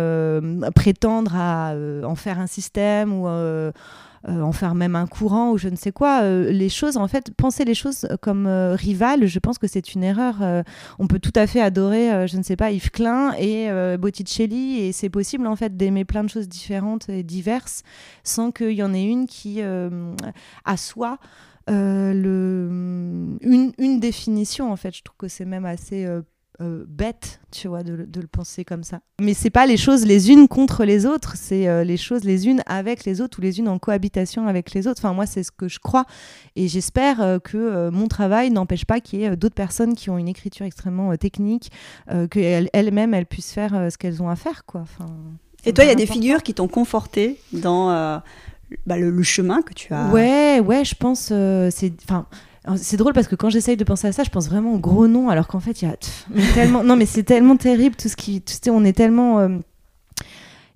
prétendre 0.75 1.35
à 1.35 1.73
en 2.03 2.15
faire 2.15 2.37
un 2.39 2.47
système 2.47 3.13
ou 3.13 3.29
euh, 3.29 3.71
en 4.27 4.51
faire 4.51 4.75
même 4.75 4.95
un 4.95 5.07
courant 5.07 5.51
ou 5.51 5.57
je 5.57 5.69
ne 5.69 5.75
sais 5.75 5.91
quoi. 5.91 6.21
Euh, 6.21 6.51
les 6.51 6.69
choses, 6.69 6.97
en 6.97 7.07
fait, 7.07 7.33
penser 7.33 7.65
les 7.65 7.73
choses 7.73 8.07
comme 8.21 8.47
euh, 8.47 8.75
rivales, 8.75 9.25
je 9.25 9.39
pense 9.39 9.57
que 9.57 9.67
c'est 9.67 9.93
une 9.93 10.03
erreur. 10.03 10.35
on 10.99 11.07
peut 11.07 11.19
tout 11.19 11.33
à 11.35 11.47
fait 11.47 11.61
adorer, 11.61 12.27
je 12.27 12.37
ne 12.37 12.43
sais 12.43 12.55
pas, 12.55 12.71
Yves 12.71 12.91
Klein 12.91 13.33
et 13.39 13.69
Botticelli, 13.97 14.79
et 14.79 14.91
c'est 14.91 15.09
possible 15.09 15.47
en 15.47 15.55
fait 15.55 15.75
d'aimer 15.75 16.05
plein 16.05 16.23
de 16.23 16.29
choses 16.29 16.47
différentes 16.47 17.09
et 17.09 17.23
diverses 17.23 17.83
sans 18.23 18.51
qu'il 18.51 18.71
y 18.71 18.83
en 18.83 18.93
ait 18.93 19.05
une 19.05 19.27
qui 19.27 19.61
assoit 20.65 21.17
le, 21.67 23.37
une, 23.41 23.73
une, 23.77 23.99
définition 23.99 24.71
en 24.71 24.75
fait. 24.75 24.95
Je 24.95 25.03
trouve 25.03 25.17
que 25.17 25.27
c'est 25.27 25.45
même 25.45 25.65
assez 25.65 26.07
euh, 26.59 26.85
bête, 26.87 27.39
tu 27.51 27.67
vois, 27.67 27.83
de, 27.83 27.93
le 27.93 28.27
penser 28.27 28.65
comme 28.65 28.83
ça. 28.83 29.01
Mais 29.21 29.35
c'est 29.35 29.51
pas 29.51 29.67
les 29.67 29.77
choses 29.77 30.07
les 30.07 30.31
unes 30.31 30.47
contre 30.47 30.85
les 30.85 31.05
autres, 31.05 31.33
c'est 31.35 31.67
euh, 31.67 31.83
les 31.83 31.97
choses 31.97 32.23
les 32.23 32.47
unes 32.47 32.63
avec 32.65 33.05
les 33.05 33.21
autres 33.21 33.37
ou 33.37 33.41
les 33.43 33.59
unes 33.59 33.67
en 33.67 33.77
cohabitation 33.77 34.47
avec 34.47 34.73
les 34.73 34.87
autres. 34.87 34.99
Enfin, 34.99 35.13
moi, 35.13 35.27
c'est 35.27 35.43
ce 35.43 35.51
que 35.51 35.67
je 35.67 35.77
crois. 35.77 36.05
Et 36.55 36.67
j'espère 36.67 37.21
euh, 37.21 37.37
que 37.37 37.89
mon 37.89 38.07
travail 38.07 38.49
n'empêche 38.49 38.85
pas 38.85 38.99
qu'il 38.99 39.19
y 39.19 39.23
ait 39.25 39.35
d'autres 39.35 39.53
personnes 39.53 39.93
qui 39.93 40.09
ont 40.09 40.17
une 40.17 40.27
écriture 40.27 40.65
extrêmement 40.65 41.15
technique, 41.15 41.71
qu'elles-mêmes, 42.31 43.13
elles 43.13 43.27
puissent 43.27 43.53
faire 43.53 43.91
ce 43.91 43.97
qu'elles 43.97 44.23
ont 44.23 44.29
à 44.29 44.35
faire, 44.35 44.65
quoi. 44.65 44.81
Enfin, 44.81 45.05
Et 45.63 45.73
toi, 45.73 45.83
il 45.83 45.89
y 45.89 45.91
a 45.91 45.95
des 45.95 46.07
figures 46.07 46.41
qui 46.41 46.55
t'ont 46.55 46.67
conforté 46.67 47.39
dans 47.53 47.89
bah, 48.87 48.97
le, 48.97 49.11
le, 49.11 49.23
chemin 49.23 49.61
que 49.61 49.73
tu 49.73 49.93
as. 49.93 50.09
Ouais, 50.09 50.59
ouais, 50.59 50.83
je 50.83 50.95
pense. 50.95 51.27
c'est, 51.29 51.93
enfin 52.03 52.25
c'est 52.75 52.97
drôle 52.97 53.13
parce 53.13 53.27
que 53.27 53.35
quand 53.35 53.49
j'essaye 53.49 53.77
de 53.77 53.83
penser 53.83 54.07
à 54.07 54.11
ça, 54.11 54.23
je 54.23 54.29
pense 54.29 54.49
vraiment 54.49 54.73
au 54.73 54.79
gros 54.79 55.07
nom, 55.07 55.29
alors 55.29 55.47
qu'en 55.47 55.59
fait, 55.59 55.81
il 55.81 55.87
y 55.87 55.91
a 55.91 55.95
tellement. 56.53 56.83
Non, 56.83 56.95
mais 56.95 57.05
c'est 57.05 57.23
tellement 57.23 57.55
terrible 57.55 57.95
tout 57.95 58.09
ce 58.09 58.15
qui. 58.15 58.43
on 58.69 58.83
est 58.83 58.93
tellement. 58.93 59.39
Euh, 59.39 59.49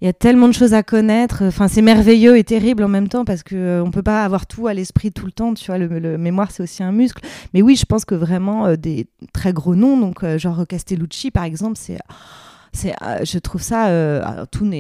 il 0.01 0.06
y 0.06 0.08
a 0.08 0.13
tellement 0.13 0.47
de 0.47 0.54
choses 0.54 0.73
à 0.73 0.82
connaître. 0.82 1.43
Enfin, 1.45 1.67
c'est 1.67 1.82
merveilleux 1.82 2.38
et 2.38 2.43
terrible 2.43 2.84
en 2.84 2.88
même 2.88 3.08
temps 3.08 3.23
parce 3.23 3.43
que 3.43 3.56
euh, 3.56 3.84
on 3.84 3.91
peut 3.91 4.01
pas 4.01 4.23
avoir 4.23 4.47
tout 4.47 4.65
à 4.65 4.73
l'esprit 4.73 5.12
tout 5.12 5.25
le 5.25 5.32
temps. 5.32 5.54
Tu 5.54 5.65
vois, 5.67 5.77
le, 5.77 6.17
mémoire 6.17 6.49
c'est 6.49 6.63
aussi 6.63 6.82
un 6.82 6.91
muscle. 6.91 7.21
Mais 7.54 7.62
oui, 7.62 7.75
je 7.75 7.86
pense 7.86 8.06
que 8.06 8.15
vraiment 8.15 8.65
euh, 8.65 8.75
des 8.77 9.08
très 9.34 9.54
gros 9.54 9.75
noms, 9.75 9.97
donc 9.97 10.25
genre 10.38 10.65
Castellucci 10.67 11.30
par 11.30 11.43
exemple, 11.43 11.77
c'est 11.77 11.99
c'est 12.73 12.93
je 13.23 13.38
trouve 13.38 13.62
ça 13.62 13.89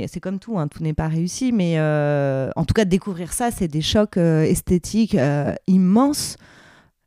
c'est 0.07 0.19
comme 0.21 0.39
tout 0.39 0.57
hein, 0.57 0.69
tout 0.69 0.81
n'est 0.81 0.93
pas 0.93 1.09
réussi 1.09 1.51
mais 1.51 1.77
en 1.77 2.63
tout 2.63 2.73
cas 2.73 2.85
découvrir 2.85 3.33
ça 3.33 3.51
c'est 3.51 3.67
des 3.67 3.81
chocs 3.81 4.15
esthétiques 4.15 5.17
immenses 5.67 6.37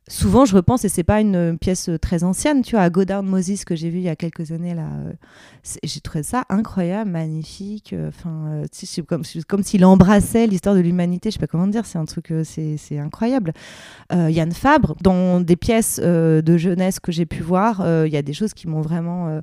souvent 0.07 0.45
je 0.45 0.55
repense 0.55 0.85
et 0.85 0.89
c'est 0.89 1.03
pas 1.03 1.19
une 1.19 1.57
pièce 1.57 1.89
très 1.99 2.23
ancienne 2.23 2.61
tu 2.61 2.75
vois 2.75 2.83
à 2.83 2.89
Godard 2.89 3.23
Moses 3.23 3.65
que 3.65 3.75
j'ai 3.75 3.89
vu 3.89 3.97
il 3.97 4.03
y 4.03 4.09
a 4.09 4.15
quelques 4.15 4.51
années 4.51 4.75
là 4.75 4.83
euh, 4.83 5.13
j'ai 5.83 5.99
trouvé 5.99 6.21
ça 6.21 6.43
incroyable 6.49 7.09
magnifique 7.09 7.93
euh, 7.93 8.09
enfin 8.09 8.47
euh, 8.49 8.65
c'est 8.71 9.03
comme 9.03 9.23
comme 9.47 9.63
s'il 9.63 9.83
embrassait 9.83 10.45
l'histoire 10.45 10.75
de 10.75 10.81
l'humanité 10.81 11.31
je 11.31 11.33
sais 11.33 11.39
pas 11.39 11.47
comment 11.47 11.65
dire 11.65 11.87
c'est 11.87 11.97
un 11.97 12.05
truc 12.05 12.31
c'est 12.43 12.77
c'est-incroyable 12.77 13.53
Yann 14.11 14.51
Fabre 14.51 14.95
dans 15.01 15.41
des 15.41 15.55
pièces 15.55 15.99
de 15.99 16.57
jeunesse 16.57 16.99
que 16.99 17.11
j'ai 17.11 17.25
pu 17.25 17.41
voir 17.41 17.83
il 18.05 18.13
y 18.13 18.17
a 18.17 18.21
des 18.21 18.33
choses 18.33 18.53
qui 18.53 18.67
m'ont 18.67 18.81
vraiment 18.81 19.41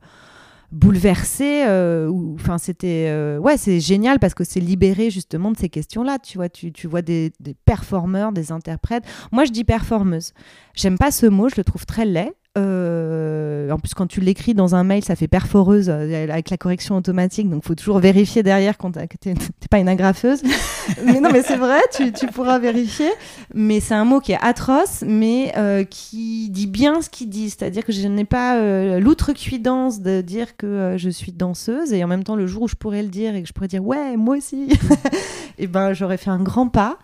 bouleversé. 0.73 1.65
Euh, 1.67 2.11
enfin, 2.35 2.59
c'était 2.59 3.07
euh, 3.09 3.39
ouais, 3.39 3.57
c'est 3.57 3.79
génial 3.79 4.19
parce 4.19 4.35
que 4.35 4.45
c'est 4.45 4.61
libéré 4.61 5.11
justement 5.11 5.53
de 5.53 5.57
ces 5.57 5.69
questions-là. 5.69 6.19
Tu 6.19 6.39
vois, 6.39 6.49
tu, 6.49 6.73
tu 6.73 6.87
vois 6.87 7.03
des, 7.03 7.33
des, 7.41 7.55
performeurs, 7.55 8.33
des 8.33 8.51
interprètes. 8.51 9.05
Moi, 9.31 9.45
je 9.45 9.53
dis 9.53 9.65
performeuse. 9.65 10.33
J'aime 10.75 10.99
pas 10.99 11.11
ce 11.11 11.27
mot, 11.27 11.49
je 11.49 11.55
le 11.59 11.65
trouve 11.65 11.87
très 11.87 12.07
laid. 12.07 12.33
Euh, 12.59 13.71
en 13.71 13.79
plus, 13.79 13.95
quand 13.95 14.07
tu 14.07 14.21
l'écris 14.21 14.53
dans 14.53 14.75
un 14.75 14.85
mail, 14.85 15.03
ça 15.03 15.17
fait 15.17 15.29
perforeuse 15.29 15.88
euh, 15.88 16.31
avec 16.31 16.51
la 16.51 16.59
correction 16.59 16.97
automatique. 16.97 17.49
Donc, 17.49 17.62
il 17.65 17.67
faut 17.67 17.75
toujours 17.75 17.99
vérifier 17.99 18.43
derrière 18.43 18.77
quand 18.77 18.93
tu 18.93 19.29
n'es 19.29 19.35
pas 19.71 19.79
une 19.79 19.88
agrafeuse. 19.88 20.43
mais 21.07 21.21
non, 21.21 21.31
mais 21.33 21.43
c'est 21.43 21.57
vrai, 21.57 21.81
tu, 21.95 22.12
tu, 22.12 22.27
pourras 22.27 22.59
vérifier. 22.59 23.11
Mais 23.55 23.81
c'est 23.81 23.95
un 23.95 24.05
mot 24.05 24.21
qui 24.21 24.33
est 24.33 24.38
atroce, 24.43 25.03
mais 25.07 25.53
euh, 25.57 25.85
qui 25.85 26.51
dit 26.51 26.67
bien 26.67 27.01
ce 27.01 27.09
qu'il 27.09 27.31
dit. 27.31 27.49
C'est-à-dire 27.49 27.85
que 27.85 27.93
je 27.93 28.07
n'ai 28.07 28.27
pas 28.27 28.61
l'outrecuidance 28.99 30.01
de 30.01 30.21
dire 30.21 30.57
que 30.57 30.97
je 30.99 31.09
suis 31.09 31.33
danseuse. 31.33 31.95
Et 31.95 32.05
en 32.05 32.09
même 32.09 32.25
temps, 32.25 32.37
le 32.37 32.47
jour 32.47 32.62
où 32.62 32.69
je 32.69 32.77
pourrais 32.77 33.03
le 33.03 33.09
dire 33.09 33.35
et 33.35 33.43
que 33.43 33.49
je 33.49 33.55
pourrais 33.55 33.69
dire 33.69 33.85
ouais, 33.85 34.17
moi 34.19 34.37
aussi, 34.37 34.65
et 34.65 34.77
eh 35.59 35.67
ben, 35.67 35.95
j'aurais 35.95 36.19
fait 36.19 36.31
un 36.31 36.43
grand 36.43 36.69
pas 36.69 36.99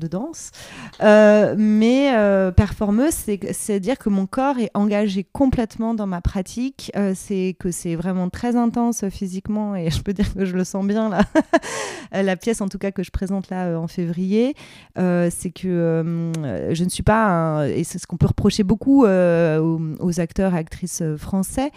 de 0.00 0.08
danse. 0.08 0.50
Euh, 1.02 1.54
mais 1.56 2.12
euh, 2.14 2.50
performeuse, 2.50 3.14
c'est 3.52 3.80
dire 3.80 3.98
que 3.98 4.08
mon 4.08 4.26
corps 4.26 4.58
est 4.58 4.70
engagé 4.74 5.24
complètement 5.24 5.94
dans 5.94 6.08
ma 6.08 6.20
pratique. 6.20 6.90
Euh, 6.96 7.12
c'est 7.14 7.54
que 7.58 7.70
c'est 7.70 7.94
vraiment 7.94 8.28
très 8.30 8.56
intense 8.56 9.04
physiquement 9.10 9.76
et 9.76 9.90
je 9.90 10.02
peux 10.02 10.12
dire 10.12 10.32
que 10.34 10.44
je 10.44 10.56
le 10.56 10.64
sens 10.64 10.84
bien 10.84 11.08
là. 11.08 11.22
La 12.12 12.36
pièce, 12.36 12.60
en 12.60 12.68
tout 12.68 12.78
cas, 12.78 12.90
que 12.90 13.04
je 13.04 13.12
présente 13.12 13.50
là 13.50 13.78
en 13.78 13.86
février, 13.86 14.56
c'est 14.96 15.52
que 15.54 16.32
je 16.72 16.84
ne 16.84 16.88
suis 16.88 17.04
pas, 17.04 17.68
et 17.68 17.84
c'est 17.84 17.98
ce 17.98 18.08
qu'on 18.08 18.16
peut 18.16 18.26
reprocher 18.26 18.64
beaucoup 18.64 19.04
aux, 19.04 20.20
acteurs 20.20 20.54
et 20.54 20.58
actrices 20.58 21.04
français, 21.16 21.70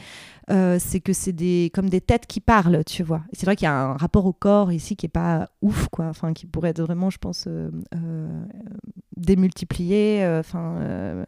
euh, 0.49 0.77
c'est 0.79 0.99
que 0.99 1.13
c'est 1.13 1.32
des, 1.32 1.71
comme 1.73 1.89
des 1.89 2.01
têtes 2.01 2.27
qui 2.27 2.41
parlent, 2.41 2.84
tu 2.86 3.03
vois. 3.03 3.21
c'est 3.32 3.45
vrai 3.45 3.56
qu'il 3.56 3.65
y 3.65 3.69
a 3.69 3.75
un 3.75 3.97
rapport 3.97 4.25
au 4.25 4.34
corps 4.34 4.71
ici 4.71 4.95
qui 4.95 5.06
est 5.06 5.10
pas 5.10 5.49
ouf, 5.62 5.88
quoi. 5.89 6.06
Enfin, 6.06 6.34
qui 6.34 6.45
pourrait 6.45 6.71
être 6.71 6.82
vraiment, 6.82 7.10
je 7.10 7.17
pense, 7.17 7.45
euh, 7.47 7.71
euh, 7.95 8.45
démultiplié. 9.15 10.25
Enfin 10.39 11.25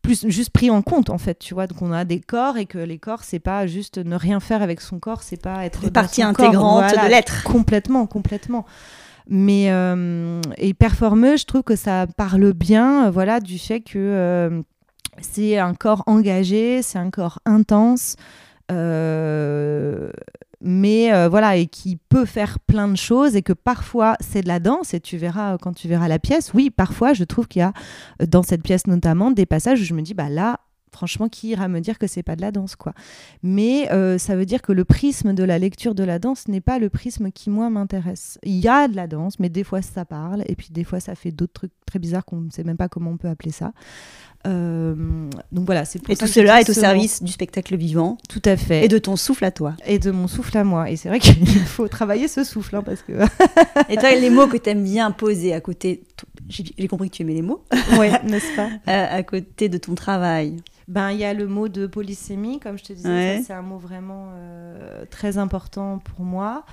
plus 0.00 0.28
juste 0.28 0.50
pris 0.50 0.70
en 0.70 0.80
compte 0.80 1.10
en 1.10 1.18
fait 1.18 1.40
tu 1.40 1.54
vois 1.54 1.66
donc 1.66 1.82
on 1.82 1.90
a 1.90 2.04
des 2.04 2.20
corps 2.20 2.56
et 2.56 2.66
que 2.66 2.78
les 2.78 2.98
corps 2.98 3.24
c'est 3.24 3.40
pas 3.40 3.66
juste 3.66 3.98
ne 3.98 4.14
rien 4.14 4.38
faire 4.38 4.62
avec 4.62 4.80
son 4.80 5.00
corps 5.00 5.24
c'est 5.24 5.42
pas 5.42 5.66
être 5.66 5.90
partie 5.90 6.22
intégrante 6.22 6.92
de 6.92 7.10
l'être 7.10 7.42
complètement 7.42 8.06
complètement 8.06 8.64
mais 9.28 9.66
et 10.56 10.72
performeuse 10.72 11.40
je 11.40 11.46
trouve 11.46 11.64
que 11.64 11.74
ça 11.74 12.06
parle 12.16 12.52
bien 12.52 13.10
voilà 13.10 13.40
du 13.40 13.58
fait 13.58 13.80
que 13.80 14.62
c'est 15.20 15.58
un 15.58 15.74
corps 15.74 16.02
engagé, 16.06 16.82
c'est 16.82 16.98
un 16.98 17.10
corps 17.10 17.40
intense, 17.44 18.16
euh, 18.70 20.10
mais 20.60 21.12
euh, 21.12 21.28
voilà, 21.28 21.56
et 21.56 21.66
qui 21.66 21.96
peut 22.08 22.24
faire 22.24 22.58
plein 22.60 22.88
de 22.88 22.96
choses, 22.96 23.36
et 23.36 23.42
que 23.42 23.52
parfois 23.52 24.16
c'est 24.20 24.42
de 24.42 24.48
la 24.48 24.60
danse, 24.60 24.94
et 24.94 25.00
tu 25.00 25.16
verras 25.16 25.58
quand 25.58 25.72
tu 25.72 25.88
verras 25.88 26.08
la 26.08 26.18
pièce, 26.18 26.52
oui, 26.54 26.70
parfois 26.70 27.12
je 27.12 27.24
trouve 27.24 27.48
qu'il 27.48 27.60
y 27.60 27.62
a 27.62 27.72
dans 28.26 28.42
cette 28.42 28.62
pièce 28.62 28.86
notamment 28.86 29.30
des 29.30 29.46
passages 29.46 29.80
où 29.80 29.84
je 29.84 29.94
me 29.94 30.02
dis, 30.02 30.14
bah 30.14 30.28
là, 30.28 30.60
franchement, 30.92 31.28
qui 31.28 31.48
ira 31.48 31.68
me 31.68 31.80
dire 31.80 31.98
que 31.98 32.06
c'est 32.06 32.22
pas 32.22 32.36
de 32.36 32.40
la 32.40 32.50
danse, 32.50 32.76
quoi. 32.76 32.92
Mais 33.42 33.90
euh, 33.92 34.18
ça 34.18 34.36
veut 34.36 34.46
dire 34.46 34.62
que 34.62 34.72
le 34.72 34.84
prisme 34.84 35.32
de 35.32 35.44
la 35.44 35.58
lecture 35.58 35.94
de 35.94 36.04
la 36.04 36.18
danse 36.18 36.48
n'est 36.48 36.60
pas 36.60 36.78
le 36.78 36.88
prisme 36.88 37.30
qui, 37.30 37.50
moi, 37.50 37.70
m'intéresse. 37.70 38.38
Il 38.42 38.56
y 38.56 38.68
a 38.68 38.88
de 38.88 38.96
la 38.96 39.06
danse, 39.06 39.38
mais 39.38 39.48
des 39.48 39.64
fois, 39.64 39.82
ça 39.82 40.04
parle, 40.04 40.42
et 40.46 40.56
puis 40.56 40.68
des 40.70 40.84
fois, 40.84 41.00
ça 41.00 41.14
fait 41.14 41.30
d'autres 41.30 41.52
trucs 41.52 41.72
très 41.86 41.98
bizarres 41.98 42.24
qu'on 42.24 42.40
ne 42.40 42.50
sait 42.50 42.64
même 42.64 42.76
pas 42.76 42.88
comment 42.88 43.10
on 43.10 43.16
peut 43.16 43.28
appeler 43.28 43.52
ça. 43.52 43.72
Euh, 44.46 44.94
donc 45.50 45.66
voilà, 45.66 45.84
c'est 45.84 46.00
Et 46.08 46.16
tout 46.16 46.26
cela 46.26 46.60
est 46.60 46.70
au 46.70 46.72
service 46.72 47.22
du 47.22 47.32
spectacle 47.32 47.76
vivant. 47.76 48.18
Tout 48.28 48.42
à 48.44 48.56
fait. 48.56 48.84
Et 48.84 48.88
de 48.88 48.98
ton 48.98 49.16
souffle 49.16 49.44
à 49.44 49.50
toi. 49.50 49.74
Et 49.86 49.98
de 49.98 50.10
mon 50.10 50.28
souffle 50.28 50.56
à 50.56 50.64
moi. 50.64 50.90
Et 50.90 50.96
c'est 50.96 51.08
vrai 51.08 51.18
qu'il 51.18 51.46
faut 51.66 51.88
travailler 51.88 52.28
ce 52.28 52.44
souffle, 52.44 52.76
hein, 52.76 52.82
parce 52.82 53.02
que. 53.02 53.12
et 53.88 53.96
toi, 53.96 54.14
les 54.14 54.30
mots 54.30 54.46
que 54.46 54.56
tu 54.56 54.70
aimes 54.70 54.84
bien 54.84 55.10
poser 55.10 55.54
à 55.54 55.60
côté. 55.60 56.02
J'ai 56.48 56.88
compris 56.88 57.10
que 57.10 57.16
tu 57.16 57.22
aimais 57.22 57.34
les 57.34 57.42
mots. 57.42 57.62
Oui, 57.98 58.08
n'est-ce 58.24 58.54
pas 58.54 58.68
euh, 58.88 59.18
À 59.18 59.22
côté 59.22 59.68
de 59.68 59.78
ton 59.78 59.94
travail. 59.94 60.56
Ben, 60.86 61.10
il 61.10 61.18
y 61.18 61.24
a 61.24 61.34
le 61.34 61.46
mot 61.46 61.68
de 61.68 61.86
polysémie, 61.86 62.60
comme 62.60 62.78
je 62.78 62.84
te 62.84 62.92
disais, 62.92 63.42
c'est 63.46 63.52
un 63.52 63.62
mot 63.62 63.78
vraiment 63.78 64.28
euh, 64.32 65.04
très 65.10 65.36
important 65.36 65.98
pour 65.98 66.24
moi. 66.24 66.64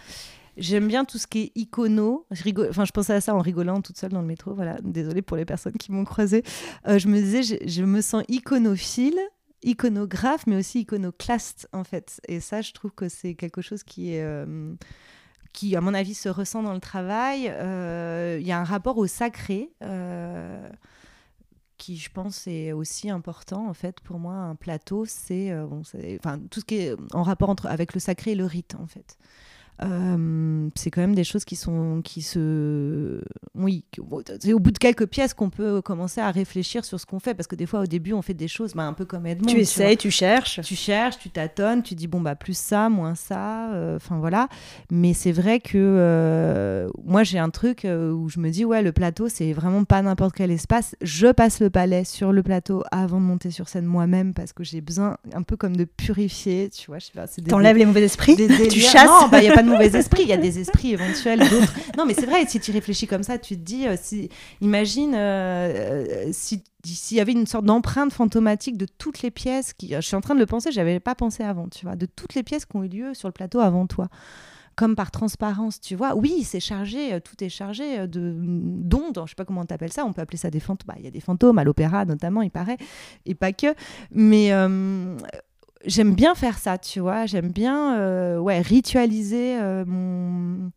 J'aime 0.58 0.88
bien 0.88 1.04
tout 1.04 1.18
ce 1.18 1.28
qui 1.28 1.39
est 1.39 1.52
icono. 1.56 2.26
Je 2.32 2.44
rigole, 2.44 2.68
enfin, 2.70 2.86
je 2.86 2.91
pensais 2.91 3.13
à 3.13 3.22
ça 3.22 3.36
en 3.36 3.39
rigolant 3.39 3.82
toute 3.82 3.98
seule 3.98 4.12
dans 4.12 4.22
le 4.22 4.28
métro. 4.28 4.54
Voilà, 4.54 4.78
désolée 4.84 5.22
pour 5.22 5.36
les 5.36 5.46
personnes 5.46 5.74
qui 5.74 5.91
m'ont 5.91 6.06
croisée. 6.06 6.44
Euh, 6.88 6.98
je 6.98 7.08
me 7.08 7.20
disais, 7.20 7.44
je, 7.68 7.84
me 7.84 8.02
sens 8.02 8.24
iconophile, 8.30 9.20
iconographe, 9.63 10.48
mais 10.48 10.56
aussi 10.56 10.82
iconoclaste 10.82 11.68
en 11.74 11.84
fait. 11.84 12.22
Et 12.28 12.39
ça, 12.39 12.62
je 12.62 12.72
trouve 12.72 12.91
que 12.91 13.10
c'est 13.10 13.36
quelque 13.36 13.62
chose 13.62 13.84
qui 13.84 14.13
est 14.13 14.24
euh, 14.24 14.74
qui, 15.52 15.76
à 15.76 15.82
mon 15.82 15.94
avis, 15.94 16.13
se 16.13 16.30
ressent 16.30 16.63
dans 16.63 16.74
le 16.74 16.80
travail. 16.80 17.50
Euh, 17.50 18.38
il 18.39 18.48
y 18.48 18.52
a 18.52 18.60
un 18.60 18.65
rapport 18.65 18.98
au 18.98 19.08
sacré 19.08 19.74
qui, 21.78 21.98
je 21.98 22.10
pense, 22.10 22.48
est 22.48 22.72
aussi 22.72 23.10
important 23.10 23.68
en 23.68 23.74
fait 23.74 24.00
pour 24.00 24.20
moi. 24.20 24.36
Un 24.36 24.56
plateau, 24.56 25.04
c'est 25.06 25.54
tout 26.50 26.62
ce 26.62 26.65
qui 26.65 26.76
est 26.78 26.96
en 27.13 27.24
rapport 27.24 27.50
entre 27.50 27.68
avec 27.68 27.94
le 27.94 28.00
sacré 28.00 28.32
et 28.32 28.36
le 28.36 28.46
rite 28.46 28.76
en 28.80 28.88
fait. 28.88 29.18
Euh, 29.84 30.70
c'est 30.76 30.90
quand 30.90 31.02
même 31.02 31.16
des 31.16 31.26
choses 31.26 31.44
qui 31.44 31.58
sont 31.58 32.02
qui 32.02 32.22
se 32.22 33.22
oui 33.56 33.84
c'est 34.40 34.54
au 34.54 34.60
bout 34.60 34.72
de 34.72 34.78
quelques 34.78 35.06
pièces 35.06 35.34
qu'on 35.34 35.50
peut 35.50 35.82
commencer 35.82 36.22
à 36.22 36.32
réfléchir 36.32 36.86
sur 36.86 37.00
ce 37.00 37.06
qu'on 37.06 37.20
fait. 37.20 37.34
Parce 37.34 37.48
que 37.48 37.56
des 37.56 37.66
fois 37.66 37.82
au 37.82 37.86
début 37.86 38.14
on 38.14 38.22
fait 38.22 38.34
des 38.34 38.48
choses 38.48 38.74
bah, 38.74 38.84
un 38.84 38.94
peu 38.94 39.04
comme 39.04 39.26
Edmond 39.26 39.48
tu 39.48 39.60
essayes 39.60 39.98
tu, 39.98 40.12
cherches. 40.12 40.62
Tu 40.62 40.76
cherches 40.76 41.18
tu 41.18 41.30
tâtonnes 41.30 41.84
tu 41.84 41.94
dis 41.94 42.08
bon 42.08 42.22
bah 42.22 42.36
plus 42.36 42.58
ça 42.58 42.88
moins 42.88 43.16
ça 43.16 43.74
euh, 43.74 43.98
enfin 43.98 44.18
voilà. 44.18 44.48
Mais 44.92 45.14
c'est 45.14 45.34
vrai 45.34 45.60
que 45.60 45.78
euh, 45.78 46.90
moi 47.04 47.24
j'ai 47.24 47.40
un 47.40 47.50
truc 47.50 47.86
où 47.86 48.30
je 48.30 48.40
me 48.40 48.50
dis 48.50 48.64
ouais 48.64 48.82
le 48.82 48.94
plateau 48.94 49.28
c'est 49.28 49.52
vraiment 49.52 49.84
pas 49.84 50.02
n'importe 50.02 50.36
quel 50.36 50.52
espace. 50.52 50.96
Je 51.02 51.28
passe 51.28 51.60
le 51.60 51.70
palais 51.70 52.06
sur 52.06 52.32
le 52.32 52.44
plateau 52.44 52.84
avant 52.92 53.20
de 53.20 53.26
monter 53.26 53.52
sur 53.52 53.68
scène 53.68 53.86
moi-même 53.86 54.34
parce 54.34 54.54
que 54.54 54.64
j'ai 54.64 54.80
besoin 54.80 55.18
un 55.34 55.44
peu 55.44 55.58
comme 55.58 55.76
de 55.76 55.84
purifier 55.84 56.70
tu 56.70 56.88
vois 56.88 57.00
je 57.00 57.08
sais 57.08 57.42
t'enlèves 57.42 57.78
les 57.78 57.86
mauvais 57.86 58.04
esprits 58.04 58.38
tu 58.70 58.80
chasses. 58.80 59.06
Non 59.06 59.28
bah, 59.28 59.44
y 59.44 59.50
a 59.50 59.54
pas 59.54 59.64
mauvais 59.65 59.97
esprits, 59.97 60.23
il 60.23 60.30
y 60.30 60.34
a 60.34 60.38
des 60.38 60.60
esprits 60.60 60.93
éventuels, 60.93 61.39
d'autres. 61.39 61.73
Non, 61.97 62.06
mais 62.06 62.13
c'est 62.13 62.25
vrai, 62.25 62.45
si 62.47 62.60
tu 62.60 62.71
réfléchis 62.71 63.08
comme 63.08 63.23
ça, 63.23 63.38
tu 63.38 63.56
te 63.56 63.62
dis, 63.62 63.88
euh, 63.88 63.95
imagine 64.62 65.13
euh, 65.15 66.28
euh, 66.28 66.30
si 66.32 66.63
s'il 66.84 67.17
y 67.17 67.19
avait 67.19 67.32
une 67.32 67.47
sorte 67.47 67.65
d'empreinte 67.65 68.13
fantomatique 68.13 68.78
de 68.78 68.86
toutes 68.86 69.23
les 69.23 69.32
pièces 69.32 69.73
qui, 69.73 69.95
je 69.95 70.01
suis 70.01 70.15
en 70.15 70.21
train 70.21 70.36
de 70.36 70.39
le 70.39 70.45
penser, 70.45 70.71
j'avais 70.71 70.99
pas 70.99 71.15
pensé 71.15 71.41
avant, 71.41 71.67
tu 71.67 71.84
vois, 71.84 71.95
de 71.95 72.06
toutes 72.06 72.36
les 72.36 72.43
pièces 72.43 72.65
qui 72.65 72.75
ont 72.75 72.84
eu 72.84 72.88
lieu 72.88 73.15
sur 73.15 73.28
le 73.28 73.32
plateau 73.32 73.60
avant 73.60 73.88
toi 73.88 74.08
comme 74.75 74.95
par 74.95 75.10
transparence, 75.10 75.80
tu 75.80 75.95
vois. 75.95 76.15
Oui, 76.15 76.43
c'est 76.43 76.60
chargé, 76.60 77.19
tout 77.21 77.41
est 77.43 77.49
chargé 77.49 78.08
de 78.08 78.36
d'ondes, 78.38 79.19
je 79.23 79.30
sais 79.30 79.36
pas 79.36 79.45
comment 79.45 79.65
tu 79.65 79.73
appelles 79.73 79.93
ça, 79.93 80.06
on 80.06 80.13
peut 80.13 80.21
appeler 80.21 80.38
ça 80.38 80.51
des 80.51 80.60
fantômes. 80.60 80.86
Bah, 80.86 80.95
il 80.99 81.06
y 81.06 81.08
a 81.08 81.12
des 81.12 81.21
fantômes 81.21 81.58
à 81.58 81.63
l'opéra 81.63 82.06
notamment, 82.06 82.43
il 82.43 82.51
paraît, 82.51 82.78
et 83.25 83.34
pas 83.34 83.51
que. 83.51 83.73
Mais 84.12 84.51
j'aime 85.86 86.15
bien 86.15 86.36
faire 86.36 86.58
ça, 86.58 86.78
tu 86.78 87.00
vois. 87.00 87.25
J'aime 87.25 87.50
bien 87.50 88.40
ouais, 88.40 88.62
ritualiser 88.62 89.58
mon 89.86 90.71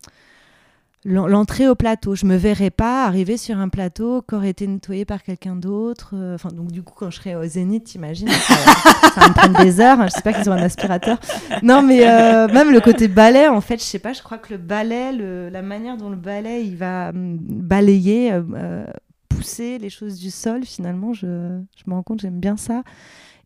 l'entrée 1.05 1.67
au 1.67 1.75
plateau. 1.75 2.15
Je 2.15 2.25
me 2.25 2.35
verrais 2.35 2.69
pas 2.69 3.05
arriver 3.05 3.37
sur 3.37 3.57
un 3.57 3.69
plateau 3.69 4.21
qui 4.21 4.35
aurait 4.35 4.49
été 4.49 4.67
nettoyé 4.67 5.05
par 5.05 5.23
quelqu'un 5.23 5.55
d'autre. 5.55 6.11
Euh, 6.13 6.35
enfin, 6.35 6.49
donc 6.49 6.71
du 6.71 6.83
coup, 6.83 6.93
quand 6.95 7.09
je 7.09 7.17
serais 7.17 7.35
au 7.35 7.45
Zénith, 7.45 7.85
t'imagines, 7.85 8.29
ça, 8.29 8.55
ça 8.55 9.21
va 9.21 9.29
me 9.29 9.33
prendre 9.33 9.63
des 9.63 9.79
heures. 9.79 10.01
Je 10.03 10.09
sais 10.09 10.21
pas 10.21 10.33
qu'ils 10.33 10.49
ont 10.49 10.53
un 10.53 10.61
aspirateur. 10.61 11.19
Non, 11.63 11.81
mais 11.81 12.07
euh, 12.07 12.47
même 12.47 12.71
le 12.71 12.81
côté 12.81 13.07
ballet, 13.07 13.47
en 13.47 13.61
fait, 13.61 13.77
je 13.77 13.83
sais 13.83 13.99
pas. 13.99 14.13
Je 14.13 14.21
crois 14.21 14.37
que 14.37 14.53
le 14.53 14.59
ballet, 14.59 15.11
la 15.49 15.61
manière 15.61 15.97
dont 15.97 16.09
le 16.09 16.15
ballet 16.15 16.65
il 16.65 16.75
va 16.75 17.09
hum, 17.09 17.37
balayer, 17.39 18.31
euh, 18.33 18.85
pousser 19.29 19.77
les 19.77 19.89
choses 19.89 20.19
du 20.19 20.31
sol, 20.31 20.63
finalement, 20.63 21.13
je 21.13 21.27
me 21.27 21.93
rends 21.93 22.03
compte, 22.03 22.21
j'aime 22.21 22.39
bien 22.39 22.57
ça. 22.57 22.83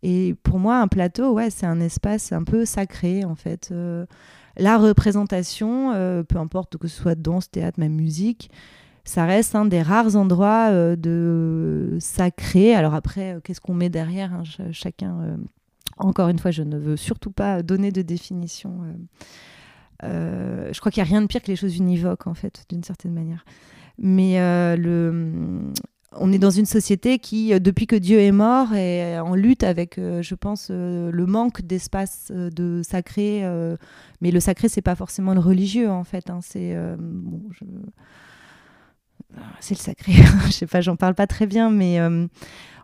Et 0.04 0.36
pour 0.44 0.60
moi, 0.60 0.80
un 0.80 0.88
plateau, 0.88 1.32
ouais, 1.34 1.50
c'est 1.50 1.66
un 1.66 1.80
espace 1.80 2.32
un 2.32 2.44
peu 2.44 2.66
sacré, 2.66 3.26
en 3.26 3.36
fait 3.36 3.74
la 4.58 4.78
représentation, 4.78 5.92
euh, 5.94 6.24
peu 6.24 6.38
importe 6.38 6.78
que 6.78 6.88
ce 6.88 7.02
soit 7.02 7.16
danse, 7.16 7.50
théâtre, 7.50 7.80
même 7.80 7.94
musique, 7.94 8.52
ça 9.04 9.26
reste 9.26 9.56
un 9.56 9.66
des 9.66 9.82
rares 9.82 10.16
endroits 10.16 10.70
euh, 10.72 10.96
de 10.96 11.98
sacré. 12.00 12.74
Alors 12.74 12.94
après, 12.94 13.36
euh, 13.36 13.40
qu'est-ce 13.42 13.62
qu'on 13.62 13.74
met 13.74 13.90
derrière 13.90 14.34
hein, 14.34 14.44
Chacun. 14.72 15.38
encore 15.98 16.30
une 16.30 16.40
fois, 16.40 16.52
je 16.52 16.64
ne 16.64 16.78
veux 16.78 16.98
surtout 16.98 17.32
pas 17.32 17.64
donner 17.64 17.92
de 17.92 18.02
définition. 18.02 18.82
je 20.02 20.80
crois 20.80 20.92
qu'il 20.92 21.04
n'y 21.04 21.08
a 21.08 21.12
rien 21.12 21.22
de 21.22 21.28
pire 21.28 21.42
que 21.42 21.48
les 21.48 21.56
choses 21.56 21.78
univoques, 21.78 22.28
en 22.28 22.34
fait, 22.34 22.66
d'une 22.70 22.84
certaine 22.84 23.14
manière. 23.14 23.46
Mais 23.98 24.38
le, 24.78 25.72
on 26.18 26.32
est 26.32 26.38
dans 26.38 26.50
une 26.50 26.66
société 26.66 27.20
qui, 27.20 27.54
euh, 27.54 27.60
depuis 27.60 27.88
que 27.88 27.96
Dieu 27.96 28.20
est 28.20 28.32
mort, 28.32 28.74
est 28.74 29.20
en 29.20 29.36
lutte 29.36 29.64
avec, 29.64 29.98
euh, 29.98 30.22
je 30.22 30.36
pense, 30.36 30.68
euh, 30.70 31.12
le 31.12 31.26
manque 31.26 31.62
d'espace 31.62 32.32
de 32.32 32.82
sacré. 32.84 33.44
mais 34.22 34.32
le 34.32 34.40
sacré, 34.40 34.70
c'est 34.70 34.82
pas 34.82 34.96
forcément 34.96 35.34
le 35.34 35.40
religieux, 35.40 35.90
en 35.90 36.04
fait. 36.04 36.30
Hein, 36.30 36.40
c'est 36.42 36.76
c'est 39.60 39.76
le 39.76 39.80
sacré. 39.80 40.14
je 40.46 40.52
sais 40.52 40.68
pas, 40.68 40.82
j'en 40.82 40.96
parle 40.96 41.16
pas 41.16 41.28
très 41.28 41.48
bien, 41.48 41.70
mais 41.70 42.00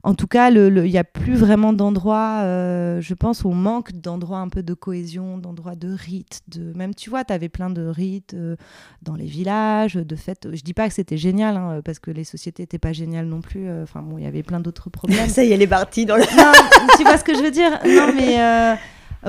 en 0.04 0.14
tout 0.14 0.28
cas, 0.28 0.50
il 0.50 0.84
n'y 0.84 0.98
a 0.98 1.04
plus 1.04 1.36
vraiment 1.36 1.74
d'endroits, 1.74 2.42
euh, 2.44 3.02
je 3.02 3.14
pense, 3.14 3.44
on 3.44 3.54
manque 3.54 3.92
d'endroits 3.92 4.40
un 4.40 4.48
peu 4.48 4.64
de 4.64 4.74
cohésion, 4.74 5.38
d'endroits 5.38 5.76
de 5.76 5.94
rites. 5.94 6.42
De... 6.48 6.72
Même, 6.74 6.96
tu 6.96 7.10
vois, 7.10 7.26
tu 7.26 7.34
avais 7.34 7.50
plein 7.50 7.70
de 7.70 7.86
rites 7.86 8.34
euh, 8.34 8.56
dans 9.02 9.16
les 9.16 9.26
villages, 9.26 9.96
de 9.96 10.16
fêtes. 10.16 10.48
Je 10.54 10.62
dis 10.62 10.74
pas 10.74 10.88
que 10.88 10.94
c'était 10.94 11.18
génial, 11.18 11.58
hein, 11.58 11.82
parce 11.84 12.00
que 12.00 12.12
les 12.12 12.24
sociétés 12.24 12.64
n'étaient 12.64 12.80
pas 12.80 12.94
géniales 12.94 13.26
non 13.26 13.42
plus. 13.42 13.68
Euh, 13.68 13.84
enfin, 13.84 14.02
bon, 14.02 14.18
il 14.18 14.24
y 14.24 14.28
avait 14.28 14.44
plein 14.44 14.62
d'autres 14.62 14.90
problèmes. 14.90 15.28
Ça 15.30 15.44
y 15.44 15.52
est, 15.52 15.56
elle 15.56 15.62
est 15.62 15.68
partie 15.68 16.06
dans 16.06 16.16
le. 16.16 16.24
Non, 16.24 16.52
tu 16.98 17.04
vois 17.04 17.18
ce 17.18 17.24
que 17.24 17.36
je 17.36 17.42
veux 17.42 17.52
dire? 17.52 17.72
Non, 17.86 18.14
mais. 18.16 18.78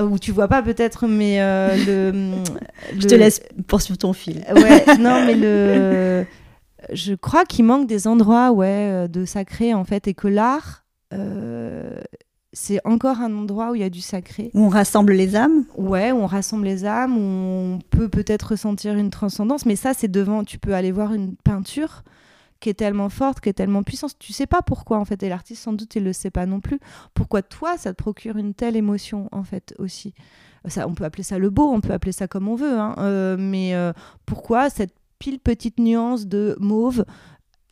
ou 0.01 0.17
tu 0.19 0.31
vois 0.31 0.47
pas 0.47 0.61
peut-être, 0.61 1.05
mais 1.05 1.39
le, 1.85 2.33
Je 2.97 3.07
te 3.07 3.15
laisse 3.15 3.41
poursuivre 3.67 3.97
ton 3.97 4.13
fil. 4.13 4.41
Ouais, 4.55 4.85
non, 4.99 5.25
mais 5.25 5.35
le 5.35 6.25
je 6.91 7.13
crois 7.13 7.45
qu'il 7.45 7.65
manque 7.65 7.87
des 7.87 8.07
endroits 8.07 8.51
ouais, 8.51 8.67
euh, 8.67 9.07
de 9.07 9.25
sacré 9.25 9.73
en 9.73 9.83
fait 9.83 10.07
et 10.07 10.13
que 10.13 10.27
l'art 10.27 10.85
euh, 11.13 11.99
c'est 12.53 12.85
encore 12.85 13.21
un 13.21 13.33
endroit 13.33 13.71
où 13.71 13.75
il 13.75 13.81
y 13.81 13.83
a 13.83 13.89
du 13.89 14.01
sacré. 14.01 14.51
Où 14.53 14.65
on 14.65 14.69
rassemble 14.69 15.13
les 15.13 15.35
âmes 15.35 15.63
Ouais, 15.77 16.11
où 16.11 16.17
on 16.17 16.25
rassemble 16.25 16.65
les 16.65 16.85
âmes, 16.85 17.17
où 17.17 17.21
on 17.21 17.79
peut 17.89 18.09
peut-être 18.09 18.51
ressentir 18.51 18.95
une 18.95 19.09
transcendance, 19.09 19.65
mais 19.65 19.77
ça 19.77 19.93
c'est 19.93 20.09
devant, 20.09 20.43
tu 20.43 20.59
peux 20.59 20.73
aller 20.73 20.91
voir 20.91 21.13
une 21.13 21.35
peinture 21.37 22.03
qui 22.59 22.69
est 22.69 22.73
tellement 22.75 23.09
forte, 23.09 23.39
qui 23.39 23.49
est 23.49 23.53
tellement 23.53 23.83
puissante, 23.83 24.15
tu 24.19 24.33
sais 24.33 24.47
pas 24.47 24.61
pourquoi 24.61 24.99
en 24.99 25.05
fait, 25.05 25.23
et 25.23 25.29
l'artiste 25.29 25.63
sans 25.63 25.73
doute 25.73 25.95
il 25.95 26.03
le 26.03 26.13
sait 26.13 26.29
pas 26.29 26.45
non 26.45 26.59
plus, 26.59 26.79
pourquoi 27.13 27.41
toi 27.41 27.77
ça 27.77 27.93
te 27.93 27.97
procure 27.97 28.37
une 28.37 28.53
telle 28.53 28.75
émotion 28.75 29.29
en 29.31 29.43
fait 29.43 29.73
aussi? 29.79 30.13
Ça, 30.67 30.87
on 30.87 30.93
peut 30.93 31.05
appeler 31.05 31.23
ça 31.23 31.39
le 31.39 31.49
beau, 31.49 31.71
on 31.71 31.81
peut 31.81 31.93
appeler 31.93 32.11
ça 32.11 32.27
comme 32.27 32.47
on 32.47 32.55
veut, 32.55 32.77
hein, 32.77 32.93
euh, 32.99 33.35
mais 33.39 33.73
pourquoi 34.25 34.69
cette 34.69 34.93
pile 35.21 35.39
petite 35.39 35.79
nuance 35.79 36.25
de 36.25 36.57
mauve 36.59 37.05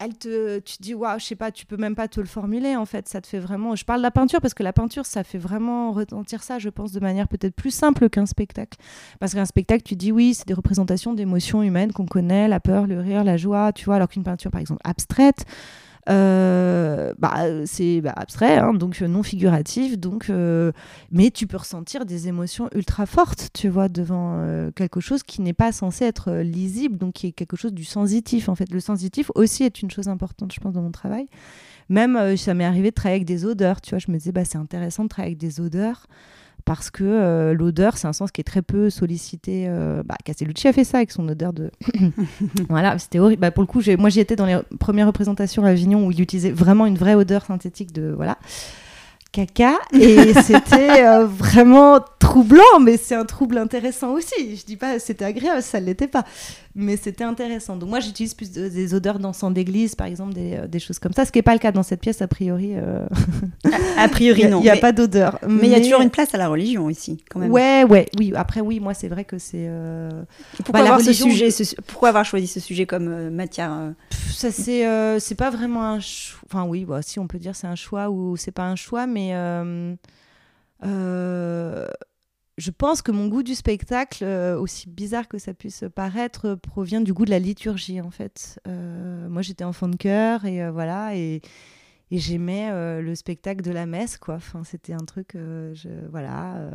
elle 0.01 0.17
te, 0.17 0.59
tu 0.59 0.77
te 0.77 0.81
dis, 0.81 0.93
waouh, 0.93 1.19
je 1.19 1.25
sais 1.25 1.35
pas, 1.35 1.51
tu 1.51 1.65
peux 1.65 1.75
même 1.75 1.93
pas 1.93 2.07
te 2.07 2.21
le 2.21 2.25
formuler 2.25 2.77
en 2.77 2.85
fait. 2.85 3.09
Ça 3.09 3.19
te 3.19 3.27
fait 3.27 3.39
vraiment. 3.39 3.75
Je 3.75 3.83
parle 3.83 3.99
de 3.99 4.03
la 4.03 4.11
peinture 4.11 4.39
parce 4.39 4.53
que 4.53 4.63
la 4.63 4.71
peinture, 4.71 5.05
ça 5.05 5.25
fait 5.25 5.37
vraiment 5.37 5.91
retentir 5.91 6.41
ça, 6.41 6.57
je 6.57 6.69
pense, 6.69 6.93
de 6.93 7.01
manière 7.01 7.27
peut-être 7.27 7.53
plus 7.53 7.71
simple 7.71 8.09
qu'un 8.09 8.25
spectacle. 8.25 8.79
Parce 9.19 9.33
qu'un 9.33 9.43
spectacle, 9.43 9.83
tu 9.83 9.97
dis, 9.97 10.13
oui, 10.13 10.35
c'est 10.35 10.47
des 10.47 10.53
représentations 10.53 11.13
d'émotions 11.13 11.61
humaines 11.63 11.91
qu'on 11.91 12.05
connaît, 12.05 12.47
la 12.47 12.61
peur, 12.61 12.87
le 12.87 13.01
rire, 13.01 13.25
la 13.25 13.35
joie, 13.35 13.73
tu 13.73 13.83
vois, 13.83 13.95
alors 13.95 14.07
qu'une 14.07 14.23
peinture, 14.23 14.51
par 14.51 14.61
exemple, 14.61 14.79
abstraite, 14.85 15.43
euh, 16.09 17.13
bah, 17.19 17.65
c'est 17.65 18.01
bah, 18.01 18.13
abstrait, 18.15 18.57
hein, 18.57 18.73
donc 18.73 19.01
euh, 19.01 19.07
non 19.07 19.21
figuratif, 19.21 19.97
donc, 19.99 20.29
euh, 20.29 20.71
mais 21.11 21.29
tu 21.29 21.45
peux 21.45 21.57
ressentir 21.57 22.05
des 22.05 22.27
émotions 22.27 22.67
ultra 22.73 23.05
fortes, 23.05 23.49
tu 23.53 23.69
vois, 23.69 23.89
devant 23.89 24.69
quelque 24.75 24.99
chose 24.99 25.23
qui 25.23 25.41
n'est 25.41 25.53
pas 25.53 25.71
censé 25.71 26.05
être 26.05 26.31
lisible, 26.31 26.97
donc 26.97 27.13
qui 27.13 27.27
est 27.27 27.31
quelque 27.31 27.57
chose 27.57 27.73
du 27.73 27.83
sensitif, 27.83 28.49
en 28.49 28.55
fait. 28.55 28.71
Le 28.71 28.79
sensitif 28.79 29.31
aussi 29.35 29.63
est 29.63 29.81
une 29.81 29.91
chose 29.91 30.07
importante, 30.07 30.53
je 30.53 30.59
pense, 30.59 30.73
dans 30.73 30.81
mon 30.81 30.91
travail. 30.91 31.27
Même, 31.89 32.37
ça 32.37 32.53
m'est 32.53 32.65
arrivé 32.65 32.89
de 32.89 32.95
travailler 32.95 33.17
avec 33.17 33.27
des 33.27 33.45
odeurs, 33.45 33.81
tu 33.81 33.91
vois, 33.91 33.99
je 33.99 34.11
me 34.11 34.17
disais, 34.17 34.31
bah, 34.31 34.45
c'est 34.45 34.57
intéressant 34.57 35.03
de 35.03 35.09
travailler 35.09 35.33
avec 35.33 35.39
des 35.39 35.59
odeurs 35.59 36.07
parce 36.65 36.89
que 36.91 37.03
euh, 37.03 37.53
l'odeur, 37.53 37.97
c'est 37.97 38.07
un 38.07 38.13
sens 38.13 38.31
qui 38.31 38.41
est 38.41 38.43
très 38.43 38.61
peu 38.61 38.89
sollicité. 38.89 39.65
Euh, 39.67 40.03
bah, 40.03 40.15
Castellucci 40.23 40.67
a 40.67 40.73
fait 40.73 40.83
ça 40.83 40.97
avec 40.97 41.11
son 41.11 41.27
odeur 41.27 41.53
de. 41.53 41.71
voilà, 42.69 42.97
c'était 42.99 43.19
horrible. 43.19 43.41
Bah, 43.41 43.51
pour 43.51 43.63
le 43.63 43.67
coup, 43.67 43.81
moi 43.97 44.09
j'y 44.09 44.19
étais 44.19 44.35
dans 44.35 44.45
les 44.45 44.59
premières 44.79 45.07
représentations 45.07 45.65
à 45.65 45.69
Avignon 45.69 46.05
où 46.05 46.11
il 46.11 46.21
utilisait 46.21 46.51
vraiment 46.51 46.85
une 46.85 46.97
vraie 46.97 47.15
odeur 47.15 47.45
synthétique 47.45 47.91
de. 47.93 48.13
Voilà 48.15 48.37
caca 49.31 49.77
et 49.93 50.33
c'était 50.43 51.05
euh, 51.05 51.25
vraiment 51.25 51.99
troublant 52.19 52.79
mais 52.81 52.97
c'est 52.97 53.15
un 53.15 53.25
trouble 53.25 53.57
intéressant 53.57 54.13
aussi 54.13 54.55
je 54.55 54.65
dis 54.65 54.77
pas 54.77 54.99
c'était 54.99 55.25
agréable 55.25 55.61
ça 55.61 55.79
l'était 55.79 56.07
pas 56.07 56.25
mais 56.75 56.97
c'était 56.97 57.23
intéressant. 57.23 57.75
Donc 57.75 57.89
moi 57.89 57.99
j'utilise 57.99 58.33
plus 58.33 58.51
des 58.51 58.93
odeurs 58.93 59.19
d'encens 59.19 59.53
d'église 59.53 59.95
par 59.95 60.07
exemple 60.07 60.33
des, 60.33 60.55
euh, 60.55 60.67
des, 60.67 60.79
choses 60.79 60.99
comme 60.99 61.13
ça 61.13 61.25
ce 61.25 61.31
qui 61.31 61.39
n'est 61.39 61.43
pas 61.43 61.53
le 61.53 61.59
cas 61.59 61.71
dans 61.71 61.83
cette 61.83 62.01
pièce 62.01 62.21
a 62.21 62.27
priori 62.27 62.73
euh. 62.75 63.05
a, 63.97 64.07
priori 64.07 64.45
non. 64.49 64.59
il 64.59 64.63
n'y 64.63 64.69
a, 64.69 64.77
pas 64.77 64.91
d'odeur. 64.91 65.39
mais 65.47 65.67
il 65.67 65.71
y 65.71 65.75
a 65.75 65.81
toujours 65.81 66.01
une 66.01 66.09
place 66.09 66.33
à 66.33 66.37
la 66.37 66.47
religion 66.47 66.89
ici 66.89 67.23
quand 67.29 67.39
même. 67.39 67.51
Ouais 67.51 67.83
ouais 67.83 68.07
oui. 68.17 68.31
Après 68.35 68.61
oui 68.61 68.79
moi 68.79 68.93
c'est 68.93 69.07
vrai 69.07 69.25
que 69.25 69.37
c'est 69.37 69.69
pourquoi, 70.57 70.81
bah, 70.81 70.85
avoir 70.85 71.01
ce 71.01 71.13
sujet, 71.13 71.49
pourquoi 71.87 72.09
avoir 72.09 72.25
choisi 72.25 72.47
ce 72.47 72.59
sujet 72.59 72.85
comme 72.85 73.29
matière 73.29 73.93
ça 74.11 74.51
c'est 74.51 75.19
c'est 75.19 75.35
pas 75.35 75.49
vraiment 75.49 75.83
un 75.83 75.97
enfin 75.97 76.65
oui 76.65 76.85
bah, 76.85 77.01
si 77.01 77.19
on 77.19 77.27
peut 77.27 77.39
dire 77.39 77.55
c'est 77.55 77.67
un 77.67 77.75
choix 77.75 78.09
ou 78.09 78.37
c'est 78.37 78.51
pas 78.51 78.65
un 78.65 78.75
choix 78.75 79.07
mais 79.07 79.31
euh, 79.33 79.95
euh, 80.85 81.87
je 82.59 82.71
pense 82.71 83.01
que 83.01 83.11
mon 83.11 83.27
goût 83.27 83.43
du 83.43 83.55
spectacle, 83.55 84.23
euh, 84.23 84.59
aussi 84.59 84.89
bizarre 84.89 85.27
que 85.27 85.37
ça 85.37 85.53
puisse 85.53 85.85
paraître, 85.95 86.55
provient 86.55 87.01
du 87.01 87.13
goût 87.13 87.25
de 87.25 87.31
la 87.31 87.39
liturgie 87.39 88.01
en 88.01 88.11
fait. 88.11 88.59
moi 88.65 89.41
j'étais 89.41 89.63
enfant 89.63 89.87
de 89.87 89.95
chœur 89.95 90.45
et 90.45 90.69
voilà 90.69 91.15
et, 91.15 91.41
et 92.11 92.17
j'aimais 92.19 92.69
le 93.01 93.15
spectacle 93.15 93.61
de 93.61 93.71
la 93.71 93.85
messe 93.85 94.17
quoi. 94.17 94.35
Enfin 94.35 94.63
c'était 94.63 94.93
un 94.93 95.05
truc, 95.05 95.31
je, 95.33 95.89
voilà. 96.11 96.69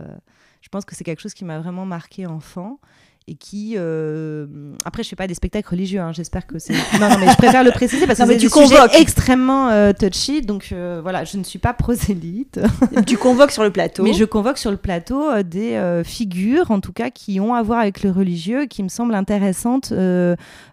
je 0.61 0.68
pense 0.68 0.85
que 0.85 0.95
c'est 0.95 1.05
quelque 1.05 1.20
chose 1.20 1.35
qui 1.35 1.45
m'a 1.45 1.59
vraiment 1.59 1.87
marqué 1.87 2.26
enfant 2.26 2.80
et 3.26 3.36
qui 3.36 3.74
euh, 3.78 4.46
après 4.84 5.02
je 5.02 5.08
fais 5.08 5.16
pas 5.16 5.26
des 5.26 5.32
spectacles 5.32 5.70
religieux 5.70 6.00
hein, 6.00 6.12
j'espère 6.12 6.46
que 6.46 6.58
c'est 6.58 6.74
non, 7.00 7.08
non 7.08 7.16
mais 7.18 7.30
je 7.30 7.36
préfère 7.36 7.64
le 7.64 7.70
préciser 7.70 8.06
parce 8.06 8.18
que 8.18 8.26
c'est 8.26 8.36
du 8.36 8.50
sujet 8.50 8.76
extrêmement 8.98 9.68
euh, 9.70 9.92
touchy 9.98 10.42
donc 10.42 10.68
euh, 10.72 11.00
voilà 11.02 11.24
je 11.24 11.38
ne 11.38 11.42
suis 11.42 11.58
pas 11.58 11.72
prosélyte. 11.72 12.60
Tu 13.06 13.16
convoques 13.16 13.50
sur 13.50 13.62
le 13.62 13.70
plateau. 13.70 14.02
Mais 14.02 14.12
je 14.12 14.24
convoque 14.24 14.58
sur 14.58 14.70
le 14.70 14.76
plateau 14.76 15.42
des 15.42 16.02
figures 16.04 16.70
en 16.70 16.80
tout 16.80 16.92
cas 16.92 17.10
qui 17.10 17.40
ont 17.40 17.54
à 17.54 17.62
voir 17.62 17.78
avec 17.80 18.02
le 18.02 18.10
religieux 18.10 18.66
qui 18.66 18.82
me 18.82 18.88
semblent 18.88 19.14
intéressantes 19.14 19.92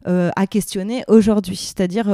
à 0.06 0.48
questionner 0.48 1.04
aujourd'hui. 1.08 1.56
C'est-à-dire 1.56 2.06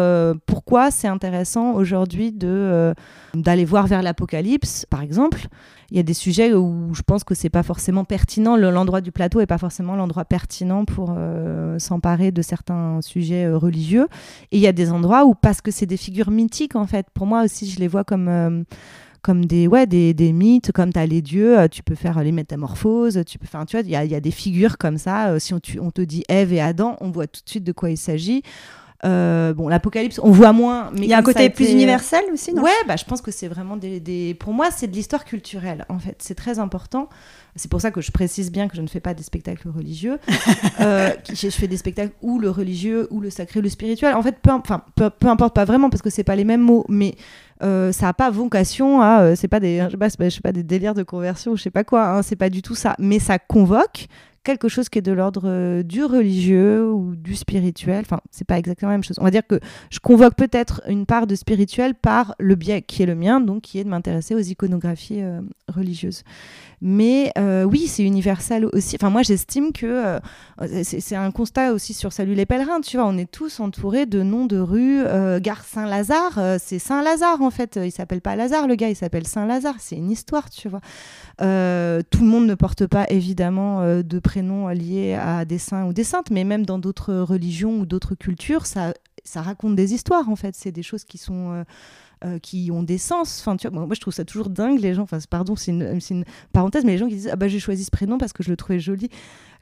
pourquoi 0.45 0.91
c'est 0.91 1.07
intéressant 1.07 1.73
aujourd'hui 1.73 2.31
de 2.31 2.93
d'aller 3.33 3.65
voir 3.65 3.87
vers 3.87 4.01
l'apocalypse 4.01 4.85
par 4.89 5.01
exemple. 5.01 5.47
Il 5.89 5.95
y 5.95 5.99
a 5.99 6.03
des 6.03 6.13
sujets 6.13 6.53
où 6.53 6.93
je 6.93 7.01
pense 7.01 7.23
que 7.23 7.33
c'est 7.33 7.49
pas 7.49 7.63
forcément 7.63 8.03
pertinent. 8.03 8.57
L'endroit 8.57 8.99
du 8.99 9.11
plateau 9.13 9.39
est 9.39 9.45
pas 9.45 9.57
forcément 9.57 9.95
l'endroit 9.95 10.25
pertinent 10.29 10.85
pour 10.85 11.13
euh, 11.15 11.79
s'emparer 11.79 12.31
de 12.31 12.41
certains 12.41 13.01
sujets 13.01 13.45
euh, 13.45 13.57
religieux. 13.57 14.07
Et 14.51 14.57
il 14.57 14.61
y 14.61 14.67
a 14.67 14.71
des 14.71 14.91
endroits 14.91 15.25
où, 15.25 15.33
parce 15.33 15.61
que 15.61 15.71
c'est 15.71 15.85
des 15.85 15.97
figures 15.97 16.31
mythiques, 16.31 16.75
en 16.75 16.87
fait, 16.87 17.07
pour 17.13 17.25
moi 17.25 17.43
aussi, 17.43 17.69
je 17.69 17.79
les 17.79 17.87
vois 17.87 18.03
comme. 18.03 18.27
Euh, 18.27 18.63
comme 19.23 19.43
des, 19.43 19.67
ouais, 19.67 19.87
des, 19.87 20.13
des 20.13 20.31
mythes, 20.31 20.71
comme 20.71 20.93
tu 20.93 20.99
as 20.99 21.05
les 21.05 21.21
dieux, 21.21 21.67
tu 21.69 21.83
peux 21.83 21.95
faire 21.95 22.23
les 22.23 22.31
métamorphoses, 22.31 23.21
tu 23.25 23.37
peux 23.37 23.47
faire, 23.47 23.65
tu 23.65 23.75
vois, 23.75 23.83
il 23.83 23.89
y 23.89 23.95
a, 23.95 24.05
y 24.05 24.15
a, 24.15 24.21
des 24.21 24.31
figures 24.31 24.77
comme 24.77 24.97
ça. 24.97 25.37
si 25.39 25.53
on, 25.53 25.59
on 25.81 25.91
te 25.91 25.99
dit 25.99 26.23
Ève 26.29 26.53
et 26.53 26.61
Adam, 26.61 26.95
on 27.01 27.11
voit 27.11 27.27
tout 27.27 27.41
de 27.43 27.49
suite 27.49 27.65
de 27.65 27.73
quoi 27.73 27.89
il 27.89 27.97
s'agit. 27.97 28.41
Euh, 29.05 29.53
bon, 29.53 29.67
l'apocalypse, 29.67 30.19
on 30.23 30.31
voit 30.31 30.53
moins. 30.53 30.89
Mais 30.93 31.01
il 31.01 31.07
y 31.09 31.13
a 31.13 31.19
un 31.19 31.21
côté 31.23 31.49
plus 31.51 31.65
été- 31.65 31.73
universel 31.73 32.23
aussi, 32.33 32.51
non 32.53 32.63
Ouais, 32.63 32.71
bah, 32.87 32.95
je 32.95 33.05
pense 33.05 33.21
que 33.21 33.29
c'est 33.31 33.47
vraiment 33.47 33.77
des, 33.77 33.99
des- 33.99 34.33
Pour 34.33 34.53
moi, 34.53 34.69
c'est 34.71 34.87
de 34.87 34.95
l'histoire 34.95 35.23
culturelle, 35.23 35.85
en 35.89 35.99
fait. 35.99 36.15
C'est 36.19 36.33
très 36.35 36.57
important. 36.57 37.07
C'est 37.55 37.69
pour 37.69 37.79
ça 37.81 37.91
que 37.91 38.01
je 38.01 38.11
précise 38.11 38.51
bien 38.51 38.67
que 38.67 38.75
je 38.75 38.81
ne 38.81 38.87
fais 38.87 38.99
pas 38.99 39.13
des 39.13 39.23
spectacles 39.23 39.69
religieux. 39.69 40.17
Euh, 40.79 41.09
je 41.33 41.49
fais 41.49 41.67
des 41.67 41.77
spectacles 41.77 42.13
ou 42.21 42.37
le 42.39 42.49
religieux, 42.51 43.07
ou 43.09 43.19
le 43.19 43.29
sacré, 43.31 43.59
ou 43.59 43.63
le 43.63 43.69
spirituel. 43.69 44.13
En 44.15 44.21
fait, 44.21 44.35
peu, 44.39 44.51
enfin, 44.51 44.83
peu, 44.95 45.09
peu 45.09 45.27
importe, 45.27 45.55
pas 45.55 45.65
vraiment, 45.65 45.89
parce 45.89 46.03
que 46.03 46.09
c'est 46.11 46.23
pas 46.23 46.35
les 46.35 46.43
mêmes 46.43 46.61
mots, 46.61 46.85
mais 46.87 47.15
euh, 47.63 47.91
ça 47.91 48.05
n'a 48.07 48.13
pas 48.13 48.29
vocation 48.29 49.01
à. 49.01 49.35
c'est 49.35 49.47
pas 49.47 49.59
des, 49.59 49.83
je 49.85 49.91
sais 49.91 49.97
pas, 49.97 50.07
je 50.29 50.35
sais 50.35 50.41
pas, 50.41 50.51
des 50.51 50.61
délires 50.63 50.93
de 50.93 51.01
conversion, 51.03 51.55
je 51.55 51.63
sais 51.63 51.71
pas 51.71 51.83
quoi. 51.83 52.07
hein, 52.09 52.21
c'est 52.21 52.35
pas 52.35 52.49
du 52.51 52.61
tout 52.61 52.75
ça. 52.75 52.95
Mais 52.99 53.17
ça 53.17 53.39
convoque 53.39 54.07
quelque 54.43 54.69
chose 54.69 54.87
qui 54.89 54.99
est 54.99 55.01
de 55.01 55.11
l'ordre 55.11 55.43
euh, 55.45 55.83
du 55.83 56.03
religieux 56.05 56.89
ou 56.89 57.15
du 57.15 57.35
spirituel. 57.35 58.01
Enfin, 58.01 58.21
c'est 58.31 58.47
pas 58.47 58.57
exactement 58.57 58.91
la 58.91 58.97
même 58.97 59.03
chose. 59.03 59.17
On 59.19 59.23
va 59.23 59.31
dire 59.31 59.45
que 59.45 59.59
je 59.89 59.99
convoque 59.99 60.35
peut-être 60.35 60.81
une 60.87 61.05
part 61.05 61.27
de 61.27 61.35
spirituel 61.35 61.95
par 61.95 62.35
le 62.39 62.55
biais 62.55 62.81
qui 62.81 63.03
est 63.03 63.05
le 63.05 63.15
mien, 63.15 63.41
donc 63.41 63.63
qui 63.63 63.79
est 63.79 63.83
de 63.83 63.89
m'intéresser 63.89 64.35
aux 64.35 64.39
iconographies 64.39 65.21
euh, 65.21 65.41
religieuses. 65.67 66.23
Mais 66.79 67.31
euh, 67.37 67.63
oui, 67.63 67.87
c'est 67.87 68.03
universel 68.03 68.65
aussi. 68.71 68.95
Enfin, 68.99 69.09
moi, 69.09 69.23
j'estime 69.23 69.73
que 69.73 70.19
c'est 70.83 71.15
un 71.15 71.31
constat 71.31 71.73
aussi 71.73 71.93
sur 71.93 72.13
Salut 72.13 72.35
les 72.35 72.45
pèlerins. 72.45 72.81
Tu 72.81 72.97
vois, 72.97 73.07
on 73.07 73.17
est 73.17 73.29
tous 73.29 73.59
entourés 73.59 74.05
de 74.05 74.21
noms 74.21 74.45
de 74.45 74.59
rues. 74.59 75.03
Gare 75.41 75.63
Saint-Lazare, 75.63 76.39
c'est 76.59 76.77
Saint-Lazare 76.79 77.41
en 77.41 77.49
fait. 77.49 77.79
Il 77.83 77.91
s'appelle 77.91 78.21
pas 78.21 78.35
Lazare, 78.35 78.67
le 78.67 78.75
gars, 78.75 78.89
il 78.89 78.95
s'appelle 78.95 79.25
Saint-Lazare. 79.25 79.75
C'est 79.79 79.95
une 79.95 80.11
histoire, 80.11 80.51
tu 80.51 80.69
vois. 80.69 80.81
Tout 81.39 81.43
le 81.43 82.27
monde 82.27 82.45
ne 82.45 82.55
porte 82.55 82.85
pas 82.85 83.05
évidemment 83.09 83.81
de 84.03 84.19
prénoms 84.37 84.67
liés 84.69 85.15
à 85.15 85.45
des 85.45 85.57
saints 85.57 85.85
ou 85.87 85.93
des 85.93 86.03
saintes, 86.03 86.29
mais 86.29 86.43
même 86.43 86.63
dans 86.63 86.77
d'autres 86.77 87.15
religions 87.15 87.79
ou 87.79 87.85
d'autres 87.87 88.13
cultures, 88.13 88.67
ça, 88.67 88.93
ça 89.23 89.41
raconte 89.41 89.75
des 89.75 89.95
histoires 89.95 90.29
en 90.29 90.35
fait. 90.35 90.55
C'est 90.55 90.71
des 90.71 90.83
choses 90.83 91.05
qui 91.05 91.17
sont 91.17 91.53
euh, 91.53 91.63
euh, 92.23 92.37
qui 92.37 92.69
ont 92.71 92.83
des 92.83 92.99
sens. 92.99 93.39
Enfin, 93.41 93.57
tu 93.57 93.67
moi 93.71 93.87
je 93.93 93.99
trouve 93.99 94.13
ça 94.13 94.25
toujours 94.25 94.49
dingue 94.49 94.79
les 94.79 94.93
gens. 94.93 95.01
Enfin, 95.01 95.17
pardon, 95.27 95.55
c'est 95.55 95.71
une, 95.71 96.23
parenthèse, 96.53 96.85
mais 96.85 96.91
les 96.91 96.97
gens 96.99 97.07
qui 97.07 97.15
disent 97.15 97.29
ah 97.31 97.35
bah 97.35 97.47
j'ai 97.47 97.59
choisi 97.59 97.83
ce 97.83 97.89
prénom 97.89 98.19
parce 98.19 98.31
que 98.31 98.43
je 98.43 98.49
le 98.51 98.57
trouvais 98.57 98.79
joli. 98.79 99.09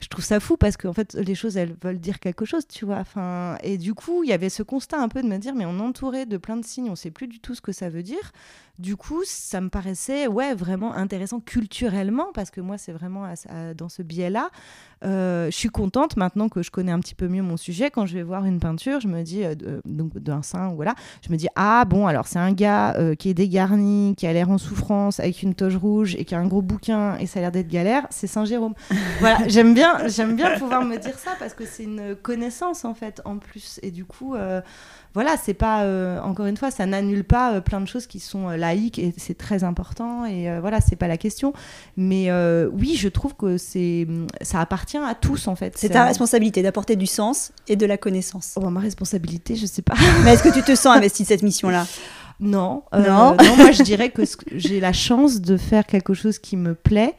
Je 0.00 0.08
trouve 0.08 0.24
ça 0.24 0.40
fou 0.40 0.58
parce 0.58 0.76
qu'en 0.76 0.92
fait 0.92 1.14
les 1.14 1.34
choses 1.34 1.56
elles 1.56 1.74
veulent 1.82 2.00
dire 2.00 2.20
quelque 2.20 2.44
chose, 2.44 2.66
tu 2.68 2.84
vois. 2.84 2.98
Enfin, 2.98 3.56
et 3.62 3.78
du 3.78 3.94
coup 3.94 4.24
il 4.24 4.28
y 4.28 4.34
avait 4.34 4.50
ce 4.50 4.62
constat 4.62 5.00
un 5.00 5.08
peu 5.08 5.22
de 5.22 5.26
me 5.26 5.38
dire 5.38 5.54
mais 5.54 5.64
on 5.64 5.78
est 5.78 5.82
entouré 5.82 6.26
de 6.26 6.36
plein 6.36 6.58
de 6.58 6.64
signes, 6.66 6.90
on 6.90 6.96
sait 6.96 7.10
plus 7.10 7.28
du 7.28 7.40
tout 7.40 7.54
ce 7.54 7.62
que 7.62 7.72
ça 7.72 7.88
veut 7.88 8.02
dire. 8.02 8.32
Du 8.78 8.96
coup, 8.96 9.22
ça 9.24 9.60
me 9.62 9.68
paraissait 9.70 10.26
ouais 10.26 10.54
vraiment 10.54 10.92
intéressant 10.94 11.40
culturellement 11.40 12.26
parce 12.34 12.50
que 12.50 12.60
moi 12.60 12.76
c'est 12.76 12.92
vraiment 12.92 13.24
à- 13.24 13.34
à- 13.48 13.74
dans 13.74 13.88
ce 13.88 14.02
biais-là. 14.02 14.50
Euh, 15.04 15.46
je 15.50 15.56
suis 15.56 15.68
contente 15.68 16.16
maintenant 16.16 16.48
que 16.48 16.62
je 16.62 16.70
connais 16.70 16.92
un 16.92 17.00
petit 17.00 17.14
peu 17.14 17.28
mieux 17.28 17.42
mon 17.42 17.56
sujet. 17.56 17.90
Quand 17.90 18.06
je 18.06 18.14
vais 18.14 18.22
voir 18.22 18.44
une 18.44 18.60
peinture, 18.60 19.00
je 19.00 19.08
me 19.08 19.22
dis 19.22 19.44
euh, 19.44 19.54
donc 19.84 20.18
d'un 20.18 20.42
saint, 20.42 20.74
voilà, 20.74 20.94
je 21.26 21.30
me 21.32 21.36
dis 21.36 21.48
ah 21.54 21.84
bon 21.86 22.06
alors 22.06 22.26
c'est 22.26 22.38
un 22.38 22.52
gars 22.52 22.94
euh, 22.96 23.14
qui 23.14 23.28
est 23.30 23.34
dégarni, 23.34 24.14
qui 24.16 24.26
a 24.26 24.32
l'air 24.32 24.50
en 24.50 24.58
souffrance, 24.58 25.20
avec 25.20 25.42
une 25.42 25.54
toge 25.54 25.76
rouge 25.76 26.14
et 26.16 26.24
qui 26.24 26.34
a 26.34 26.38
un 26.38 26.46
gros 26.46 26.62
bouquin 26.62 27.16
et 27.18 27.26
ça 27.26 27.38
a 27.38 27.42
l'air 27.42 27.52
d'être 27.52 27.68
galère, 27.68 28.06
c'est 28.10 28.26
Saint 28.26 28.44
Jérôme. 28.44 28.74
voilà, 29.20 29.38
j'aime 29.48 29.72
bien, 29.74 30.06
j'aime 30.08 30.36
bien 30.36 30.58
pouvoir 30.58 30.84
me 30.84 30.96
dire 30.98 31.18
ça 31.18 31.30
parce 31.38 31.54
que 31.54 31.64
c'est 31.64 31.84
une 31.84 32.14
connaissance 32.16 32.84
en 32.84 32.94
fait 32.94 33.20
en 33.24 33.38
plus 33.38 33.80
et 33.82 33.90
du 33.90 34.04
coup. 34.04 34.34
Voilà, 35.16 35.36
c'est 35.42 35.54
pas 35.54 35.82
euh, 35.84 36.20
encore 36.20 36.44
une 36.44 36.58
fois, 36.58 36.70
ça 36.70 36.84
n'annule 36.84 37.24
pas 37.24 37.54
euh, 37.54 37.60
plein 37.62 37.80
de 37.80 37.86
choses 37.88 38.06
qui 38.06 38.20
sont 38.20 38.50
euh, 38.50 38.56
laïques 38.58 38.98
et 38.98 39.14
c'est 39.16 39.36
très 39.38 39.64
important 39.64 40.26
et 40.26 40.60
voilà, 40.60 40.82
c'est 40.82 40.94
pas 40.94 41.08
la 41.08 41.16
question. 41.16 41.54
Mais 41.96 42.30
oui, 42.72 42.96
je 42.96 43.08
trouve 43.08 43.34
que 43.34 43.56
c'est 43.56 44.06
ça 44.42 44.60
appartient 44.60 44.98
à 44.98 45.14
tous 45.14 45.48
en 45.48 45.56
fait. 45.56 45.72
C'est 45.76 45.88
ta 45.88 46.04
responsabilité 46.04 46.62
d'apporter 46.62 46.96
du 46.96 47.06
sens 47.06 47.50
et 47.66 47.76
de 47.76 47.86
la 47.86 47.96
connaissance. 47.96 48.52
Oh, 48.56 48.68
ma 48.68 48.80
responsabilité, 48.80 49.56
je 49.56 49.64
sais 49.66 49.82
pas. 49.82 49.94
Mais 50.24 50.34
est-ce 50.34 50.42
que 50.42 50.52
tu 50.52 50.62
te 50.62 50.74
sens 50.74 50.94
investi 50.96 51.22
de 51.22 51.28
cette 51.28 51.42
mission-là? 51.42 51.86
Non, 52.38 52.82
Non. 52.92 53.34
moi 53.56 53.70
je 53.72 53.82
dirais 53.82 54.10
que 54.10 54.20
que- 54.22 54.58
j'ai 54.58 54.78
la 54.80 54.92
chance 54.92 55.40
de 55.40 55.56
faire 55.56 55.86
quelque 55.86 56.12
chose 56.12 56.38
qui 56.38 56.58
me 56.58 56.74
plaît 56.74 57.14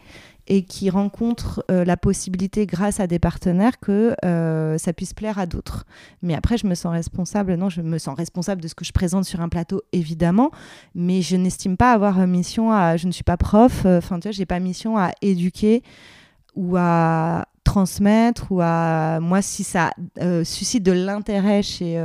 et 0.48 0.64
qui 0.64 0.90
rencontre 0.90 1.64
euh, 1.70 1.84
la 1.84 1.98
possibilité, 1.98 2.66
grâce 2.66 3.00
à 3.00 3.08
des 3.08 3.20
partenaires, 3.20 3.80
que 3.80 4.16
euh, 4.26 4.78
ça 4.78 4.94
puisse 4.94 5.14
plaire 5.14 5.38
à 5.38 5.46
d'autres. 5.46 5.86
Mais 6.22 6.34
après, 6.36 6.58
je 6.58 6.66
me 6.68 6.76
sens 6.76 6.92
responsable. 6.92 7.56
Non, 7.56 7.70
je 7.70 7.82
me 7.82 7.98
sens 7.98 8.16
responsable 8.16 8.62
de 8.62 8.68
ce 8.68 8.76
que 8.76 8.86
je 8.86 8.94
présente 8.94 9.26
sur 9.26 9.42
un 9.42 9.50
plateau, 9.50 9.82
évidemment, 9.92 10.52
mais 10.96 11.22
je 11.22 11.36
n'estime 11.36 11.78
pas 11.78 11.92
avoir 11.92 12.20
euh, 12.20 12.28
mission 12.28 12.72
à. 12.72 12.98
Je 12.98 13.08
ne 13.08 13.12
suis 13.12 13.24
pas 13.24 13.38
prof. 13.38 13.86
Enfin, 13.86 14.20
tu 14.20 14.28
vois, 14.28 14.32
j'ai 14.32 14.46
pas 14.46 14.60
mission 14.60 14.98
à 14.98 15.12
éduquer 15.22 15.84
ou 16.56 16.76
à 16.78 17.46
transmettre 17.64 18.52
ou 18.52 18.62
à 18.62 19.20
moi 19.20 19.42
si 19.42 19.64
ça 19.64 19.92
suscite 20.44 20.84
de 20.84 20.94
l'intérêt 20.94 21.62
chez 21.62 22.02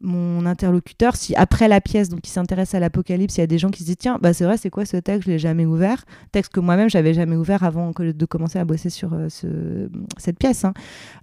mon 0.00 0.46
interlocuteur 0.46 1.16
si 1.16 1.34
après 1.34 1.68
la 1.68 1.80
pièce 1.80 2.08
donc 2.08 2.26
il 2.26 2.30
s'intéresse 2.30 2.74
à 2.74 2.80
l'apocalypse 2.80 3.36
il 3.36 3.40
y 3.40 3.42
a 3.42 3.46
des 3.46 3.58
gens 3.58 3.70
qui 3.70 3.80
se 3.80 3.86
disent 3.86 3.96
tiens 3.98 4.18
bah 4.20 4.32
c'est 4.32 4.44
vrai 4.44 4.56
c'est 4.56 4.70
quoi 4.70 4.84
ce 4.84 4.96
texte? 4.96 5.26
Je 5.26 5.30
l'ai 5.32 5.38
jamais 5.38 5.66
ouvert. 5.66 6.04
Texte 6.32 6.52
que 6.52 6.60
moi-même 6.60 6.88
j'avais 6.88 7.14
jamais 7.14 7.36
ouvert 7.36 7.64
avant 7.64 7.92
que 7.92 8.12
de 8.12 8.26
commencer 8.26 8.58
à 8.58 8.64
bosser 8.64 8.90
sur 8.90 9.12
euh, 9.12 9.28
ce, 9.28 9.88
cette 10.16 10.38
pièce 10.38 10.64
hein. 10.64 10.74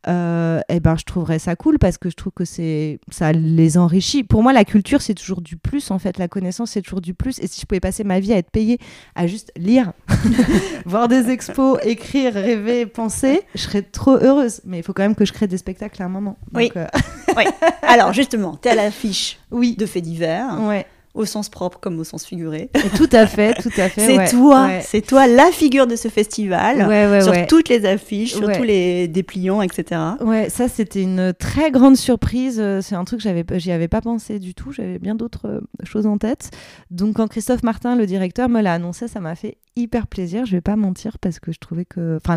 Euh, 0.07 0.59
et 0.69 0.79
ben 0.79 0.95
je 0.97 1.03
trouverais 1.03 1.39
ça 1.39 1.55
cool 1.55 1.79
parce 1.79 1.97
que 1.97 2.09
je 2.09 2.15
trouve 2.15 2.33
que 2.33 2.45
c'est 2.45 2.99
ça 3.11 3.31
les 3.31 3.77
enrichit. 3.77 4.23
Pour 4.23 4.43
moi 4.43 4.53
la 4.53 4.65
culture 4.65 5.01
c'est 5.01 5.15
toujours 5.15 5.41
du 5.41 5.57
plus 5.57 5.91
en 5.91 5.99
fait. 5.99 6.17
La 6.17 6.27
connaissance 6.27 6.71
c'est 6.71 6.81
toujours 6.81 7.01
du 7.01 7.13
plus. 7.13 7.39
Et 7.39 7.47
si 7.47 7.61
je 7.61 7.65
pouvais 7.65 7.79
passer 7.79 8.03
ma 8.03 8.19
vie 8.19 8.33
à 8.33 8.37
être 8.37 8.51
payée 8.51 8.77
à 9.15 9.27
juste 9.27 9.51
lire 9.55 9.93
voir 10.85 11.07
des 11.07 11.29
expos 11.29 11.79
écrire 11.83 12.33
rêver 12.33 12.85
penser 12.85 13.41
je 13.55 13.61
serais 13.61 13.81
trop 13.81 14.17
heureuse. 14.17 14.61
Mais 14.65 14.79
il 14.79 14.83
faut 14.83 14.93
quand 14.93 15.03
même 15.03 15.15
que 15.15 15.25
je 15.25 15.33
crée 15.33 15.47
des 15.47 15.57
spectacles 15.57 16.01
à 16.01 16.05
un 16.05 16.09
moment. 16.09 16.37
Oui. 16.53 16.71
Donc, 16.73 16.85
Alors 17.81 18.13
justement, 18.13 18.57
tu 18.61 18.67
es 18.67 18.71
à 18.71 18.75
l'affiche 18.75 19.39
oui 19.51 19.75
de 19.75 19.85
faits 19.85 20.03
divers, 20.03 20.57
ouais 20.61 20.85
au 21.15 21.25
sens 21.25 21.49
propre 21.49 21.79
comme 21.79 21.97
au 21.99 22.03
sens 22.03 22.25
figuré. 22.25 22.69
Et 22.73 22.89
tout 22.97 23.09
à 23.13 23.25
fait, 23.25 23.53
tout 23.55 23.71
à 23.77 23.89
fait. 23.89 24.01
C'est 24.01 24.17
ouais, 24.17 24.27
toi, 24.27 24.65
ouais. 24.65 24.81
c'est 24.83 25.01
toi 25.01 25.27
la 25.27 25.49
figure 25.51 25.87
de 25.87 25.95
ce 25.95 26.09
festival, 26.09 27.21
sur 27.23 27.47
toutes 27.47 27.69
les 27.69 27.85
affiches, 27.85 28.33
sur 28.33 28.51
tous 28.51 28.63
les 28.63 29.07
dépliants, 29.07 29.61
etc. 29.61 30.01
Ouais, 30.21 30.49
ça 30.49 30.67
c'était 30.67 31.01
une 31.01 31.33
très 31.33 31.71
grande 31.71 31.95
surprise. 31.95 32.59
Euh, 32.59 32.81
C'est 32.81 32.95
un 32.95 33.05
truc 33.05 33.19
que 33.19 33.23
j'avais, 33.23 33.45
j'y 33.55 33.71
avais 33.71 33.87
pas 33.87 34.01
pensé 34.01 34.39
du 34.39 34.53
tout. 34.53 34.71
J'avais 34.71 34.99
bien 34.99 35.15
d'autres 35.15 35.47
euh, 35.47 35.61
choses 35.83 36.05
en 36.05 36.17
tête. 36.17 36.51
Donc 36.91 37.15
quand 37.15 37.27
Christophe 37.27 37.63
Martin, 37.63 37.95
le 37.95 38.05
directeur, 38.05 38.49
me 38.49 38.61
l'a 38.61 38.73
annoncé, 38.73 39.07
ça 39.07 39.21
m'a 39.21 39.35
fait 39.35 39.57
hyper 39.77 40.07
plaisir. 40.07 40.45
Je 40.45 40.51
vais 40.51 40.61
pas 40.61 40.75
mentir 40.75 41.17
parce 41.19 41.39
que 41.39 41.51
je 41.51 41.59
trouvais 41.59 41.85
que, 41.85 42.17
enfin, 42.17 42.35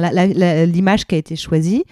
l'image 0.66 1.06
qui 1.06 1.16
a 1.16 1.18
été 1.18 1.34
choisie. 1.34 1.84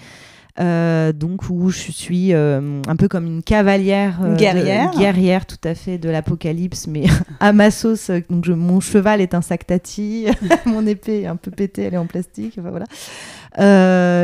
Euh, 0.58 1.12
donc 1.12 1.50
où 1.50 1.70
je 1.70 1.90
suis 1.92 2.32
euh, 2.32 2.80
un 2.88 2.96
peu 2.96 3.08
comme 3.08 3.26
une 3.26 3.42
cavalière, 3.42 4.20
euh, 4.22 4.32
de- 4.34 4.38
guerrière. 4.38 4.90
guerrière 4.92 5.46
tout 5.46 5.56
à 5.64 5.74
fait 5.74 5.98
de 5.98 6.08
l'apocalypse, 6.08 6.86
mais 6.86 7.04
à 7.40 7.52
ma 7.52 7.70
sauce. 7.70 8.10
Donc 8.30 8.44
je- 8.44 8.52
mon 8.52 8.80
cheval 8.80 9.20
est 9.20 9.34
un 9.34 9.42
sac 9.42 9.66
tati, 9.66 10.26
mon 10.66 10.86
épée 10.86 11.22
est 11.22 11.26
un 11.26 11.36
peu 11.36 11.50
pétée, 11.50 11.82
elle 11.82 11.94
est 11.94 11.98
en 11.98 12.06
plastique. 12.06 12.58
Enfin, 12.58 12.70
voilà. 12.70 12.86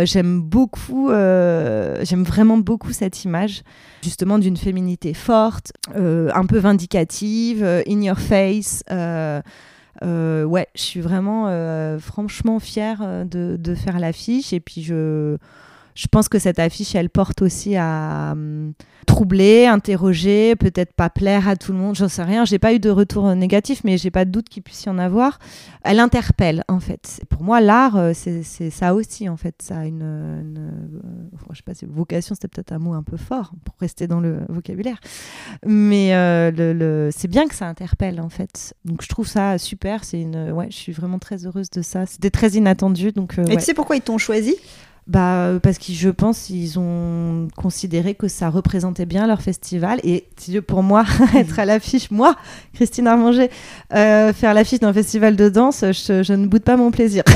J'aime 0.05 0.41
beaucoup, 0.41 1.09
j'aime 1.11 2.24
vraiment 2.24 2.59
beaucoup 2.59 2.93
cette 2.93 3.24
image, 3.24 3.62
justement 4.03 4.39
d'une 4.39 4.57
féminité 4.57 5.14
forte, 5.14 5.72
un 5.95 6.47
peu 6.47 6.59
vindicative, 6.59 7.64
in 7.89 8.01
your 8.03 8.18
face. 8.18 8.83
euh, 8.91 10.45
ouais, 10.45 10.66
je 10.74 10.80
suis 10.83 11.01
vraiment 11.01 11.47
euh, 11.49 11.99
franchement 11.99 12.59
fière 12.59 13.24
de, 13.26 13.57
de 13.59 13.74
faire 13.74 13.99
l'affiche 14.01 14.53
et 14.53 14.61
puis 14.61 14.83
je, 14.83 15.37
je 15.95 16.07
pense 16.07 16.28
que 16.28 16.38
cette 16.38 16.59
affiche, 16.59 16.95
elle 16.95 17.11
porte 17.11 17.43
aussi 17.43 17.76
à 17.76 18.30
hum, 18.32 18.72
troubler, 19.07 19.66
interroger, 19.66 20.57
peut-être 20.57 20.93
pas 20.95 21.11
plaire 21.11 21.49
à 21.49 21.57
tout 21.57 21.72
le 21.72 21.78
monde, 21.78 21.97
j'en 21.97 22.09
sais 22.09 22.22
rien. 22.22 22.45
J'ai 22.45 22.59
pas 22.59 22.72
eu 22.72 22.78
de 22.78 22.88
retour 22.88 23.34
négatif, 23.34 23.82
mais 23.84 23.99
j'ai 23.99 24.11
pas 24.11 24.24
de 24.24 24.30
doute 24.30 24.49
qu'il 24.49 24.62
puisse 24.62 24.84
y 24.84 24.88
en 24.88 24.99
avoir. 24.99 25.38
Elle 25.84 25.99
interpelle, 26.01 26.62
en 26.68 26.78
fait. 26.80 27.20
Pour 27.28 27.43
moi, 27.43 27.61
l'art, 27.61 27.97
euh, 27.97 28.12
c'est 28.14 28.43
c'est 28.45 28.70
ça 28.70 28.95
aussi, 28.95 29.28
en 29.28 29.36
fait. 29.36 29.57
Ça 29.61 29.78
a 29.80 29.84
une, 29.86 30.03
une, 30.03 30.59
euh, 30.59 31.36
je 31.51 31.57
sais 31.57 31.62
pas 31.64 31.74
si 31.74 31.84
vocation, 31.84 32.34
c'était 32.34 32.49
peut-être 32.49 32.72
un 32.72 32.78
mot 32.78 32.95
un 32.95 33.03
peu 33.03 33.16
fort 33.16 33.53
pour 33.64 33.74
rester 33.80 34.07
dans 34.07 34.20
le 34.20 34.38
vocabulaire, 34.49 34.99
mais 35.66 36.14
euh, 36.14 36.51
le, 36.51 36.72
le- 36.72 37.11
c'est 37.14 37.28
bien 37.28 37.47
que 37.49 37.55
ça 37.55 37.66
interpelle, 37.66 38.20
en 38.20 38.28
fait. 38.28 38.74
Donc 38.84 39.03
je 39.03 39.09
trouve 39.09 39.26
ça 39.26 39.59
super. 39.59 40.05
C'est 40.05 40.20
une, 40.20 40.53
ouais, 40.53 40.68
je 40.70 40.76
suis 40.76 40.93
vraiment 40.93 41.18
très 41.18 41.45
heureuse 41.47 41.70
de 41.70 41.82
ça. 41.82 42.07
C'était 42.07 42.30
très 42.30 42.51
inattendu, 42.51 43.12
donc. 43.12 43.38
euh, 43.38 43.45
Et 43.45 43.51
ouais. 43.51 43.57
tu 43.57 43.64
sais 43.64 43.74
pourquoi 43.74 43.97
ils 43.97 44.03
t'ont 44.03 44.18
choisi? 44.18 44.55
Bah, 45.09 45.46
euh, 45.46 45.59
parce 45.59 45.78
que 45.78 45.92
je 45.92 46.09
pense 46.09 46.42
qu'ils 46.42 46.78
ont 46.78 47.48
considéré 47.57 48.14
que 48.14 48.28
ça 48.28 48.50
représentait 48.50 49.07
bien 49.07 49.26
leur 49.26 49.42
festival. 49.42 50.00
Et 50.05 50.28
pour 50.66 50.82
moi, 50.82 51.05
être 51.36 51.59
à 51.59 51.64
l'affiche, 51.64 52.11
moi, 52.11 52.36
Christine 52.74 53.09
Armanger, 53.09 53.50
euh, 53.94 54.32
faire 54.32 54.55
l'affiche 54.55 54.80
d'un 54.80 54.92
festival 54.92 55.34
de 55.34 55.48
danse, 55.48 55.80
je, 55.80 56.22
je 56.22 56.32
ne 56.32 56.46
boude 56.46 56.62
pas 56.62 56.76
mon 56.76 56.90
plaisir. 56.90 57.24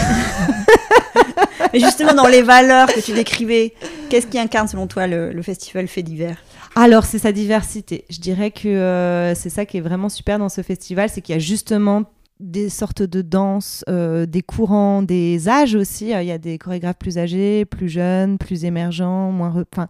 Mais 1.73 1.81
justement, 1.81 2.15
dans 2.15 2.29
les 2.29 2.43
valeurs 2.43 2.87
que 2.87 3.01
tu 3.01 3.13
décrivais, 3.15 3.75
qu'est-ce 4.09 4.27
qui 4.27 4.39
incarne 4.39 4.69
selon 4.69 4.87
toi 4.87 5.07
le, 5.07 5.33
le 5.33 5.43
festival 5.43 5.89
fait 5.89 6.03
divers? 6.03 6.39
Alors, 6.75 7.05
c'est 7.05 7.19
sa 7.19 7.33
diversité. 7.33 8.05
Je 8.11 8.19
dirais 8.21 8.51
que 8.51 8.69
euh, 8.69 9.35
c'est 9.35 9.51
ça 9.51 9.67
qui 9.67 9.79
est 9.79 9.81
vraiment 9.81 10.09
super 10.09 10.39
dans 10.39 10.49
ce 10.49 10.63
festival, 10.63 11.09
c'est 11.09 11.21
qu'il 11.21 11.35
y 11.35 11.37
a 11.37 11.41
justement 11.41 12.05
des 12.41 12.69
sortes 12.69 13.03
de 13.03 13.23
danses, 13.23 13.85
euh, 13.89 14.27
des 14.27 14.43
courants, 14.43 15.03
des 15.03 15.49
âges 15.49 15.75
aussi. 15.75 16.11
Il 16.11 16.27
y 16.27 16.33
a 16.33 16.39
des 16.39 16.59
chorégraphes 16.59 16.99
plus 16.99 17.19
âgés, 17.19 17.65
plus 17.65 17.89
jeunes, 17.89 18.39
plus 18.39 18.65
émergents, 18.65 19.31
moins. 19.33 19.65
Enfin, 19.73 19.89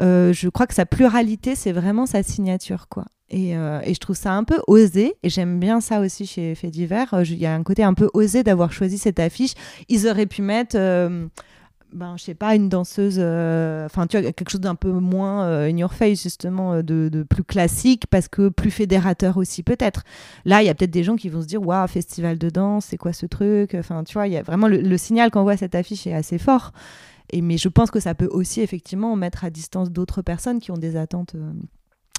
euh, 0.00 0.32
je 0.32 0.48
crois 0.48 0.66
que 0.66 0.74
sa 0.74 0.86
pluralité, 0.86 1.54
c'est 1.54 1.72
vraiment 1.72 2.06
sa 2.06 2.22
signature, 2.22 2.88
quoi. 2.88 3.04
Et, 3.30 3.56
euh, 3.56 3.80
et, 3.84 3.94
je 3.94 4.00
trouve 4.00 4.16
ça 4.16 4.32
un 4.34 4.44
peu 4.44 4.60
osé, 4.66 5.14
et 5.22 5.28
j'aime 5.28 5.58
bien 5.58 5.80
ça 5.80 6.00
aussi 6.00 6.26
chez 6.26 6.54
Fait 6.54 6.70
Divers. 6.70 7.22
Il 7.24 7.38
y 7.38 7.46
a 7.46 7.54
un 7.54 7.62
côté 7.62 7.82
un 7.82 7.94
peu 7.94 8.08
osé 8.14 8.42
d'avoir 8.42 8.72
choisi 8.72 8.98
cette 8.98 9.18
affiche. 9.18 9.54
Ils 9.88 10.06
auraient 10.06 10.26
pu 10.26 10.42
mettre 10.42 10.76
ben, 11.94 12.16
je 12.16 12.24
sais 12.24 12.34
pas, 12.34 12.56
une 12.56 12.68
danseuse, 12.68 13.16
euh, 13.18 13.86
enfin, 13.86 14.06
tu 14.06 14.18
vois, 14.20 14.32
quelque 14.32 14.50
chose 14.50 14.60
d'un 14.60 14.74
peu 14.74 14.90
moins 14.90 15.44
euh, 15.44 15.70
in 15.70 15.76
your 15.76 15.94
face, 15.94 16.22
justement, 16.22 16.74
euh, 16.74 16.82
de, 16.82 17.22
plus 17.22 17.44
classique, 17.44 18.06
parce 18.10 18.26
que 18.26 18.48
plus 18.48 18.70
fédérateur 18.70 19.36
aussi, 19.36 19.62
peut-être. 19.62 20.02
Là, 20.44 20.62
il 20.62 20.66
y 20.66 20.68
a 20.68 20.74
peut-être 20.74 20.90
des 20.90 21.04
gens 21.04 21.14
qui 21.16 21.28
vont 21.28 21.40
se 21.40 21.46
dire, 21.46 21.62
waouh, 21.62 21.86
festival 21.86 22.36
de 22.36 22.50
danse, 22.50 22.86
c'est 22.86 22.96
quoi 22.96 23.12
ce 23.12 23.26
truc? 23.26 23.74
Enfin, 23.74 24.02
tu 24.02 24.14
vois, 24.14 24.26
il 24.26 24.32
y 24.32 24.36
a 24.36 24.42
vraiment 24.42 24.66
le, 24.66 24.98
signal 24.98 25.30
qu'on 25.30 25.42
voit 25.42 25.56
cette 25.56 25.74
affiche 25.74 26.06
est 26.06 26.14
assez 26.14 26.38
fort. 26.38 26.72
Et, 27.30 27.40
mais 27.40 27.58
je 27.58 27.68
pense 27.68 27.90
que 27.90 28.00
ça 28.00 28.14
peut 28.14 28.28
aussi, 28.30 28.60
effectivement, 28.60 29.14
mettre 29.16 29.44
à 29.44 29.50
distance 29.50 29.90
d'autres 29.90 30.22
personnes 30.22 30.58
qui 30.58 30.72
ont 30.72 30.76
des 30.76 30.96
attentes 30.96 31.36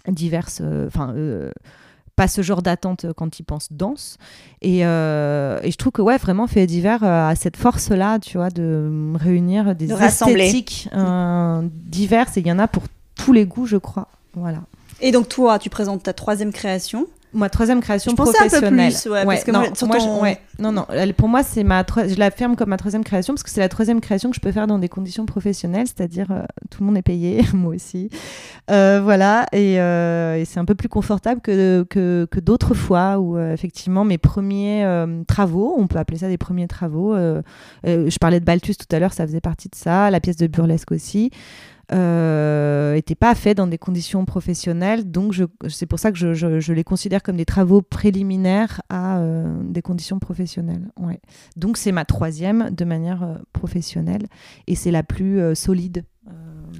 diverses, 0.08 0.62
enfin, 0.88 1.14
pas 2.16 2.28
ce 2.28 2.42
genre 2.42 2.62
d'attente 2.62 3.08
quand 3.16 3.40
ils 3.40 3.44
pensent 3.44 3.72
danse. 3.72 4.18
Et, 4.62 4.86
euh, 4.86 5.60
et, 5.64 5.72
je 5.72 5.78
trouve 5.78 5.92
que 5.92 6.02
ouais, 6.02 6.18
vraiment, 6.18 6.48
Fait 6.48 6.66
divers 6.66 7.04
euh, 7.04 7.30
a 7.30 7.36
cette 7.36 7.58
force-là, 7.58 8.20
tu 8.20 8.38
vois, 8.38 8.50
de 8.50 9.14
réunir 9.16 9.76
des 9.76 9.92
esthétiques 9.92 10.90
euh, 10.94 11.62
diverses. 11.72 12.38
Et 12.38 12.42
il 12.42 12.48
y 12.48 12.52
en 12.52 12.60
a 12.60 12.68
pour 12.68 12.84
tous 13.16 13.34
les 13.34 13.46
goûts, 13.46 13.66
je 13.66 13.78
crois. 13.78 14.08
Voilà. 14.34 14.60
Et 15.02 15.12
donc 15.12 15.28
toi, 15.28 15.60
tu 15.60 15.70
présentes 15.70 16.04
ta 16.04 16.14
troisième 16.14 16.54
création 16.54 17.08
ma 17.36 17.50
troisième 17.50 17.82
création 17.82 18.12
je 18.12 18.16
professionnelle. 18.16 18.56
Un 18.56 18.90
peu 18.90 19.02
plus, 19.02 19.10
ouais, 19.12 19.26
parce 19.26 19.44
que 19.44 19.52
non, 19.52 19.64
moi, 19.86 20.22
ouais, 20.22 20.40
non, 20.60 20.72
non. 20.72 20.86
Pour 21.18 21.30
moi, 21.30 21.44
c'est 21.44 21.64
ma, 21.64 21.86
je 21.86 22.18
l'affirme 22.18 22.56
comme 22.56 22.70
ma 22.70 22.78
troisième 22.78 23.04
création 23.04 23.34
parce 23.34 23.44
que 23.44 23.50
c'est 23.50 23.60
la 23.60 23.70
troisième 23.70 24.02
création 24.02 24.30
que 24.30 24.36
je 24.36 24.42
peux 24.42 24.52
faire 24.52 24.68
dans 24.68 24.80
des 24.80 24.90
conditions 24.90 25.26
professionnelles, 25.26 25.88
c'est-à-dire 25.88 26.28
euh, 26.32 26.44
tout 26.70 26.82
le 26.82 26.88
monde 26.88 26.98
est 26.98 27.02
payé, 27.02 27.42
moi 27.54 27.76
aussi, 27.76 28.10
euh, 28.72 29.02
voilà, 29.04 29.46
euh, 29.54 30.36
et, 30.36 30.46
c'est 30.46 30.60
un 30.60 30.66
peu 30.66 30.76
plus 30.76 30.90
confortable 30.90 31.42
que 31.42 31.86
que, 31.90 32.28
que 32.32 32.40
d'autres 32.40 32.74
fois 32.74 33.20
où 33.20 33.38
effectivement 33.38 34.06
mes 34.06 34.18
premiers 34.18 34.86
travaux, 35.28 35.76
on 35.78 35.88
peut 35.88 36.00
appeler 36.00 36.20
ça 36.20 36.28
des 36.28 36.38
premiers 36.38 36.68
travaux. 36.68 37.16
je 37.84 38.18
parlais 38.18 38.40
de 38.40 38.46
Balthus 38.46 38.76
tout 38.76 38.96
à 38.96 39.00
l'heure, 39.00 39.14
ça 39.14 39.26
faisait 39.28 39.42
partie 39.42 39.70
de 39.70 39.76
ça, 39.76 40.10
la 40.10 40.20
pièce 40.20 40.38
de 40.38 40.48
burlesque 40.48 40.92
aussi 40.92 41.32
euh, 41.92 43.00
pas 43.20 43.36
fait 43.36 43.54
dans 43.54 43.68
des 43.68 43.78
conditions 43.78 44.26
professionnelles. 44.26 45.10
Donc, 45.10 45.36
c'est 45.70 45.86
pour 45.86 46.00
ça 46.00 46.12
que 46.12 46.18
je, 46.18 46.74
les 46.74 46.84
considère 46.84 47.24
comme 47.24 47.38
des 47.38 47.46
travaux 47.46 47.82
préliminaires 47.82 48.82
à 48.90 49.20
euh, 49.20 49.58
des 49.64 49.82
conditions 49.82 50.20
professionnelles. 50.20 50.90
Donc, 51.56 51.78
c'est 51.78 51.92
ma 51.92 52.06
troisième 52.06 52.70
de 52.72 52.86
manière 52.86 53.24
euh, 53.24 53.36
professionnelle 53.54 54.28
et 54.68 54.76
c'est 54.76 54.92
la 54.92 55.04
plus 55.04 55.56
solide 55.56 56.04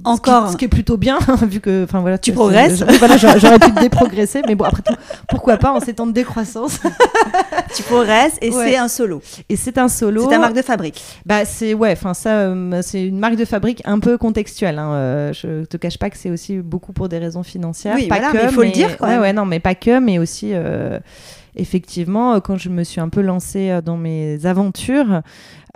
encore. 0.06 0.52
Ce 0.52 0.56
qui, 0.56 0.64
est 0.64 0.68
plutôt 0.68 0.96
bien, 0.96 1.18
vu 1.42 1.60
que, 1.60 1.84
enfin 1.84 2.00
voilà, 2.00 2.18
tu 2.18 2.32
progresses. 2.32 2.82
voilà, 2.98 3.16
j'aurais 3.16 3.58
pu 3.58 3.70
déprogresser, 3.72 4.42
mais 4.46 4.54
bon, 4.54 4.64
après 4.64 4.82
tout, 4.82 4.94
pourquoi 5.28 5.56
pas 5.56 5.72
en 5.72 5.80
ces 5.80 5.94
temps 5.94 6.06
de 6.06 6.12
décroissance? 6.12 6.80
tu 7.76 7.82
progresses 7.82 8.38
et 8.40 8.50
c'est 8.50 8.76
un 8.76 8.88
solo. 8.88 9.20
Et 9.48 9.56
c'est 9.56 9.78
un 9.78 9.88
solo. 9.88 10.22
C'est 10.22 10.30
ta 10.30 10.38
marque 10.38 10.54
de 10.54 10.62
fabrique. 10.62 11.02
Bah 11.24 11.44
c'est 11.44 11.74
ouais, 11.74 11.92
enfin 11.92 12.14
ça, 12.14 12.30
euh, 12.30 12.80
c'est 12.82 13.04
une 13.04 13.18
marque 13.18 13.36
de 13.36 13.44
fabrique 13.44 13.82
un 13.84 13.98
peu 13.98 14.16
contextuelle. 14.16 14.78
Hein. 14.78 14.92
Euh, 14.92 15.32
je 15.32 15.64
te 15.64 15.76
cache 15.76 15.98
pas 15.98 16.10
que 16.10 16.16
c'est 16.16 16.30
aussi 16.30 16.58
beaucoup 16.58 16.92
pour 16.92 17.08
des 17.08 17.18
raisons 17.18 17.42
financières. 17.42 17.96
Oui, 17.96 18.06
pas 18.06 18.20
que, 18.32 18.44
il 18.44 18.50
faut 18.50 18.62
le 18.62 18.70
dire. 18.70 18.96
Ouais, 19.00 19.18
ouais, 19.18 19.32
non, 19.32 19.44
mais 19.44 19.60
pas 19.60 19.74
que, 19.74 19.98
mais 19.98 20.18
aussi. 20.18 20.50
Euh, 20.52 20.98
effectivement, 21.58 22.38
quand 22.40 22.58
je 22.58 22.68
me 22.68 22.84
suis 22.84 23.00
un 23.00 23.08
peu 23.08 23.22
lancée 23.22 23.80
dans 23.82 23.96
mes 23.96 24.44
aventures, 24.44 25.22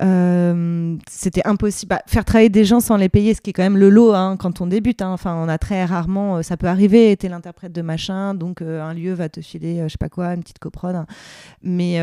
euh, 0.02 0.96
c'était 1.08 1.42
impossible. 1.44 1.90
Bah, 1.90 2.02
faire 2.06 2.24
travailler 2.24 2.48
des 2.48 2.64
gens 2.64 2.80
sans 2.80 2.96
les 2.96 3.08
payer, 3.08 3.34
ce 3.34 3.40
qui 3.40 3.50
est 3.50 3.52
quand 3.52 3.62
même 3.62 3.76
le 3.76 3.90
lot 3.90 4.14
hein, 4.14 4.36
quand 4.38 4.60
on 4.60 4.66
débute. 4.66 5.02
Hein. 5.02 5.12
Enfin, 5.12 5.34
on 5.36 5.48
a 5.48 5.58
très 5.58 5.84
rarement, 5.84 6.36
euh, 6.36 6.42
ça 6.42 6.56
peut 6.56 6.68
arriver, 6.68 7.16
t'es 7.16 7.28
l'interprète 7.28 7.72
de 7.72 7.82
machin, 7.82 8.34
donc 8.34 8.62
euh, 8.62 8.82
un 8.82 8.94
lieu 8.94 9.12
va 9.12 9.28
te 9.28 9.40
filer, 9.40 9.82
je 9.84 9.88
sais 9.88 9.98
pas 9.98 10.08
quoi, 10.08 10.34
une 10.34 10.40
petite 10.40 10.58
coprode. 10.58 11.04
Mais 11.62 11.98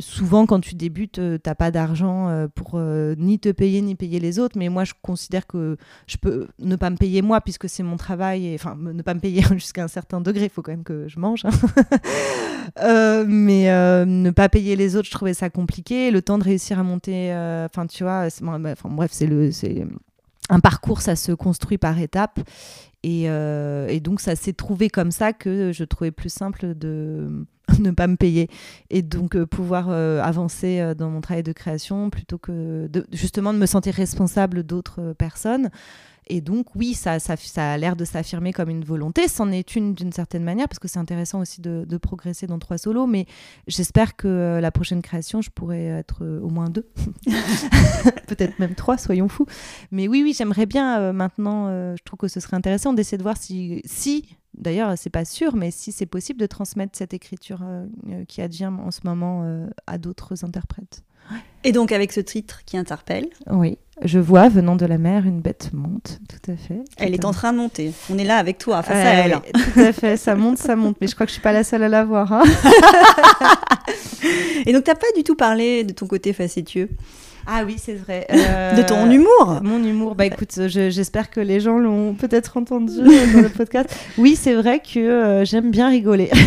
souvent, 0.00 0.46
quand 0.46 0.60
tu 0.60 0.74
débutes, 0.74 1.20
t'as 1.42 1.54
pas 1.54 1.70
d'argent 1.70 2.48
pour 2.54 2.80
ni 2.80 3.38
te 3.38 3.50
payer 3.50 3.82
ni 3.82 3.94
payer 3.94 4.20
les 4.20 4.38
autres. 4.38 4.58
Mais 4.58 4.68
moi, 4.68 4.84
je 4.84 4.94
considère 5.00 5.46
que 5.46 5.76
je 6.06 6.16
peux 6.16 6.48
ne 6.58 6.76
pas 6.76 6.90
me 6.90 6.96
payer 6.96 7.22
moi 7.22 7.40
puisque 7.40 7.68
c'est 7.68 7.82
mon 7.82 7.96
travail. 7.96 8.54
Enfin, 8.54 8.76
ne 8.76 9.02
pas 9.02 9.14
me 9.14 9.20
payer 9.20 9.42
jusqu'à 9.52 9.84
un 9.84 9.88
certain 9.88 10.20
degré. 10.20 10.44
Il 10.44 10.50
faut 10.50 10.62
quand 10.62 10.72
même 10.72 10.84
que 10.84 11.06
je 11.08 11.18
mange. 11.18 11.44
Hein. 11.44 11.50
mais 13.28 13.66
ne 14.06 14.30
pas 14.30 14.48
payer 14.48 14.76
les 14.76 14.96
autres, 14.96 15.06
je 15.06 15.12
trouvais 15.12 15.34
ça 15.34 15.50
compliqué. 15.50 16.10
Le 16.10 16.22
temps 16.22 16.38
de 16.38 16.44
réussir 16.56 16.78
à 16.78 16.82
monter. 16.82 17.32
Euh, 17.32 17.66
enfin, 17.66 17.86
tu 17.86 18.02
vois, 18.02 18.26
enfin, 18.26 18.88
bref, 18.88 19.10
c'est 19.12 19.86
un 20.48 20.60
parcours, 20.60 21.00
ça 21.00 21.16
se 21.16 21.32
construit 21.32 21.78
par 21.78 21.98
étapes. 21.98 22.40
Et, 23.02 23.24
euh, 23.28 23.88
et 23.88 24.00
donc, 24.00 24.20
ça 24.20 24.34
s'est 24.34 24.54
trouvé 24.54 24.88
comme 24.88 25.10
ça 25.10 25.32
que 25.32 25.70
je 25.72 25.84
trouvais 25.84 26.10
plus 26.10 26.32
simple 26.32 26.74
de 26.74 27.46
ne 27.78 27.90
pas 27.90 28.06
me 28.06 28.16
payer 28.16 28.48
et 28.90 29.02
donc 29.02 29.36
euh, 29.36 29.44
pouvoir 29.44 29.90
avancer 29.90 30.94
dans 30.96 31.10
mon 31.10 31.20
travail 31.20 31.42
de 31.42 31.52
création 31.52 32.10
plutôt 32.10 32.38
que 32.38 32.86
de, 32.86 33.06
justement 33.12 33.52
de 33.52 33.58
me 33.58 33.66
sentir 33.66 33.94
responsable 33.94 34.62
d'autres 34.62 35.12
personnes. 35.12 35.70
Et 36.28 36.40
donc, 36.40 36.74
oui, 36.74 36.94
ça, 36.94 37.18
ça, 37.20 37.36
ça 37.36 37.72
a 37.72 37.78
l'air 37.78 37.94
de 37.94 38.04
s'affirmer 38.04 38.52
comme 38.52 38.68
une 38.68 38.84
volonté. 38.84 39.28
C'en 39.28 39.52
est 39.52 39.76
une 39.76 39.94
d'une 39.94 40.12
certaine 40.12 40.42
manière, 40.42 40.68
parce 40.68 40.80
que 40.80 40.88
c'est 40.88 40.98
intéressant 40.98 41.40
aussi 41.40 41.60
de, 41.60 41.96
progresser 41.98 42.46
dans 42.46 42.58
trois 42.58 42.78
solos. 42.78 43.06
Mais 43.06 43.26
j'espère 43.68 44.16
que 44.16 44.26
euh, 44.28 44.60
la 44.60 44.70
prochaine 44.70 45.02
création, 45.02 45.40
je 45.40 45.50
pourrai 45.50 45.86
être 45.86 46.24
euh, 46.24 46.40
au 46.40 46.48
moins 46.48 46.68
deux. 46.68 46.86
Peut-être 48.26 48.58
même 48.58 48.74
trois, 48.74 48.98
soyons 48.98 49.28
fous. 49.28 49.46
Mais 49.92 50.08
oui, 50.08 50.22
oui, 50.22 50.34
j'aimerais 50.36 50.66
bien 50.66 51.00
euh, 51.00 51.12
maintenant, 51.12 51.68
je 51.96 52.02
trouve 52.04 52.18
que 52.18 52.28
ce 52.28 52.40
serait 52.40 52.56
intéressant 52.56 52.92
d'essayer 52.92 53.18
de 53.18 53.22
voir 53.22 53.36
si, 53.36 53.82
si 53.84 54.36
d'ailleurs, 54.54 54.98
c'est 54.98 55.10
pas 55.10 55.24
sûr, 55.24 55.54
mais 55.54 55.70
si 55.70 55.92
c'est 55.92 56.06
possible 56.06 56.40
de 56.40 56.46
transmettre 56.46 56.98
cette 56.98 57.14
écriture 57.14 57.60
qui 58.28 58.42
advient 58.42 58.66
en 58.66 58.90
ce 58.90 59.00
moment 59.04 59.66
à 59.86 59.98
d'autres 59.98 60.44
interprètes. 60.44 61.02
Et 61.64 61.72
donc 61.72 61.92
avec 61.92 62.12
ce 62.12 62.20
titre 62.20 62.64
qui 62.64 62.76
interpelle. 62.76 63.28
Oui, 63.50 63.78
je 64.02 64.18
vois 64.18 64.48
venant 64.48 64.76
de 64.76 64.84
la 64.84 64.98
mer 64.98 65.24
une 65.24 65.40
bête 65.40 65.70
monte, 65.72 66.18
tout 66.28 66.50
à 66.50 66.56
fait. 66.56 66.80
Elle 66.98 67.14
est 67.14 67.24
en 67.24 67.32
train 67.32 67.52
de 67.52 67.58
monter. 67.58 67.92
On 68.10 68.18
est 68.18 68.24
là 68.24 68.36
avec 68.36 68.58
toi, 68.58 68.82
face 68.82 68.96
à 68.96 69.10
elle. 69.10 69.38
Tout 69.74 69.80
à 69.80 69.92
fait, 69.92 70.16
ça 70.16 70.34
monte, 70.34 70.58
ça 70.58 70.76
monte. 70.76 70.96
Mais 71.00 71.06
je 71.06 71.14
crois 71.14 71.24
que 71.24 71.30
je 71.30 71.34
suis 71.34 71.42
pas 71.42 71.52
la 71.52 71.64
seule 71.64 71.82
à 71.82 71.88
la 71.88 72.04
voir. 72.04 72.32
Hein. 72.32 72.42
Et 74.66 74.72
donc 74.72 74.84
t'as 74.84 74.94
pas 74.94 75.06
du 75.16 75.24
tout 75.24 75.34
parlé 75.34 75.84
de 75.84 75.92
ton 75.92 76.06
côté 76.06 76.32
facétieux. 76.32 76.90
Ah 77.46 77.62
oui, 77.64 77.76
c'est 77.78 77.94
vrai. 77.94 78.26
de 78.76 78.82
ton 78.82 79.10
humour 79.10 79.60
Mon 79.62 79.82
humour. 79.82 80.14
Bah 80.14 80.26
écoute, 80.26 80.58
j'espère 80.66 81.30
que 81.30 81.40
les 81.40 81.60
gens 81.60 81.78
l'ont 81.78 82.14
peut-être 82.14 82.56
entendu 82.56 82.96
dans 82.96 83.40
le 83.40 83.48
podcast. 83.48 83.88
Oui, 84.18 84.36
c'est 84.36 84.54
vrai 84.54 84.80
que 84.80 84.98
euh, 84.98 85.44
j'aime 85.44 85.70
bien 85.70 85.88
rigoler. 85.88 86.30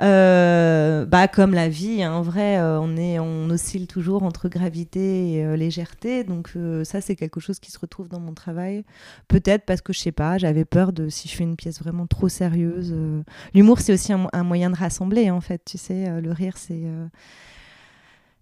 Euh, 0.00 1.06
bah, 1.06 1.26
comme 1.26 1.54
la 1.54 1.68
vie, 1.68 2.02
hein, 2.02 2.12
en 2.12 2.22
vrai, 2.22 2.58
euh, 2.58 2.78
on, 2.80 2.96
est, 2.96 3.18
on 3.18 3.50
oscille 3.50 3.88
toujours 3.88 4.22
entre 4.22 4.48
gravité 4.48 5.32
et 5.32 5.44
euh, 5.44 5.56
légèreté. 5.56 6.24
Donc, 6.24 6.50
ça, 6.84 7.00
c'est 7.00 7.16
quelque 7.16 7.40
chose 7.40 7.58
qui 7.58 7.70
se 7.70 7.78
retrouve 7.78 8.08
dans 8.08 8.20
mon 8.20 8.34
travail. 8.34 8.84
Peut-être 9.28 9.64
parce 9.64 9.80
que 9.80 9.92
je 9.92 10.00
sais 10.00 10.12
pas, 10.12 10.38
j'avais 10.38 10.64
peur 10.64 10.92
de 10.92 11.08
si 11.08 11.28
je 11.28 11.34
fais 11.34 11.44
une 11.44 11.56
pièce 11.56 11.80
vraiment 11.80 12.06
trop 12.06 12.28
sérieuse. 12.28 12.94
L'humour, 13.54 13.80
c'est 13.80 13.92
aussi 13.92 14.12
un, 14.12 14.28
un, 14.32 14.44
moyen 14.44 14.70
de 14.70 14.76
rassembler, 14.76 15.30
en 15.30 15.40
fait. 15.40 15.62
Tu 15.64 15.78
sais, 15.78 16.20
le 16.20 16.32
rire, 16.32 16.56
c'est 16.56 16.82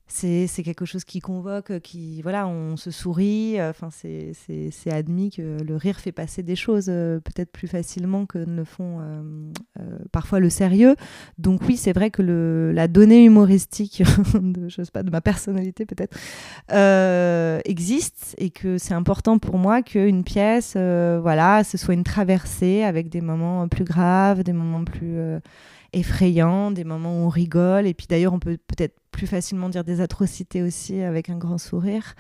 c'est 0.09 0.63
quelque 0.65 0.85
chose 0.85 1.05
qui 1.05 1.21
convoque, 1.21 1.81
qui 1.81 2.23
voilà, 2.23 2.47
on 2.47 2.77
se 2.77 2.91
sourit. 2.91 3.57
Enfin, 3.61 3.89
c'est 3.91 4.91
admis 4.91 5.31
que 5.31 5.63
le 5.63 5.77
rire 5.77 5.99
fait 5.99 6.13
passer 6.13 6.43
des 6.43 6.57
choses 6.57 6.87
euh, 6.89 7.21
peut-être 7.21 7.51
plus 7.51 7.69
facilement 7.69 8.27
que 8.27 8.39
ne 8.39 8.65
font 8.65 9.01
euh, 9.01 9.23
euh, 9.81 9.99
parfois 10.13 10.41
le 10.41 10.51
sérieux. 10.51 10.97
Donc 11.39 11.61
oui, 11.67 11.77
c'est 11.77 11.93
vrai 11.93 12.11
que 12.11 12.23
le, 12.23 12.73
la 12.73 12.89
donnée 12.89 13.25
humoristique 13.25 14.03
de, 14.35 14.69
je 14.69 14.83
sais 14.83 14.91
pas, 14.91 15.03
de 15.03 15.11
ma 15.11 15.21
personnalité 15.21 15.87
peut-être 15.87 16.17
existe 17.67 18.35
et 18.39 18.51
que 18.51 18.79
c'est 18.79 18.95
important 18.95 19.39
pour 19.39 19.59
moi 19.59 19.83
qu'une 19.83 20.25
pièce, 20.25 20.75
voilà, 20.75 21.65
ce 21.65 21.77
soit 21.77 21.95
une 21.95 22.05
traversée 22.05 22.83
avec 22.83 23.09
des 23.09 23.21
moments 23.21 23.67
plus 23.69 23.85
graves, 23.85 24.43
des 24.43 24.53
moments 24.53 24.85
plus 24.85 25.19
effrayants, 25.93 26.70
des 26.70 26.84
moments 26.84 27.22
où 27.22 27.26
on 27.26 27.28
rigole. 27.28 27.87
Et 27.87 27.95
puis 27.95 28.07
d'ailleurs, 28.09 28.32
on 28.32 28.39
peut 28.39 28.57
peut-être 28.57 28.97
plus 29.11 29.26
facilement 29.26 29.68
dire 29.68 29.84
des 29.84 30.01
atrocités 30.01 30.62
aussi 30.62 31.01
avec 31.01 31.30
un 31.30 31.37
grand 31.37 31.59
sourire. 31.59 32.14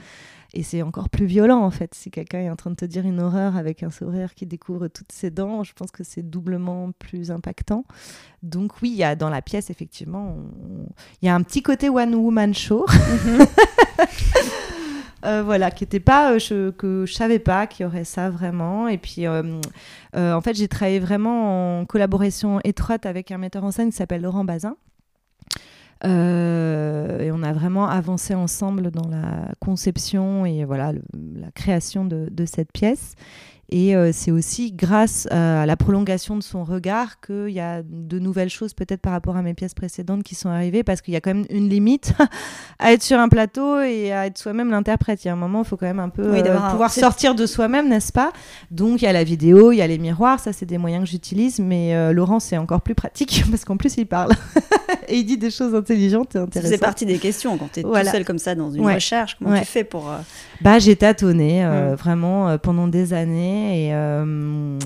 Et 0.54 0.62
c'est 0.62 0.80
encore 0.80 1.10
plus 1.10 1.26
violent 1.26 1.60
en 1.60 1.70
fait. 1.70 1.94
Si 1.94 2.10
quelqu'un 2.10 2.40
est 2.40 2.50
en 2.50 2.56
train 2.56 2.70
de 2.70 2.76
te 2.76 2.84
dire 2.84 3.04
une 3.04 3.20
horreur 3.20 3.56
avec 3.56 3.82
un 3.82 3.90
sourire 3.90 4.34
qui 4.34 4.46
découvre 4.46 4.88
toutes 4.88 5.12
ses 5.12 5.30
dents, 5.30 5.62
je 5.64 5.72
pense 5.74 5.90
que 5.90 6.04
c'est 6.04 6.22
doublement 6.22 6.92
plus 6.98 7.30
impactant. 7.30 7.84
Donc 8.42 8.80
oui, 8.80 8.90
il 8.90 8.96
y 8.96 9.04
a 9.04 9.16
dans 9.16 9.28
la 9.28 9.42
pièce 9.42 9.68
effectivement, 9.68 10.36
il 11.20 11.26
y 11.26 11.28
a 11.28 11.34
un 11.34 11.42
petit 11.42 11.62
côté 11.62 11.90
one 11.90 12.14
woman 12.14 12.54
show. 12.54 12.86
Mhm. 12.88 13.46
Euh, 15.24 15.42
voilà, 15.42 15.70
qui 15.70 15.82
était 15.82 16.00
pas 16.00 16.32
euh, 16.32 16.38
je, 16.38 16.70
que 16.70 17.04
je 17.06 17.14
savais 17.14 17.38
pas 17.38 17.66
qu'il 17.66 17.84
y 17.84 17.86
aurait 17.86 18.04
ça 18.04 18.30
vraiment. 18.30 18.86
Et 18.86 18.98
puis, 18.98 19.26
euh, 19.26 19.60
en 20.14 20.40
fait, 20.40 20.54
j'ai 20.54 20.68
travaillé 20.68 20.98
vraiment 20.98 21.80
en 21.80 21.86
collaboration 21.86 22.60
étroite 22.64 23.06
avec 23.06 23.30
un 23.30 23.38
metteur 23.38 23.64
en 23.64 23.70
scène 23.70 23.90
qui 23.90 23.96
s'appelle 23.96 24.22
Laurent 24.22 24.44
Bazin 24.44 24.76
et 26.04 27.30
on 27.32 27.42
a 27.42 27.52
vraiment 27.54 27.88
avancé 27.88 28.34
ensemble 28.34 28.90
dans 28.90 29.08
la 29.08 29.50
conception 29.60 30.44
et 30.44 30.64
voilà 30.64 30.92
la 30.92 31.50
création 31.52 32.04
de 32.04 32.44
cette 32.44 32.70
pièce. 32.70 33.14
Et 33.68 33.96
euh, 33.96 34.10
c'est 34.12 34.30
aussi 34.30 34.72
grâce 34.72 35.26
à 35.30 35.66
la 35.66 35.76
prolongation 35.76 36.36
de 36.36 36.42
son 36.42 36.62
regard 36.62 37.20
qu'il 37.20 37.50
y 37.50 37.60
a 37.60 37.82
de 37.82 38.18
nouvelles 38.18 38.48
choses 38.48 38.74
peut-être 38.74 39.00
par 39.00 39.12
rapport 39.12 39.36
à 39.36 39.42
mes 39.42 39.54
pièces 39.54 39.74
précédentes 39.74 40.22
qui 40.22 40.34
sont 40.34 40.48
arrivées 40.48 40.84
parce 40.84 41.00
qu'il 41.00 41.14
y 41.14 41.16
a 41.16 41.20
quand 41.20 41.34
même 41.34 41.46
une 41.50 41.68
limite 41.68 42.14
à 42.78 42.92
être 42.92 43.02
sur 43.02 43.18
un 43.18 43.28
plateau 43.28 43.80
et 43.80 44.12
à 44.12 44.26
être 44.26 44.38
soi-même 44.38 44.70
l'interprète. 44.70 45.24
Il 45.24 45.28
y 45.28 45.30
a 45.30 45.32
un 45.32 45.36
moment, 45.36 45.62
il 45.62 45.68
faut 45.68 45.76
quand 45.76 45.86
même 45.86 45.98
un 45.98 46.08
peu 46.08 46.22
euh, 46.22 46.70
pouvoir 46.70 46.92
sortir 46.92 47.34
de 47.34 47.46
soi-même, 47.46 47.88
n'est-ce 47.88 48.12
pas? 48.12 48.32
Donc 48.70 49.02
il 49.02 49.04
y 49.04 49.08
a 49.08 49.12
la 49.12 49.24
vidéo, 49.24 49.72
il 49.72 49.76
y 49.76 49.82
a 49.82 49.86
les 49.86 49.98
miroirs, 49.98 50.38
ça 50.38 50.52
c'est 50.52 50.66
des 50.66 50.78
moyens 50.78 51.04
que 51.04 51.10
j'utilise, 51.10 51.58
mais 51.58 51.94
euh, 51.94 52.12
Laurent 52.12 52.40
c'est 52.40 52.58
encore 52.58 52.82
plus 52.82 52.94
pratique 52.94 53.44
parce 53.50 53.64
qu'en 53.64 53.76
plus 53.76 53.96
il 53.96 54.06
parle 54.06 54.32
et 55.08 55.16
il 55.16 55.24
dit 55.24 55.38
des 55.38 55.50
choses 55.50 55.74
intelligentes 55.74 56.36
et 56.36 56.38
intéressantes. 56.38 56.72
C'est 56.72 56.80
partie 56.80 57.06
des 57.06 57.18
questions 57.18 57.56
quand 57.58 57.68
tu 57.72 57.80
es 57.80 57.82
tout 57.82 57.94
seul 58.10 58.24
comme 58.24 58.38
ça 58.38 58.54
dans 58.54 58.70
une 58.70 58.86
recherche, 58.86 59.36
comment 59.38 59.58
tu 59.58 59.64
fais 59.64 59.84
pour... 59.84 60.10
Bah 60.60 60.78
j'ai 60.78 60.96
tâtonné 60.96 61.66
vraiment 61.98 62.56
pendant 62.58 62.88
des 62.88 63.12
années 63.12 63.86
et 63.86 63.94
euh, 63.94 64.78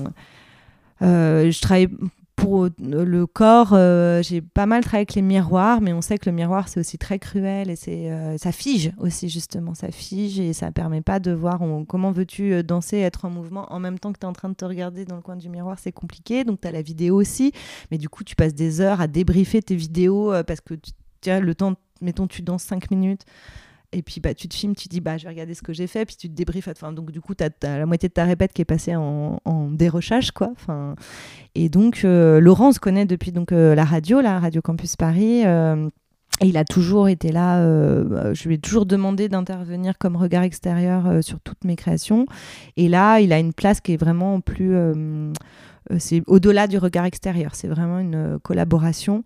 euh, 1.01 1.51
je 1.51 1.61
travaille 1.61 1.89
pour 2.41 2.67
le 2.79 3.25
corps, 3.27 3.73
euh, 3.73 4.23
j'ai 4.23 4.41
pas 4.41 4.65
mal 4.65 4.81
travaillé 4.81 5.01
avec 5.01 5.13
les 5.13 5.21
miroirs, 5.21 5.79
mais 5.79 5.93
on 5.93 6.01
sait 6.01 6.17
que 6.17 6.27
le 6.27 6.35
miroir 6.35 6.67
c'est 6.67 6.79
aussi 6.79 6.97
très 6.97 7.19
cruel 7.19 7.69
et 7.69 7.75
c'est 7.75 8.11
ça 8.37 8.51
fige 8.51 8.91
aussi 8.97 9.29
justement, 9.29 9.75
ça 9.75 9.91
fige 9.91 10.39
et 10.39 10.53
ça 10.53 10.71
permet 10.71 11.01
pas 11.01 11.19
de 11.19 11.31
voir 11.31 11.59
comment 11.87 12.11
veux-tu 12.11 12.63
danser, 12.63 12.97
être 12.97 13.25
en 13.25 13.29
mouvement 13.29 13.71
en 13.71 13.79
même 13.79 13.99
temps 13.99 14.11
que 14.11 14.19
tu 14.19 14.25
es 14.25 14.29
en 14.29 14.33
train 14.33 14.49
de 14.49 14.55
te 14.55 14.65
regarder 14.65 15.05
dans 15.05 15.15
le 15.15 15.21
coin 15.21 15.35
du 15.35 15.49
miroir, 15.49 15.77
c'est 15.77 15.91
compliqué. 15.91 16.43
Donc 16.43 16.61
tu 16.61 16.67
as 16.67 16.71
la 16.71 16.81
vidéo 16.81 17.15
aussi, 17.15 17.51
mais 17.91 17.99
du 17.99 18.09
coup 18.09 18.23
tu 18.23 18.35
passes 18.35 18.55
des 18.55 18.81
heures 18.81 19.01
à 19.01 19.07
débriefer 19.07 19.61
tes 19.61 19.75
vidéos 19.75 20.33
parce 20.47 20.61
que 20.61 20.73
tu 21.21 21.29
as 21.29 21.39
le 21.39 21.53
temps, 21.53 21.75
mettons 22.01 22.25
tu 22.25 22.41
danses 22.41 22.63
5 22.63 22.89
minutes. 22.89 23.21
Et 23.93 24.01
puis 24.03 24.21
bah, 24.21 24.33
tu 24.33 24.47
te 24.47 24.55
filmes, 24.55 24.75
tu 24.75 24.87
dis 24.87 25.01
bah, 25.01 25.17
je 25.17 25.23
vais 25.23 25.29
regarder 25.29 25.53
ce 25.53 25.61
que 25.61 25.73
j'ai 25.73 25.87
fait, 25.87 26.05
puis 26.05 26.15
tu 26.15 26.29
te 26.29 26.33
débriefes. 26.33 26.69
Enfin, 26.69 26.93
donc 26.93 27.11
du 27.11 27.19
coup, 27.19 27.35
tu 27.35 27.43
as, 27.43 27.77
la 27.77 27.85
moitié 27.85 28.07
de 28.07 28.13
ta 28.13 28.23
répète 28.23 28.53
qui 28.53 28.61
est 28.61 28.65
passée 28.65 28.95
en, 28.95 29.39
dérochage. 29.71 30.31
Quoi. 30.31 30.49
Enfin, 30.51 30.95
et 31.55 31.69
donc, 31.69 32.01
euh, 32.03 32.39
Laurent 32.39 32.71
se 32.71 32.79
connaît 32.79 33.05
depuis 33.05 33.31
donc, 33.31 33.51
euh, 33.51 33.75
la 33.75 33.83
radio, 33.83 34.21
la 34.21 34.39
Radio 34.39 34.61
Campus 34.61 34.95
Paris. 34.95 35.45
Euh, 35.45 35.89
et 36.39 36.47
il 36.47 36.57
a 36.57 36.63
toujours 36.63 37.07
été 37.07 37.31
là. 37.31 37.61
je 38.33 38.47
lui 38.47 38.55
ai 38.55 38.57
toujours 38.57 38.87
demandé 38.87 39.29
d'intervenir 39.29 39.97
comme 39.99 40.15
regard 40.15 40.41
extérieur 40.41 41.23
sur 41.23 41.39
toutes 41.39 41.63
mes 41.65 41.75
créations. 41.75 42.25
Et 42.77 42.89
là, 42.89 43.19
il 43.19 43.31
a 43.31 43.37
une 43.37 43.53
place 43.53 43.79
qui 43.79 43.93
est 43.93 43.97
vraiment 43.97 44.41
plus. 44.41 44.73
c'est 45.99 46.23
au-delà 46.25 46.65
du 46.65 46.79
regard 46.79 47.05
extérieur. 47.05 47.53
C'est 47.53 47.67
vraiment 47.67 47.99
une 47.99 48.39
collaboration. 48.41 49.23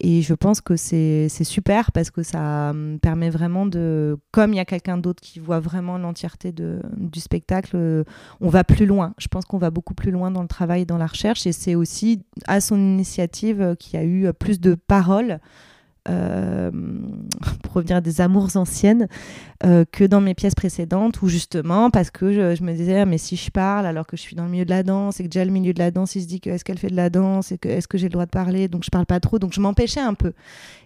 Et 0.00 0.22
je 0.22 0.34
pense 0.34 0.60
que 0.60 0.76
c'est 0.76 1.28
super 1.28 1.92
parce 1.92 2.10
que 2.10 2.22
ça 2.22 2.70
hum, 2.70 2.98
permet 3.00 3.30
vraiment 3.30 3.66
de, 3.66 4.18
comme 4.32 4.52
il 4.52 4.56
y 4.56 4.60
a 4.60 4.64
quelqu'un 4.64 4.98
d'autre 4.98 5.22
qui 5.22 5.38
voit 5.38 5.60
vraiment 5.60 5.98
l'entièreté 5.98 6.52
du 6.52 7.20
spectacle, 7.20 8.04
on 8.40 8.48
va 8.48 8.64
plus 8.64 8.86
loin. 8.86 9.14
Je 9.18 9.28
pense 9.28 9.44
qu'on 9.44 9.58
va 9.58 9.70
beaucoup 9.70 9.94
plus 9.94 10.10
loin 10.10 10.30
dans 10.30 10.42
le 10.42 10.48
travail, 10.48 10.86
dans 10.86 10.98
la 10.98 11.06
recherche. 11.06 11.46
Et 11.46 11.52
c'est 11.52 11.74
aussi 11.74 12.22
à 12.46 12.60
son 12.60 12.76
initiative 12.76 13.76
qu'il 13.78 13.98
y 13.98 14.02
a 14.02 14.06
eu 14.06 14.32
plus 14.32 14.60
de 14.60 14.74
paroles 14.74 15.40
euh, 16.08 16.70
pour 17.62 17.74
revenir 17.74 17.96
à 17.96 18.00
des 18.00 18.20
amours 18.20 18.56
anciennes, 18.56 19.08
euh, 19.64 19.84
que 19.90 20.04
dans 20.04 20.20
mes 20.20 20.34
pièces 20.34 20.54
précédentes, 20.54 21.22
où 21.22 21.28
justement, 21.28 21.90
parce 21.90 22.10
que 22.10 22.32
je, 22.32 22.62
me 22.62 22.72
disais, 22.72 23.00
ah, 23.00 23.06
mais 23.06 23.18
si 23.18 23.36
je 23.36 23.50
parle 23.50 23.86
alors 23.86 24.06
que 24.06 24.16
je 24.16 24.22
suis 24.22 24.36
dans 24.36 24.44
le 24.44 24.50
milieu 24.50 24.64
de 24.64 24.70
la 24.70 24.82
danse, 24.82 25.20
et 25.20 25.24
que 25.24 25.28
déjà 25.28 25.44
le 25.44 25.50
milieu 25.50 25.72
de 25.72 25.78
la 25.78 25.90
danse, 25.90 26.14
il 26.16 26.22
se 26.22 26.26
dit 26.26 26.40
est-ce 26.44 26.64
qu'elle 26.64 26.78
fait 26.78 26.90
de 26.90 26.96
la 26.96 27.10
danse, 27.10 27.52
et 27.52 27.58
que 27.58 27.68
est-ce 27.68 27.88
que 27.88 27.98
j'ai 27.98 28.06
le 28.06 28.12
droit 28.12 28.26
de 28.26 28.30
parler, 28.30 28.68
donc 28.68 28.84
je 28.84 28.90
parle 28.90 29.06
pas 29.06 29.20
trop, 29.20 29.38
donc 29.38 29.52
je 29.52 29.60
m'empêchais 29.60 30.00
un 30.00 30.14
peu. 30.14 30.32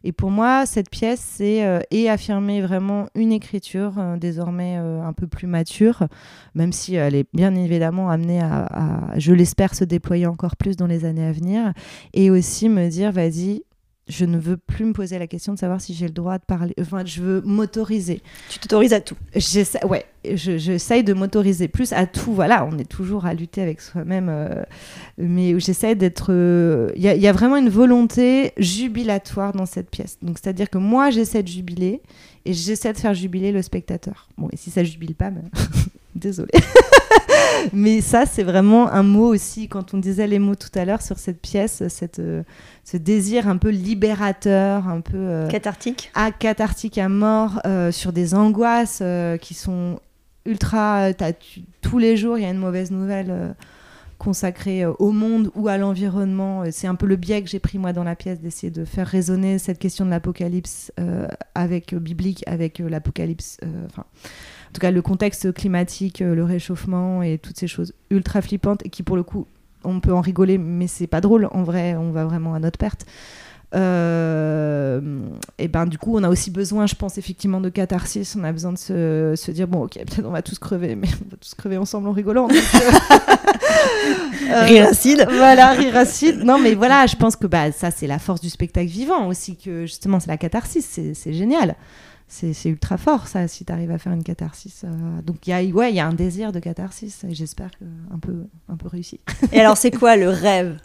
Et 0.05 0.13
pour 0.13 0.31
moi, 0.31 0.67
cette 0.67 0.91
pièce, 0.91 1.21
c'est 1.21 1.65
euh, 1.65 1.81
et 1.91 2.09
affirmer 2.09 2.63
vraiment 2.63 3.07
une 3.15 3.33
écriture 3.33 3.95
désormais 4.19 4.77
un 4.77 5.13
peu 5.13 5.27
plus 5.27 5.47
mature, 5.47 6.07
même 6.55 6.73
si 6.73 6.95
elle 6.95 7.15
est 7.15 7.27
bien 7.35 7.55
évidemment 7.55 8.11
amenée 8.11 8.41
à 8.41 8.69
je 9.17 9.33
l'espère, 9.33 9.75
se 9.75 9.85
déployer 9.85 10.27
encore 10.27 10.57
plus 10.57 10.77
dans 10.77 10.87
les 10.87 11.05
années 11.05 11.27
à 11.27 11.33
venir, 11.33 11.73
et 12.15 12.31
aussi 12.31 12.69
me 12.69 12.89
dire, 12.89 13.13
vas-y, 13.13 13.63
je 14.09 14.25
ne 14.25 14.39
veux 14.39 14.57
plus 14.57 14.85
me 14.85 14.93
poser 14.93 15.19
la 15.19 15.27
question 15.27 15.53
de 15.53 15.59
savoir 15.59 15.81
si 15.81 15.95
j'ai 15.95 16.07
le 16.07 16.13
droit 16.13 16.39
de 16.39 16.45
parler. 16.45 16.75
Enfin, 16.81 17.05
je 17.05 17.21
veux 17.21 17.41
m'autoriser. 17.43 18.23
Tu 18.49 18.59
t'autorises 18.59 18.93
à 18.93 19.01
tout. 19.01 19.17
J'essaie, 19.35 19.85
ouais, 19.85 20.07
j'essaye 20.25 21.05
de 21.05 21.13
m'autoriser 21.13 21.69
plus 21.69 21.93
à 21.93 22.07
tout. 22.07 22.33
Voilà, 22.33 22.65
on 22.65 22.79
est 22.79 22.89
toujours 22.89 23.27
à 23.27 23.35
lutter 23.35 23.61
avec 23.61 23.81
soi-même, 23.81 24.29
euh, 24.31 24.63
mais 25.19 25.59
j'essaie 25.61 25.95
d'être. 25.95 26.29
Euh, 26.31 26.91
il 26.97 27.03
y, 27.03 27.27
a 27.29 27.33
vraiment 27.33 27.57
une 27.57 27.69
volonté 27.69 28.53
jubilatoire 28.57 29.53
dans 29.53 29.67
cette 29.67 29.91
pièce. 29.91 30.19
Donc, 30.23 30.39
c'est-à-dire 30.43 30.71
que 30.71 30.79
moi, 30.79 31.11
j'essaie 31.11 31.43
de 31.43 31.49
jubiler 31.49 32.01
et 32.45 32.55
j'essaie 32.55 32.93
de 32.93 32.99
faire 32.99 33.15
jubiler 33.15 33.53
le 33.53 33.63
spectateur. 33.63 34.29
Bon, 34.39 34.49
et 34.53 34.57
si 34.57 34.71
ça 34.71 34.85
jubile 34.85 35.15
pas, 35.15 35.31
ben... 35.31 35.45
désolé. 36.15 36.51
mais 37.73 38.01
ça, 38.01 38.27
c'est 38.27 38.43
vraiment 38.43 38.91
un 38.91 39.03
mot 39.03 39.27
aussi. 39.27 39.69
Quand 39.69 39.95
on 39.95 39.99
disait 39.99 40.27
les 40.27 40.39
mots 40.39 40.55
tout 40.55 40.71
à 40.75 40.85
l'heure 40.85 41.03
sur 41.03 41.19
cette 41.19 41.41
pièce, 41.41 41.87
cette 41.89 42.19
euh, 42.19 42.43
ce 42.85 42.97
désir 42.97 43.49
un 43.49 43.57
peu 43.57 43.69
libérateur, 43.69 44.89
un 44.89 45.01
peu 45.01 45.17
euh, 45.17 45.49
cathartique, 45.49 46.11
à 46.15 46.33
cathartique 46.33 46.99
à 46.99 47.09
mort, 47.09 47.61
euh, 47.67 47.93
sur 47.93 48.13
des 48.13 48.35
angoisses 48.35 49.03
qui 49.41 49.55
sont 49.55 50.01
ultra. 50.47 51.13
tous 51.83 51.99
les 51.99 52.17
jours, 52.17 52.39
il 52.39 52.45
y 52.45 52.47
a 52.47 52.51
une 52.51 52.59
mauvaise 52.59 52.91
nouvelle 52.91 53.55
consacrée 54.17 54.85
au 54.87 55.13
monde 55.13 55.51
ou 55.55 55.69
à 55.69 55.77
l'environnement. 55.77 56.65
C'est 56.71 56.87
un 56.87 56.95
peu 56.95 57.07
le 57.07 57.17
biais 57.17 57.43
que 57.43 57.49
j'ai 57.49 57.61
pris 57.61 57.79
moi 57.79 57.93
dans 57.93 58.05
la 58.05 58.17
pièce 58.17 58.41
d'essayer 58.41 58.71
de 58.71 58.85
faire 58.85 59.07
résonner 59.07 59.59
cette 59.59 59.79
question 59.79 60.07
de 60.07 60.11
l'apocalypse 60.11 60.91
avec 61.55 61.95
biblique, 61.95 62.43
avec 62.47 62.79
l'apocalypse. 62.79 63.59
Enfin, 63.87 64.07
tout 64.79 64.87
cas, 64.87 64.91
le 64.91 65.03
contexte 65.03 65.53
climatique, 65.53 66.21
le 66.21 66.45
réchauffement 66.45 67.23
et 67.23 67.39
toutes 67.39 67.59
ces 67.59 67.67
choses 67.67 67.93
ultra 68.11 68.41
flippantes 68.43 68.87
et 68.87 68.89
qui 68.89 69.03
pour 69.03 69.17
le 69.17 69.23
coup 69.23 69.47
on 69.85 70.01
peut 70.01 70.13
en 70.13 70.21
rigoler, 70.21 70.59
mais 70.59 70.87
c'est 70.87 71.07
pas 71.07 71.21
drôle. 71.21 71.49
En 71.53 71.63
vrai, 71.63 71.97
on 71.97 72.11
va 72.11 72.25
vraiment 72.25 72.55
à 72.55 72.59
notre 72.59 72.79
perte. 72.79 73.07
Euh, 73.75 75.01
et 75.59 75.69
ben 75.69 75.85
du 75.85 75.99
coup, 75.99 76.17
on 76.17 76.23
a 76.23 76.31
aussi 76.31 76.51
besoin, 76.51 76.87
je 76.87 76.95
pense 76.95 77.19
effectivement, 77.19 77.61
de 77.61 77.69
catharsis. 77.69 78.35
On 78.39 78.45
a 78.45 78.53
besoin 78.53 78.73
de 78.73 78.79
se, 78.79 79.51
dire 79.51 79.69
bon, 79.69 79.85
ok, 79.85 79.95
peut-être 79.95 80.25
on 80.25 80.31
va 80.31 80.43
tous 80.43 80.59
crever, 80.59 80.97
mais 80.97 81.09
on 81.27 81.31
va 81.31 81.37
tous 81.41 81.55
crever 81.55 81.77
ensemble 81.77 82.09
en 82.09 82.13
rigolant. 82.13 82.49
Euh, 84.51 84.65
rire 84.65 84.89
acide. 84.89 85.27
Voilà, 85.29 85.73
rire 85.73 85.95
acide. 85.95 86.43
Non, 86.43 86.59
mais 86.59 86.75
voilà, 86.75 87.07
je 87.07 87.17
pense 87.17 87.37
que 87.37 87.47
bah, 87.47 87.71
ça, 87.71 87.91
c'est 87.91 88.07
la 88.07 88.19
force 88.19 88.41
du 88.41 88.49
spectacle 88.49 88.89
vivant 88.89 89.27
aussi, 89.27 89.57
que 89.57 89.83
justement, 89.83 90.21
c'est 90.21 90.29
la 90.29 90.39
catharsis. 90.39 90.87
C'est 91.13 91.33
génial 91.35 91.77
c'est 92.29 92.53
ultra 92.67 92.99
fort 92.99 93.27
ça 93.27 93.49
si 93.49 93.65
tu 93.65 93.73
arrives 93.73 93.91
à 93.91 93.99
faire 93.99 94.13
une 94.13 94.23
catharsis 94.23 94.85
euh. 94.85 95.23
donc 95.23 95.47
il 95.47 95.51
y 95.51 95.53
a 95.55 95.63
ouais 95.75 95.91
il 95.91 95.97
y 95.97 96.01
a 96.01 96.07
un 96.07 96.13
désir 96.13 96.53
de 96.53 96.61
catharsis 96.61 97.25
et 97.25 97.35
j'espère 97.35 97.71
un 98.13 98.19
peu 98.19 98.45
un 98.69 98.77
peu 98.77 98.89
réussi. 98.89 99.21
Et 99.53 99.61
alors 99.61 99.77
c'est 99.77 99.91
quoi 99.91 100.17
le 100.17 100.29
rêve? 100.29 100.77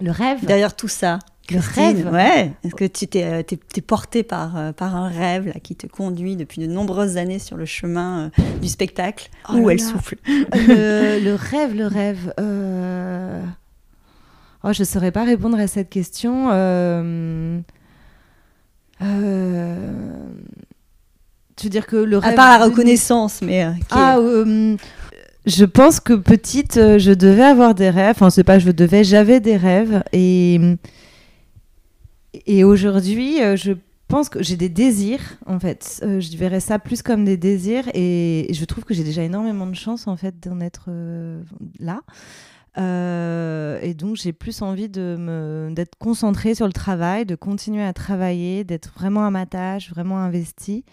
Le 0.00 0.12
rêve? 0.12 0.44
Derrière 0.44 0.76
tout 0.76 0.88
ça 0.88 1.18
le 1.50 1.58
rêve? 1.58 2.08
ouais. 2.12 2.52
Est-ce 2.62 2.74
que 2.74 2.84
tu 2.84 3.06
t'es 3.08 3.24
euh, 3.24 3.42
es, 3.42 3.80
porté 3.80 4.22
par 4.22 4.56
euh, 4.56 4.72
par 4.72 4.94
un 4.94 5.08
rêve 5.08 5.46
là, 5.46 5.54
qui 5.60 5.74
te 5.74 5.86
conduit 5.86 6.36
depuis 6.36 6.60
de 6.60 6.66
nombreuses 6.66 7.16
années 7.16 7.38
sur 7.38 7.56
le 7.56 7.64
chemin 7.64 8.30
du 8.60 8.68
spectacle? 8.68 9.30
Oh 9.48 9.54
où 9.54 9.70
elle 9.70 9.80
souffle? 9.80 10.16
Le, 10.26 11.34
rêve 11.34 11.74
le 11.74 11.86
rêve 11.86 12.32
oh 14.62 14.72
je 14.72 14.84
saurais 14.84 15.12
pas 15.12 15.24
répondre 15.24 15.58
à 15.58 15.66
cette 15.66 15.88
question 15.88 16.50
euh... 16.50 17.60
Tu 21.58 21.66
veux 21.66 21.70
dire 21.70 21.86
que 21.86 21.96
le 21.96 22.18
rêve. 22.18 22.32
À 22.32 22.36
part 22.36 22.56
la 22.56 22.64
reconnaissance, 22.64 23.42
mais. 23.42 23.64
Euh, 23.64 23.72
ah, 23.90 24.18
euh, 24.18 24.76
je 25.44 25.64
pense 25.64 25.98
que 25.98 26.12
petite, 26.12 26.76
euh, 26.76 26.98
je 26.98 27.10
devais 27.10 27.42
avoir 27.42 27.74
des 27.74 27.90
rêves. 27.90 28.14
Enfin, 28.14 28.30
c'est 28.30 28.44
pas 28.44 28.60
je 28.60 28.70
devais, 28.70 29.02
j'avais 29.02 29.40
des 29.40 29.56
rêves. 29.56 30.04
Et, 30.12 30.60
et 32.46 32.62
aujourd'hui, 32.62 33.38
je 33.56 33.72
pense 34.06 34.28
que 34.28 34.40
j'ai 34.40 34.56
des 34.56 34.68
désirs, 34.68 35.36
en 35.46 35.58
fait. 35.58 36.00
je 36.02 36.36
verrais 36.36 36.60
ça 36.60 36.78
plus 36.78 37.02
comme 37.02 37.24
des 37.24 37.36
désirs. 37.36 37.88
Et 37.92 38.46
je 38.52 38.64
trouve 38.64 38.84
que 38.84 38.94
j'ai 38.94 39.04
déjà 39.04 39.24
énormément 39.24 39.66
de 39.66 39.74
chance, 39.74 40.06
en 40.06 40.16
fait, 40.16 40.36
d'en 40.40 40.60
être 40.60 40.90
là. 41.80 42.02
et 43.82 43.94
donc, 43.94 44.14
j'ai 44.14 44.32
plus 44.32 44.62
envie 44.62 44.88
de 44.88 45.72
d'être 45.74 45.96
concentrée 45.98 46.54
sur 46.54 46.66
le 46.66 46.72
travail, 46.72 47.26
de 47.26 47.34
continuer 47.34 47.82
à 47.82 47.92
travailler, 47.92 48.62
d'être 48.62 48.92
vraiment 48.96 49.26
à 49.26 49.30
ma 49.32 49.44
tâche, 49.44 49.90
vraiment 49.90 50.18
investie 50.18 50.84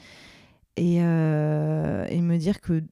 et, 0.77 0.97
euh, 1.01 2.05
et 2.09 2.21
me 2.21 2.37
dire 2.37 2.61
que 2.61 2.83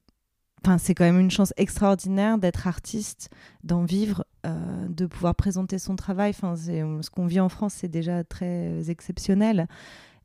c'est 0.78 0.96
quand 0.96 1.04
même 1.04 1.20
une 1.20 1.32
chance 1.32 1.54
extraordinaire 1.58 2.38
d'être 2.38 2.68
artiste, 2.68 3.30
d'en 3.64 3.84
vivre, 3.84 4.26
euh, 4.46 4.88
de 4.88 5.06
pouvoir 5.06 5.36
présenter 5.36 5.78
son 5.78 5.96
travail. 5.98 6.30
Enfin, 6.30 6.56
ce 6.56 7.10
qu'on 7.10 7.26
vit 7.26 7.42
en 7.42 7.50
France, 7.50 7.74
c'est 7.74 7.90
déjà 7.90 8.24
très 8.24 8.90
exceptionnel. 8.90 9.68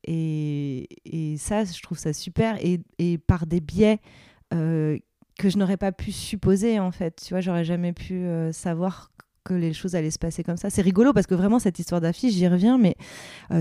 Et, 0.04 0.88
et, 1.04 1.36
ça, 1.38 1.64
je 1.64 1.82
trouve 1.82 1.98
ça 1.98 2.12
super. 2.12 2.56
Et, 2.64 2.80
et 2.98 3.18
par 3.18 3.46
des 3.46 3.60
biais 3.60 3.98
euh, 4.54 4.96
que 5.38 5.50
je 5.50 5.58
n'aurais 5.58 5.76
pas 5.76 5.90
pu 5.90 6.12
supposer, 6.12 6.78
en 6.78 6.92
fait. 6.92 7.20
Tu 7.26 7.34
vois, 7.34 7.40
j'aurais 7.40 7.64
jamais 7.64 7.92
pu 7.92 8.24
savoir 8.52 9.10
que 9.48 9.54
les 9.54 9.72
choses 9.72 9.94
allaient 9.94 10.10
se 10.10 10.18
passer 10.18 10.44
comme 10.44 10.56
ça. 10.56 10.70
C'est 10.70 10.82
rigolo 10.82 11.12
parce 11.12 11.26
que 11.26 11.34
vraiment, 11.34 11.58
cette 11.58 11.78
histoire 11.78 12.00
d'affiche, 12.00 12.34
j'y 12.34 12.46
reviens, 12.46 12.78
mais 12.78 12.96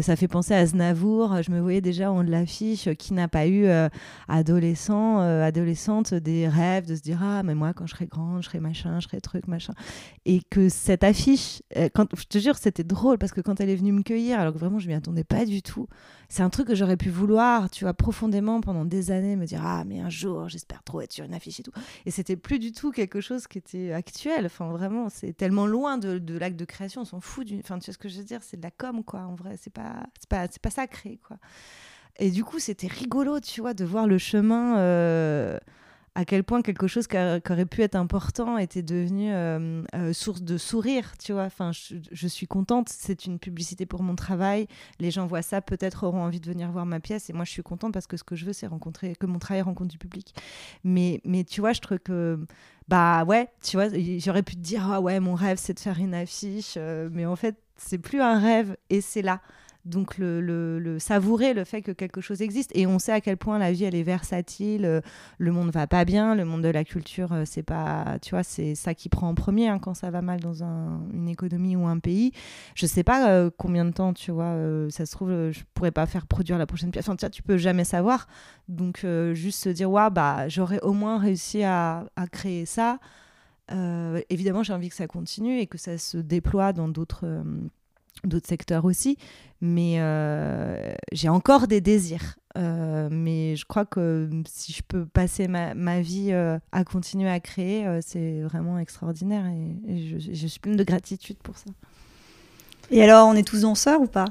ça 0.01 0.15
fait 0.15 0.27
penser 0.27 0.53
à 0.53 0.65
Znavour. 0.65 1.41
Je 1.41 1.51
me 1.51 1.59
voyais 1.59 1.81
déjà 1.81 2.11
en 2.11 2.21
l'affiche 2.21 2.89
qui 2.95 3.13
n'a 3.13 3.27
pas 3.27 3.47
eu 3.47 3.67
adolescent, 4.27 5.19
adolescente 5.19 6.13
des 6.13 6.47
rêves 6.47 6.85
de 6.85 6.95
se 6.95 7.01
dire 7.01 7.19
ah 7.23 7.43
mais 7.43 7.55
moi 7.55 7.73
quand 7.73 7.87
je 7.87 7.95
serai 7.95 8.05
grande, 8.05 8.43
je 8.43 8.49
serai 8.49 8.59
machin, 8.59 8.99
je 8.99 9.07
serai 9.07 9.21
truc 9.21 9.47
machin. 9.47 9.73
Et 10.25 10.41
que 10.49 10.69
cette 10.69 11.03
affiche, 11.03 11.61
quand 11.93 12.07
je 12.17 12.25
te 12.25 12.37
jure 12.37 12.57
c'était 12.57 12.83
drôle 12.83 13.17
parce 13.17 13.31
que 13.31 13.41
quand 13.41 13.61
elle 13.61 13.69
est 13.69 13.75
venue 13.75 13.93
me 13.93 14.03
cueillir, 14.03 14.39
alors 14.39 14.53
que 14.53 14.59
vraiment 14.59 14.79
je 14.79 14.87
m'y 14.87 14.93
attendais 14.93 15.23
pas 15.23 15.45
du 15.45 15.61
tout 15.61 15.87
c'est 16.29 16.43
un 16.43 16.49
truc 16.49 16.67
que 16.67 16.75
j'aurais 16.75 16.97
pu 16.97 17.09
vouloir, 17.09 17.69
tu 17.69 17.85
vois, 17.85 17.93
profondément 17.93 18.59
pendant 18.59 18.83
des 18.83 19.11
années, 19.11 19.37
me 19.37 19.45
dire 19.45 19.61
ah 19.63 19.85
mais 19.85 20.01
un 20.01 20.09
jour 20.09 20.49
j'espère 20.49 20.83
trop 20.83 20.99
être 20.99 21.13
sur 21.13 21.23
une 21.23 21.33
affiche 21.33 21.61
et 21.61 21.63
tout. 21.63 21.71
Et 22.05 22.11
c'était 22.11 22.35
plus 22.35 22.59
du 22.59 22.73
tout 22.73 22.91
quelque 22.91 23.21
chose 23.21 23.47
qui 23.47 23.57
était 23.57 23.93
actuel. 23.93 24.45
Enfin 24.45 24.69
vraiment, 24.71 25.07
c'est 25.07 25.31
tellement 25.31 25.65
loin 25.65 25.76
de, 25.97 26.17
de 26.17 26.37
l'acte 26.37 26.57
de 26.57 26.65
création, 26.65 27.01
on 27.01 27.05
s'en 27.05 27.21
fout. 27.21 27.47
Enfin 27.59 27.79
tu 27.79 27.85
sais 27.85 27.91
ce 27.91 27.97
que 27.97 28.09
je 28.09 28.17
veux 28.17 28.23
dire, 28.23 28.41
c'est 28.43 28.57
de 28.57 28.63
la 28.63 28.71
com 28.71 29.03
quoi. 29.03 29.21
En 29.21 29.35
vrai, 29.35 29.55
c'est 29.59 29.73
pas 29.73 30.03
c'est 30.19 30.29
pas 30.29 30.47
c'est 30.49 30.61
pas 30.61 30.69
sacré 30.69 31.19
quoi. 31.27 31.37
Et 32.19 32.31
du 32.31 32.43
coup, 32.43 32.59
c'était 32.59 32.87
rigolo, 32.87 33.39
tu 33.39 33.61
vois, 33.61 33.73
de 33.73 33.85
voir 33.85 34.07
le 34.07 34.17
chemin. 34.17 34.79
Euh, 34.79 35.59
à 36.17 36.25
quel 36.25 36.43
point 36.43 36.63
quelque 36.63 36.87
chose 36.87 37.05
qui, 37.05 37.15
aurait 37.15 37.67
pu 37.67 37.83
être 37.83 37.93
important 37.93 38.57
était 38.57 38.81
devenu 38.81 39.31
euh, 39.31 39.83
euh, 39.93 40.13
source 40.13 40.41
de 40.41 40.57
sourire, 40.57 41.13
tu 41.19 41.31
vois. 41.31 41.43
Enfin, 41.43 41.69
je, 41.71 42.27
suis 42.27 42.47
contente, 42.47 42.89
c'est 42.89 43.27
une 43.27 43.37
publicité 43.37 43.85
pour 43.85 44.01
mon 44.01 44.15
travail. 44.15 44.65
Les 44.99 45.11
gens 45.11 45.27
voient 45.27 45.43
ça, 45.43 45.61
peut-être 45.61 46.07
auront 46.07 46.23
envie 46.23 46.39
de 46.39 46.49
venir 46.49 46.71
voir 46.71 46.87
ma 46.87 46.99
pièce. 46.99 47.29
Et 47.29 47.33
moi, 47.33 47.45
je 47.45 47.51
suis 47.51 47.61
contente 47.61 47.93
parce 47.93 48.07
que 48.07 48.17
ce 48.17 48.23
que 48.23 48.35
je 48.35 48.45
veux, 48.45 48.53
c'est 48.53 48.65
rencontrer, 48.65 49.15
que 49.15 49.27
mon 49.27 49.37
travail 49.37 49.61
rencontre 49.61 49.91
du 49.91 49.99
public. 49.99 50.33
Mais, 50.83 51.21
mais 51.23 51.43
tu 51.43 51.61
vois, 51.61 51.73
je 51.73 51.81
trouve 51.81 51.99
que, 51.99 52.39
bah 52.87 53.23
ouais, 53.23 53.49
tu 53.61 53.77
vois, 53.77 53.89
j'aurais 54.17 54.41
pu 54.41 54.55
te 54.55 54.61
dire, 54.61 54.91
ah 54.91 54.99
ouais, 54.99 55.19
mon 55.19 55.35
rêve, 55.35 55.59
c'est 55.61 55.75
de 55.75 55.79
faire 55.79 55.99
une 55.99 56.15
affiche. 56.15 56.73
Euh, 56.77 57.09
mais 57.11 57.27
en 57.27 57.35
fait, 57.35 57.57
c'est 57.75 57.99
plus 57.99 58.21
un 58.21 58.39
rêve 58.39 58.75
et 58.89 59.01
c'est 59.01 59.21
là. 59.21 59.39
Donc 59.87 60.17
le, 60.17 60.97
savourer 60.99 61.53
le 61.53 61.63
fait 61.63 61.81
que 61.81 61.91
quelque 61.91 62.19
chose 62.19 62.41
existe 62.41 62.71
et 62.75 62.85
on 62.85 62.99
sait 62.99 63.13
à 63.13 63.21
quel 63.21 63.37
point 63.37 63.57
la 63.57 63.71
vie 63.71 63.85
elle 63.85 63.95
est 63.95 64.03
versatile, 64.03 64.85
euh, 64.85 65.01
le 65.37 65.51
monde 65.51 65.71
va 65.71 65.87
pas 65.87 66.03
bien, 66.03 66.35
le 66.35 66.43
monde 66.43 66.61
de 66.61 66.69
la 66.69 66.83
culture 66.83 67.31
euh, 67.31 67.43
c'est 67.45 67.63
pas, 67.63 68.17
tu 68.21 68.31
vois, 68.31 68.43
c'est 68.43 68.75
ça 68.75 68.93
qui 68.93 69.07
prend 69.07 69.29
en 69.29 69.33
premier 69.33 69.69
hein, 69.69 69.79
quand 69.79 69.93
ça 69.93 70.11
va 70.11 70.21
mal 70.21 70.41
dans 70.41 70.61
une 70.61 71.29
économie 71.29 71.75
ou 71.75 71.87
un 71.87 71.99
pays. 71.99 72.33
Je 72.75 72.85
sais 72.85 73.03
pas 73.03 73.29
euh, 73.29 73.49
combien 73.55 73.85
de 73.85 73.91
temps, 73.91 74.13
tu 74.13 74.31
vois, 74.31 74.55
ça 74.89 75.05
se 75.05 75.11
trouve 75.11 75.29
je 75.29 75.61
pourrais 75.73 75.91
pas 75.91 76.05
faire 76.05 76.27
produire 76.27 76.57
la 76.57 76.65
prochaine 76.65 76.91
pièce. 76.91 77.07
Enfin, 77.07 77.29
tu, 77.29 77.41
peux 77.41 77.57
jamais 77.57 77.85
savoir. 77.85 78.27
Donc 78.67 79.05
juste 79.33 79.63
se 79.63 79.69
dire 79.69 79.89
waouh 79.89 80.11
bah 80.11 80.49
j'aurais 80.49 80.81
au 80.81 80.93
moins 80.93 81.17
réussi 81.17 81.63
à 81.63 82.05
créer 82.31 82.65
ça. 82.65 82.99
évidemment, 84.29 84.63
j'ai 84.63 84.73
envie 84.73 84.89
que 84.89 84.95
ça 84.95 85.07
continue 85.07 85.59
et 85.59 85.67
que 85.67 85.77
ça 85.77 85.97
se 85.97 86.17
déploie 86.17 86.73
dans 86.73 86.89
d'autres 86.89 87.25
d'autres 88.23 88.47
secteurs 88.47 88.85
aussi. 88.85 89.17
Mais 89.61 89.95
euh, 89.97 90.93
j'ai 91.11 91.29
encore 91.29 91.67
des 91.67 91.81
désirs. 91.81 92.35
Euh, 92.57 93.07
mais 93.11 93.55
je 93.55 93.65
crois 93.65 93.85
que 93.85 94.29
si 94.47 94.73
je 94.73 94.81
peux 94.81 95.05
passer 95.05 95.47
ma, 95.47 95.75
ma 95.75 96.01
vie 96.01 96.31
euh, 96.31 96.57
à 96.71 96.83
continuer 96.83 97.29
à 97.29 97.39
créer, 97.39 97.87
c'est 98.01 98.41
vraiment 98.41 98.79
extraordinaire 98.79 99.45
et, 99.45 100.07
je, 100.07 100.33
je, 100.33 100.47
suis 100.47 100.59
pleine 100.59 100.75
de 100.75 100.83
gratitude 100.83 101.37
pour 101.37 101.55
ça. 101.57 101.69
Et 102.89 103.03
alors, 103.03 103.27
on 103.27 103.35
est 103.35 103.47
tous 103.47 103.61
danseurs 103.61 104.01
ou 104.01 104.07
pas? 104.07 104.25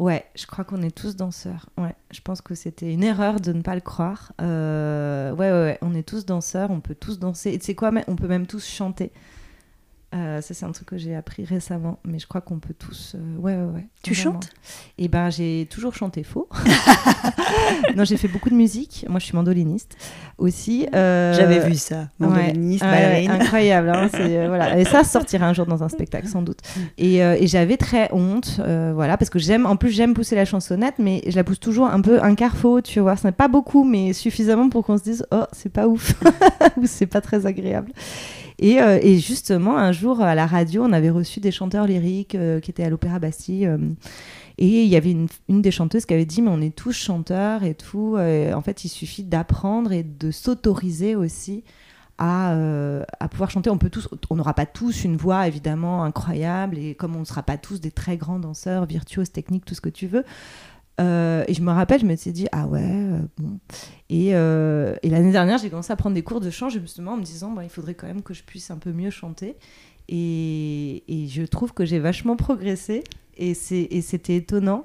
Ouais, 0.00 0.24
je 0.34 0.46
crois 0.46 0.64
qu'on 0.64 0.82
est 0.82 0.96
tous 0.96 1.14
danseurs. 1.14 1.68
Ouais, 1.76 1.94
je 2.10 2.20
pense 2.20 2.40
que 2.40 2.54
c'était 2.54 2.92
une 2.92 3.04
erreur 3.04 3.40
de 3.40 3.52
ne 3.52 3.62
pas 3.62 3.74
le 3.74 3.80
croire. 3.80 4.32
ouais, 4.40 5.32
ouais, 5.36 5.50
ouais, 5.50 5.78
on 5.82 5.94
est 5.94 6.08
tous 6.08 6.24
danseurs, 6.24 6.70
on 6.70 6.80
peut 6.80 6.96
tous 6.96 7.18
danser. 7.18 7.52
Et 7.52 7.58
tu 7.58 7.66
sais 7.66 7.74
quoi, 7.74 7.90
on 8.08 8.16
peut 8.16 8.28
même 8.28 8.46
tous 8.46 8.66
chanter. 8.66 9.12
Euh, 10.14 10.40
ça, 10.40 10.54
c'est 10.54 10.64
un 10.64 10.72
truc 10.72 10.88
que 10.88 10.96
j'ai 10.96 11.14
appris 11.14 11.44
récemment, 11.44 11.98
mais 12.02 12.18
je 12.18 12.26
crois 12.26 12.40
qu'on 12.40 12.58
peut 12.58 12.72
tous. 12.72 13.14
Euh, 13.14 13.36
ouais, 13.36 13.54
ouais, 13.54 13.74
ouais. 13.74 13.86
Tu 14.02 14.14
chantes? 14.14 14.48
Eh 14.96 15.06
ben, 15.06 15.28
j'ai 15.28 15.66
toujours 15.70 15.94
chanté 15.94 16.22
faux. 16.22 16.48
non, 17.96 18.04
j'ai 18.04 18.16
fait 18.16 18.28
beaucoup 18.28 18.48
de 18.48 18.54
musique. 18.54 19.04
Moi, 19.06 19.18
je 19.20 19.26
suis 19.26 19.36
mandoliniste 19.36 19.98
aussi. 20.38 20.86
Euh, 20.94 21.34
J'avais 21.34 21.60
vu 21.60 21.74
ça. 21.74 22.08
Mandoliniste, 22.18 22.84
incroyable. 22.84 23.90
Hein, 23.90 24.08
voilà. 24.46 24.78
Et 24.78 24.86
ça 24.86 25.04
sortira 25.04 25.46
un 25.46 25.52
jour 25.52 25.66
dans 25.66 25.82
un 25.82 25.90
spectacle, 25.90 26.26
sans 26.26 26.40
doute. 26.40 26.60
Et, 26.96 27.16
et 27.16 27.46
j'avais 27.46 27.76
très 27.76 28.08
honte, 28.12 28.60
voilà, 28.94 29.18
parce 29.18 29.28
que 29.28 29.38
j'aime. 29.38 29.66
En 29.66 29.76
plus, 29.76 29.90
j'aime 29.90 30.14
pousser 30.14 30.36
la 30.36 30.46
chansonnette, 30.46 30.94
mais 30.98 31.22
je 31.26 31.36
la 31.36 31.44
pousse 31.44 31.60
toujours 31.60 31.86
un 31.86 32.00
peu 32.00 32.22
un 32.22 32.34
quart 32.34 32.56
faux, 32.56 32.80
tu 32.80 33.00
vois. 33.00 33.16
Ce 33.16 33.26
n'est 33.26 33.32
pas 33.32 33.48
beaucoup, 33.48 33.84
mais 33.84 34.14
suffisamment 34.14 34.70
pour 34.70 34.86
qu'on 34.86 34.96
se 34.96 35.02
dise, 35.02 35.26
oh, 35.32 35.44
c'est 35.52 35.72
pas 35.72 35.86
ouf, 35.86 36.14
ou 36.78 36.86
c'est 36.86 37.06
pas 37.06 37.20
très 37.20 37.44
agréable. 37.44 37.92
Euh, 38.62 38.98
et, 39.02 39.18
justement, 39.18 39.76
un 39.78 39.92
jour 39.92 40.20
à 40.20 40.34
la 40.34 40.46
radio, 40.46 40.84
on 40.84 40.92
avait 40.92 41.10
reçu 41.10 41.40
des 41.40 41.50
chanteurs 41.50 41.86
lyriques 41.86 42.34
euh, 42.34 42.60
qui 42.60 42.70
étaient 42.70 42.84
à 42.84 42.90
l'Opéra 42.90 43.18
Bastille. 43.18 43.66
Euh, 43.66 43.78
et 44.58 44.82
il 44.82 44.88
y 44.88 44.96
avait 44.96 45.12
une, 45.12 45.62
des 45.62 45.70
chanteuses 45.70 46.04
qui 46.04 46.14
avait 46.14 46.24
dit, 46.24 46.42
mais 46.42 46.50
on 46.50 46.60
est 46.60 46.74
tous 46.74 46.92
chanteurs 46.92 47.62
et 47.62 47.74
tout. 47.74 48.16
en 48.18 48.60
fait, 48.60 48.84
il 48.84 48.88
suffit 48.88 49.22
d'apprendre 49.22 49.92
et 49.92 50.02
de 50.02 50.32
s'autoriser 50.32 51.14
aussi 51.14 51.62
à, 52.18 52.56
à, 53.20 53.28
pouvoir 53.28 53.52
chanter. 53.52 53.70
On 53.70 53.78
peut 53.78 53.88
tous, 53.88 54.08
on 54.30 54.34
n'aura 54.34 54.54
pas 54.54 54.66
tous 54.66 55.04
une 55.04 55.16
voix 55.16 55.46
évidemment 55.46 56.02
incroyable 56.02 56.76
et 56.76 56.96
comme 56.96 57.14
on 57.14 57.20
ne 57.20 57.24
sera 57.24 57.44
pas 57.44 57.56
tous 57.56 57.80
des 57.80 57.92
très 57.92 58.16
grands 58.16 58.40
danseurs, 58.40 58.84
virtuoses, 58.84 59.30
techniques, 59.30 59.64
tout 59.64 59.76
ce 59.76 59.80
que 59.80 59.90
tu 59.90 60.08
veux. 60.08 60.24
Euh, 61.00 61.44
et 61.46 61.54
je 61.54 61.62
me 61.62 61.70
rappelle, 61.70 62.00
je 62.00 62.06
me 62.06 62.16
suis 62.16 62.32
dit, 62.32 62.48
ah 62.52 62.66
ouais, 62.66 62.80
euh, 62.82 63.20
bon. 63.38 63.58
Et, 64.10 64.34
euh, 64.34 64.96
et 65.02 65.10
l'année 65.10 65.32
dernière, 65.32 65.58
j'ai 65.58 65.70
commencé 65.70 65.92
à 65.92 65.96
prendre 65.96 66.14
des 66.14 66.22
cours 66.22 66.40
de 66.40 66.50
chant, 66.50 66.68
justement, 66.68 67.12
en 67.12 67.16
me 67.16 67.22
disant, 67.22 67.50
bon, 67.52 67.60
il 67.60 67.68
faudrait 67.68 67.94
quand 67.94 68.06
même 68.06 68.22
que 68.22 68.34
je 68.34 68.42
puisse 68.42 68.70
un 68.70 68.78
peu 68.78 68.92
mieux 68.92 69.10
chanter. 69.10 69.56
Et, 70.08 71.04
et 71.06 71.28
je 71.28 71.42
trouve 71.42 71.72
que 71.72 71.84
j'ai 71.84 71.98
vachement 71.98 72.36
progressé. 72.36 73.04
Et 73.36 73.54
c'était 73.54 74.36
étonnant. 74.36 74.84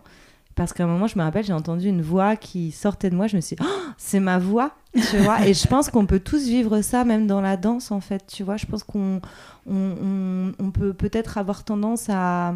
Parce 0.55 0.71
qu'à 0.73 0.83
un 0.83 0.87
moment, 0.87 1.07
je 1.07 1.17
me 1.17 1.23
rappelle, 1.23 1.43
j'ai 1.43 1.53
entendu 1.53 1.87
une 1.87 2.03
voix 2.03 2.35
qui 2.35 2.71
sortait 2.71 3.09
de 3.09 3.15
moi. 3.15 3.25
Je 3.25 3.35
me 3.35 3.41
suis 3.41 3.55
dit, 3.55 3.63
oh, 3.65 3.91
c'est 3.97 4.19
ma 4.19 4.37
voix, 4.37 4.75
tu 5.09 5.17
vois. 5.17 5.47
Et 5.47 5.55
je 5.55 5.67
pense 5.67 5.89
qu'on 5.89 6.05
peut 6.05 6.19
tous 6.19 6.45
vivre 6.45 6.81
ça, 6.81 7.05
même 7.05 7.25
dans 7.25 7.41
la 7.41 7.57
danse, 7.57 7.89
en 7.89 7.99
fait, 7.99 8.27
tu 8.27 8.43
vois. 8.43 8.57
Je 8.57 8.67
pense 8.67 8.83
qu'on 8.83 9.19
on, 9.65 10.51
on 10.59 10.69
peut 10.69 10.93
peut-être 10.93 11.39
avoir 11.39 11.63
tendance 11.63 12.05
à 12.09 12.53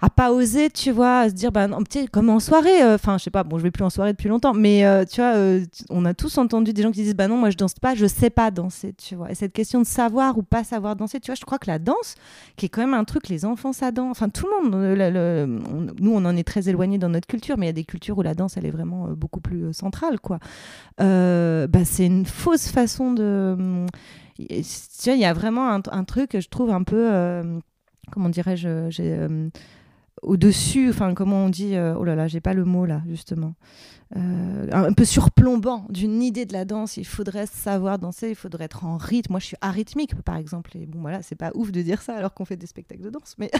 à 0.00 0.10
pas 0.10 0.32
oser, 0.32 0.70
tu 0.70 0.90
vois, 0.90 1.20
à 1.20 1.28
se 1.28 1.34
dire, 1.34 1.52
bah, 1.52 1.68
comme 2.12 2.28
en 2.28 2.40
soirée, 2.40 2.82
euh, 2.82 2.96
enfin, 2.96 3.16
je 3.18 3.24
sais 3.24 3.30
pas, 3.30 3.44
bon, 3.44 3.58
je 3.58 3.62
vais 3.62 3.70
plus 3.70 3.84
en 3.84 3.90
soirée 3.90 4.12
depuis 4.12 4.28
longtemps, 4.28 4.52
mais 4.52 4.84
euh, 4.84 5.04
tu 5.04 5.20
vois, 5.20 5.34
euh, 5.34 5.64
on 5.88 6.04
a 6.04 6.14
tous 6.14 6.36
entendu 6.36 6.72
des 6.72 6.82
gens 6.82 6.90
qui 6.90 7.02
disent, 7.02 7.14
bah 7.14 7.28
non, 7.28 7.36
moi 7.36 7.50
je 7.50 7.56
danse 7.56 7.74
pas, 7.74 7.94
je 7.94 8.06
sais 8.06 8.30
pas 8.30 8.50
danser, 8.50 8.92
tu 8.92 9.14
vois. 9.14 9.30
Et 9.30 9.34
cette 9.34 9.52
question 9.52 9.80
de 9.80 9.86
savoir 9.86 10.36
ou 10.36 10.42
pas 10.42 10.64
savoir 10.64 10.96
danser, 10.96 11.20
tu 11.20 11.26
vois, 11.26 11.36
je 11.36 11.44
crois 11.44 11.58
que 11.58 11.70
la 11.70 11.78
danse, 11.78 12.16
qui 12.56 12.66
est 12.66 12.68
quand 12.68 12.80
même 12.82 12.94
un 12.94 13.04
truc, 13.04 13.28
les 13.28 13.44
enfants, 13.44 13.72
ça 13.72 13.92
danse, 13.92 14.10
enfin, 14.10 14.28
tout 14.28 14.46
le 14.46 14.68
monde, 14.68 15.92
nous, 16.00 16.12
on 16.12 16.24
en 16.24 16.36
est 16.36 16.44
très 16.44 16.68
éloigné 16.68 16.98
dans 16.98 17.08
notre 17.08 17.26
culture, 17.26 17.56
mais 17.56 17.66
il 17.66 17.68
y 17.68 17.70
a 17.70 17.74
des 17.74 17.84
cultures 17.84 18.18
où 18.18 18.22
la 18.22 18.34
danse, 18.34 18.56
elle 18.56 18.66
est 18.66 18.70
vraiment 18.70 19.08
beaucoup 19.10 19.40
plus 19.40 19.72
centrale, 19.72 20.20
quoi. 20.20 20.38
bah, 20.98 21.84
c'est 21.84 22.06
une 22.06 22.26
fausse 22.26 22.68
façon 22.68 23.12
de. 23.12 23.86
Tu 24.36 24.44
vois, 25.04 25.14
il 25.14 25.20
y 25.20 25.24
a 25.24 25.32
vraiment 25.32 25.70
un, 25.70 26.04
truc, 26.04 26.38
je 26.38 26.48
trouve, 26.48 26.70
un 26.70 26.82
peu. 26.82 27.10
comment 28.10 28.28
dirais-je 28.28 28.90
au-dessus, 30.24 30.90
enfin 30.90 31.14
comment 31.14 31.44
on 31.44 31.48
dit, 31.48 31.76
euh, 31.76 31.94
oh 31.98 32.04
là 32.04 32.14
là, 32.14 32.26
j'ai 32.28 32.40
pas 32.40 32.54
le 32.54 32.64
mot 32.64 32.86
là 32.86 33.02
justement, 33.08 33.54
euh, 34.16 34.68
un 34.72 34.92
peu 34.92 35.04
surplombant 35.04 35.86
d'une 35.88 36.22
idée 36.22 36.46
de 36.46 36.52
la 36.52 36.64
danse. 36.64 36.96
Il 36.96 37.06
faudrait 37.06 37.46
savoir 37.46 37.98
danser, 37.98 38.30
il 38.30 38.34
faudrait 38.34 38.64
être 38.64 38.84
en 38.84 38.96
rythme. 38.96 39.32
Moi, 39.32 39.40
je 39.40 39.46
suis 39.46 39.56
arythmique 39.60 40.14
par 40.22 40.36
exemple, 40.36 40.76
et 40.76 40.86
bon 40.86 41.00
voilà, 41.00 41.22
c'est 41.22 41.34
pas 41.34 41.50
ouf 41.54 41.72
de 41.72 41.82
dire 41.82 42.02
ça 42.02 42.14
alors 42.14 42.32
qu'on 42.32 42.44
fait 42.44 42.56
des 42.56 42.66
spectacles 42.66 43.02
de 43.02 43.10
danse, 43.10 43.34
mais 43.38 43.50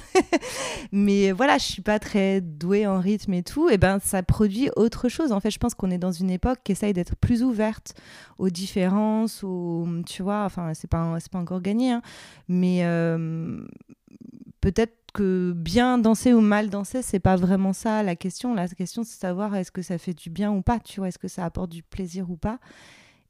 mais 0.93 1.33
voilà, 1.33 1.59
je 1.59 1.65
suis 1.65 1.83
pas 1.83 1.99
très 1.99 2.41
douée 2.41 2.87
en 2.87 3.01
rythme 3.01 3.35
et 3.35 3.43
tout. 3.43 3.69
Et 3.69 3.79
ben 3.79 3.99
ça 4.01 4.23
produit 4.23 4.71
autre 4.77 5.09
chose. 5.09 5.33
En 5.33 5.41
fait, 5.41 5.51
je 5.51 5.59
pense 5.59 5.75
qu'on 5.75 5.91
est 5.91 5.99
dans 5.99 6.12
une 6.12 6.31
époque 6.31 6.61
qui 6.65 6.73
essaye 6.73 6.93
d'être 6.93 7.17
plus 7.17 7.43
ouverte 7.43 7.95
aux 8.39 8.51
différences, 8.51 9.43
aux, 9.45 9.87
tu 10.07 10.23
vois, 10.23 10.45
enfin 10.45 10.73
c'est 10.75 10.91
pas 10.91 11.19
pas 11.31 11.39
encore 11.39 11.61
gagné, 11.61 11.91
hein, 11.91 12.03
mais 12.49 12.81
euh, 12.85 13.67
peut-être 14.61 15.04
que 15.15 15.53
bien 15.57 15.97
danser 15.97 16.35
ou 16.35 16.41
mal 16.41 16.69
danser, 16.69 17.01
c'est 17.01 17.21
pas 17.21 17.37
vraiment 17.37 17.73
ça 17.73 18.03
la 18.03 18.17
question. 18.17 18.53
La 18.53 18.69
question, 18.69 19.05
c'est 19.05 19.19
savoir 19.19 19.55
est-ce 19.57 19.71
que 19.71 19.81
ça 19.81 19.97
fait 19.97 20.12
du 20.12 20.29
bien 20.29 20.53
ou 20.53 20.61
pas, 20.61 20.81
tu 20.81 21.01
vois, 21.01 21.09
est-ce 21.09 21.19
que 21.19 21.29
ça 21.29 21.45
apporte 21.45 21.71
du 21.71 21.83
plaisir 21.83 22.31
ou 22.31 22.37
pas? 22.37 22.59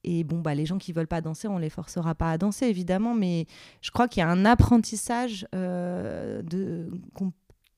Et 0.03 0.25
bon, 0.25 0.41
bah, 0.41 0.55
les 0.55 0.67
gens 0.67 0.79
qui 0.79 0.93
veulent 0.93 1.07
pas 1.07 1.21
danser, 1.21 1.47
on 1.47 1.59
les 1.59 1.71
forcera 1.71 2.15
pas 2.15 2.31
à 2.31 2.39
danser, 2.39 2.67
évidemment, 2.67 3.15
mais 3.15 3.47
je 3.81 3.91
crois 3.91 4.09
qu'il 4.09 4.21
y 4.21 4.25
a 4.25 4.29
un 4.29 4.45
apprentissage 4.45 5.47
euh, 5.55 6.43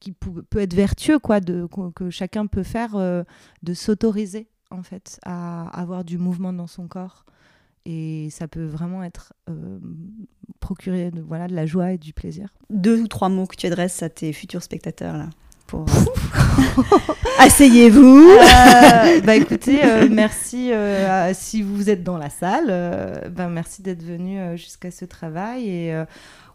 qui 0.00 0.12
peut 0.12 0.58
être 0.58 0.74
vertueux, 0.74 1.18
quoi, 1.18 1.40
de, 1.40 1.68
que 1.94 2.10
chacun 2.10 2.46
peut 2.46 2.64
faire, 2.64 2.96
euh, 2.96 3.22
de 3.62 3.74
s'autoriser, 3.74 4.48
en 4.70 4.82
fait, 4.82 5.20
à 5.24 5.68
avoir 5.68 6.04
du 6.04 6.18
mouvement 6.18 6.52
dans 6.52 6.66
son 6.66 6.88
corps. 6.88 7.26
Et 7.88 8.28
ça 8.30 8.48
peut 8.48 8.64
vraiment 8.64 9.04
être 9.04 9.32
euh, 9.48 9.78
procurer 10.58 11.12
de, 11.12 11.20
voilà, 11.20 11.46
de 11.46 11.54
la 11.54 11.66
joie 11.66 11.92
et 11.92 11.98
du 11.98 12.12
plaisir. 12.12 12.48
Deux 12.68 13.00
ou 13.00 13.06
trois 13.06 13.28
mots 13.28 13.46
que 13.46 13.54
tu 13.54 13.66
adresses 13.66 14.02
à 14.02 14.08
tes 14.08 14.32
futurs 14.32 14.62
spectateurs 14.62 15.16
là 15.16 15.30
pour... 15.68 15.86
Asseyez-vous. 17.40 18.30
Euh, 18.30 19.20
bah 19.22 19.34
écoutez, 19.34 19.84
euh, 19.84 20.08
merci 20.10 20.70
si 21.34 21.62
vous 21.62 21.90
êtes 21.90 22.04
dans 22.04 22.18
la 22.18 22.30
salle. 22.30 22.66
ben 23.30 23.48
merci 23.48 23.82
d'être 23.82 24.02
venu 24.02 24.56
jusqu'à 24.56 24.90
ce 24.90 25.04
travail 25.04 25.68
et 25.68 26.04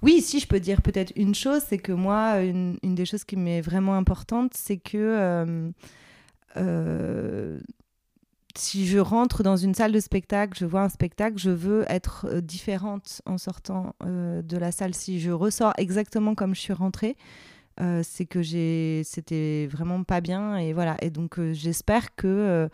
Oui, 0.02 0.22
si 0.22 0.40
je 0.40 0.48
peux 0.48 0.60
dire 0.60 0.82
peut-être 0.82 1.12
une 1.16 1.36
chose, 1.36 1.62
c'est 1.68 1.78
que 1.78 1.92
moi, 1.92 2.40
une, 2.42 2.78
une, 2.84 2.96
des 2.96 3.06
choses 3.06 3.26
qui 3.26 3.36
m'est 3.36 3.62
vraiment 3.62 3.96
importante, 3.96 4.54
c'est 4.56 4.78
que 4.78 4.98
euh, 4.98 5.72
euh, 6.58 7.60
si 8.58 8.88
je 8.88 9.00
rentre 9.00 9.44
dans 9.44 9.58
une 9.58 9.74
salle 9.74 9.92
de 9.92 10.00
spectacle, 10.00 10.58
je 10.58 10.66
vois 10.66 10.82
un 10.82 10.90
spectacle, 10.90 11.38
je 11.38 11.50
veux 11.50 11.86
être 11.88 12.28
euh, 12.30 12.42
différente 12.42 13.22
en 13.26 13.38
sortant 13.38 13.96
de 14.02 14.58
la 14.58 14.72
salle. 14.72 14.94
Si 14.94 15.20
je 15.20 15.32
ressors 15.32 15.74
exactement 15.78 16.36
comme 16.36 16.56
je 16.56 16.62
suis 16.62 16.74
rentrée, 16.74 17.16
c'est 18.04 18.26
que 18.26 18.44
c'était 18.44 19.68
vraiment 19.72 20.04
pas 20.04 20.22
bien 20.22 20.58
et 20.58 20.74
voilà. 20.74 20.98
Et 21.02 21.10
donc 21.10 21.40
j'espère 21.52 22.16
que 22.16 22.70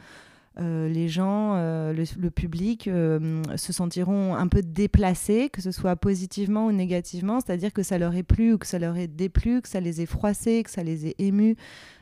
euh, 0.60 0.90
les 0.90 1.08
gens, 1.08 1.54
euh, 1.56 1.94
le, 1.94 2.32
public 2.32 2.88
euh, 2.88 3.44
se 3.58 3.72
sentiront 3.72 4.34
un 4.36 4.48
peu 4.48 4.64
déplacés, 4.64 5.50
que 5.54 5.62
ce 5.62 5.72
soit 5.72 5.96
positivement 5.96 6.66
ou 6.66 6.72
négativement, 6.72 7.40
c'est-à-dire 7.40 7.72
que 7.72 7.84
ça 7.84 8.00
leur 8.00 8.16
ait 8.16 8.24
plu 8.24 8.54
ou 8.54 8.58
que 8.58 8.66
ça 8.66 8.80
leur 8.80 8.98
ait 8.98 9.08
déplu, 9.08 9.62
que 9.62 9.70
ça 9.70 9.80
les 9.80 10.02
ait 10.02 10.08
froissés, 10.08 10.64
que 10.64 10.72
ça 10.72 10.82
les 10.82 11.08
ait 11.08 11.16
émus, 11.20 11.56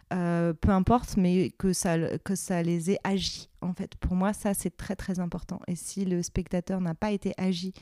peu 0.09 0.69
importe, 0.69 1.17
mais 1.17 1.51
que 1.57 1.73
ça, 1.73 2.17
que 2.19 2.35
ça 2.35 2.61
les 2.63 2.91
ait 2.91 2.99
agi. 3.03 3.49
En 3.61 3.73
fait, 3.73 3.95
pour 3.95 4.15
moi, 4.15 4.33
ça 4.33 4.53
c'est 4.53 4.75
très 4.75 4.95
très 4.95 5.19
important. 5.19 5.59
Et 5.67 5.75
si 5.75 6.05
le 6.05 6.21
spectateur 6.23 6.79
n'a 6.81 6.95
pas 6.95 7.11
été 7.11 7.33
agi 7.37 7.73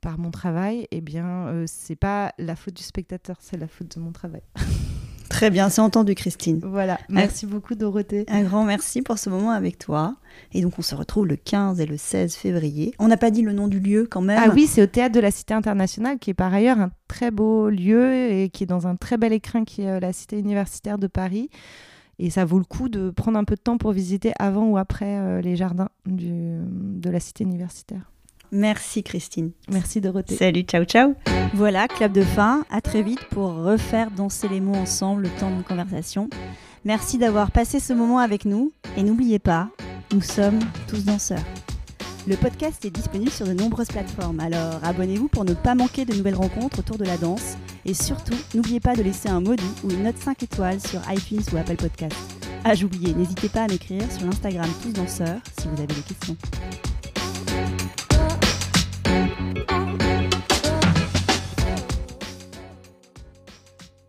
par 0.00 0.18
mon 0.18 0.30
travail, 0.30 0.86
eh 0.90 1.00
bien, 1.00 1.64
c'est 1.66 1.96
pas 1.96 2.32
la 2.38 2.56
faute 2.56 2.74
du 2.74 2.82
spectateur, 2.82 3.36
c'est 3.40 3.56
la 3.56 3.68
faute 3.68 3.96
de 3.96 4.00
mon 4.00 4.12
travail. 4.12 4.42
Très 5.30 5.48
bien, 5.48 5.70
c'est 5.70 5.80
entendu, 5.80 6.14
Christine. 6.16 6.60
Voilà, 6.62 6.98
merci 7.08 7.46
beaucoup, 7.46 7.76
Dorothée. 7.76 8.24
Un 8.28 8.42
grand 8.42 8.64
merci 8.64 9.00
pour 9.00 9.16
ce 9.16 9.30
moment 9.30 9.52
avec 9.52 9.78
toi. 9.78 10.16
Et 10.52 10.60
donc, 10.60 10.78
on 10.78 10.82
se 10.82 10.94
retrouve 10.94 11.26
le 11.26 11.36
15 11.36 11.80
et 11.80 11.86
le 11.86 11.96
16 11.96 12.34
février. 12.34 12.92
On 12.98 13.06
n'a 13.06 13.16
pas 13.16 13.30
dit 13.30 13.42
le 13.42 13.52
nom 13.52 13.68
du 13.68 13.78
lieu 13.78 14.08
quand 14.10 14.20
même. 14.20 14.40
Ah 14.44 14.50
oui, 14.52 14.66
c'est 14.66 14.82
au 14.82 14.86
Théâtre 14.86 15.14
de 15.14 15.20
la 15.20 15.30
Cité 15.30 15.54
internationale, 15.54 16.18
qui 16.18 16.30
est 16.30 16.34
par 16.34 16.52
ailleurs 16.52 16.80
un 16.80 16.90
très 17.06 17.30
beau 17.30 17.70
lieu 17.70 18.12
et 18.12 18.50
qui 18.50 18.64
est 18.64 18.66
dans 18.66 18.88
un 18.88 18.96
très 18.96 19.16
bel 19.18 19.32
écrin, 19.32 19.64
qui 19.64 19.82
est 19.82 19.88
euh, 19.88 20.00
la 20.00 20.12
Cité 20.12 20.36
universitaire 20.36 20.98
de 20.98 21.06
Paris. 21.06 21.48
Et 22.18 22.28
ça 22.28 22.44
vaut 22.44 22.58
le 22.58 22.64
coup 22.64 22.88
de 22.88 23.10
prendre 23.10 23.38
un 23.38 23.44
peu 23.44 23.54
de 23.54 23.60
temps 23.60 23.78
pour 23.78 23.92
visiter 23.92 24.32
avant 24.38 24.66
ou 24.66 24.78
après 24.78 25.16
euh, 25.16 25.40
les 25.40 25.54
jardins 25.54 25.88
de 26.06 27.08
la 27.08 27.20
Cité 27.20 27.44
universitaire. 27.44 28.10
Merci 28.52 29.02
Christine. 29.02 29.52
Merci 29.70 30.00
Dorothée. 30.00 30.36
Salut, 30.36 30.62
ciao 30.62 30.84
ciao. 30.84 31.14
Voilà, 31.54 31.88
clap 31.88 32.12
de 32.12 32.22
fin. 32.22 32.64
À 32.70 32.80
très 32.80 33.02
vite 33.02 33.24
pour 33.30 33.54
refaire 33.54 34.10
danser 34.10 34.48
les 34.48 34.60
mots 34.60 34.74
ensemble 34.74 35.22
le 35.22 35.28
temps 35.28 35.56
de 35.56 35.62
conversation. 35.62 36.28
Merci 36.84 37.18
d'avoir 37.18 37.50
passé 37.50 37.80
ce 37.80 37.92
moment 37.92 38.18
avec 38.18 38.44
nous. 38.44 38.72
Et 38.96 39.02
n'oubliez 39.02 39.38
pas, 39.38 39.68
nous 40.12 40.22
sommes 40.22 40.58
tous 40.88 41.04
danseurs. 41.04 41.44
Le 42.26 42.36
podcast 42.36 42.84
est 42.84 42.90
disponible 42.90 43.30
sur 43.30 43.46
de 43.46 43.54
nombreuses 43.54 43.88
plateformes, 43.88 44.40
alors 44.40 44.78
abonnez-vous 44.84 45.28
pour 45.28 45.44
ne 45.44 45.54
pas 45.54 45.74
manquer 45.74 46.04
de 46.04 46.14
nouvelles 46.14 46.34
rencontres 46.34 46.80
autour 46.80 46.98
de 46.98 47.04
la 47.04 47.16
danse. 47.16 47.56
Et 47.86 47.94
surtout, 47.94 48.36
n'oubliez 48.54 48.78
pas 48.78 48.94
de 48.94 49.02
laisser 49.02 49.30
un 49.30 49.40
mot 49.40 49.54
ou 49.82 49.90
une 49.90 50.02
note 50.02 50.18
5 50.18 50.42
étoiles 50.42 50.80
sur 50.80 51.00
iTunes 51.10 51.42
ou 51.52 51.56
Apple 51.56 51.76
Podcast. 51.76 52.16
Ah, 52.62 52.74
j'oubliais, 52.74 53.14
n'hésitez 53.14 53.48
pas 53.48 53.62
à 53.62 53.68
m'écrire 53.68 54.02
sur 54.12 54.26
l'Instagram 54.26 54.68
Tous 54.82 54.92
Danseurs 54.92 55.40
si 55.58 55.66
vous 55.66 55.78
avez 55.78 55.86
des 55.86 56.02
questions. 56.02 56.36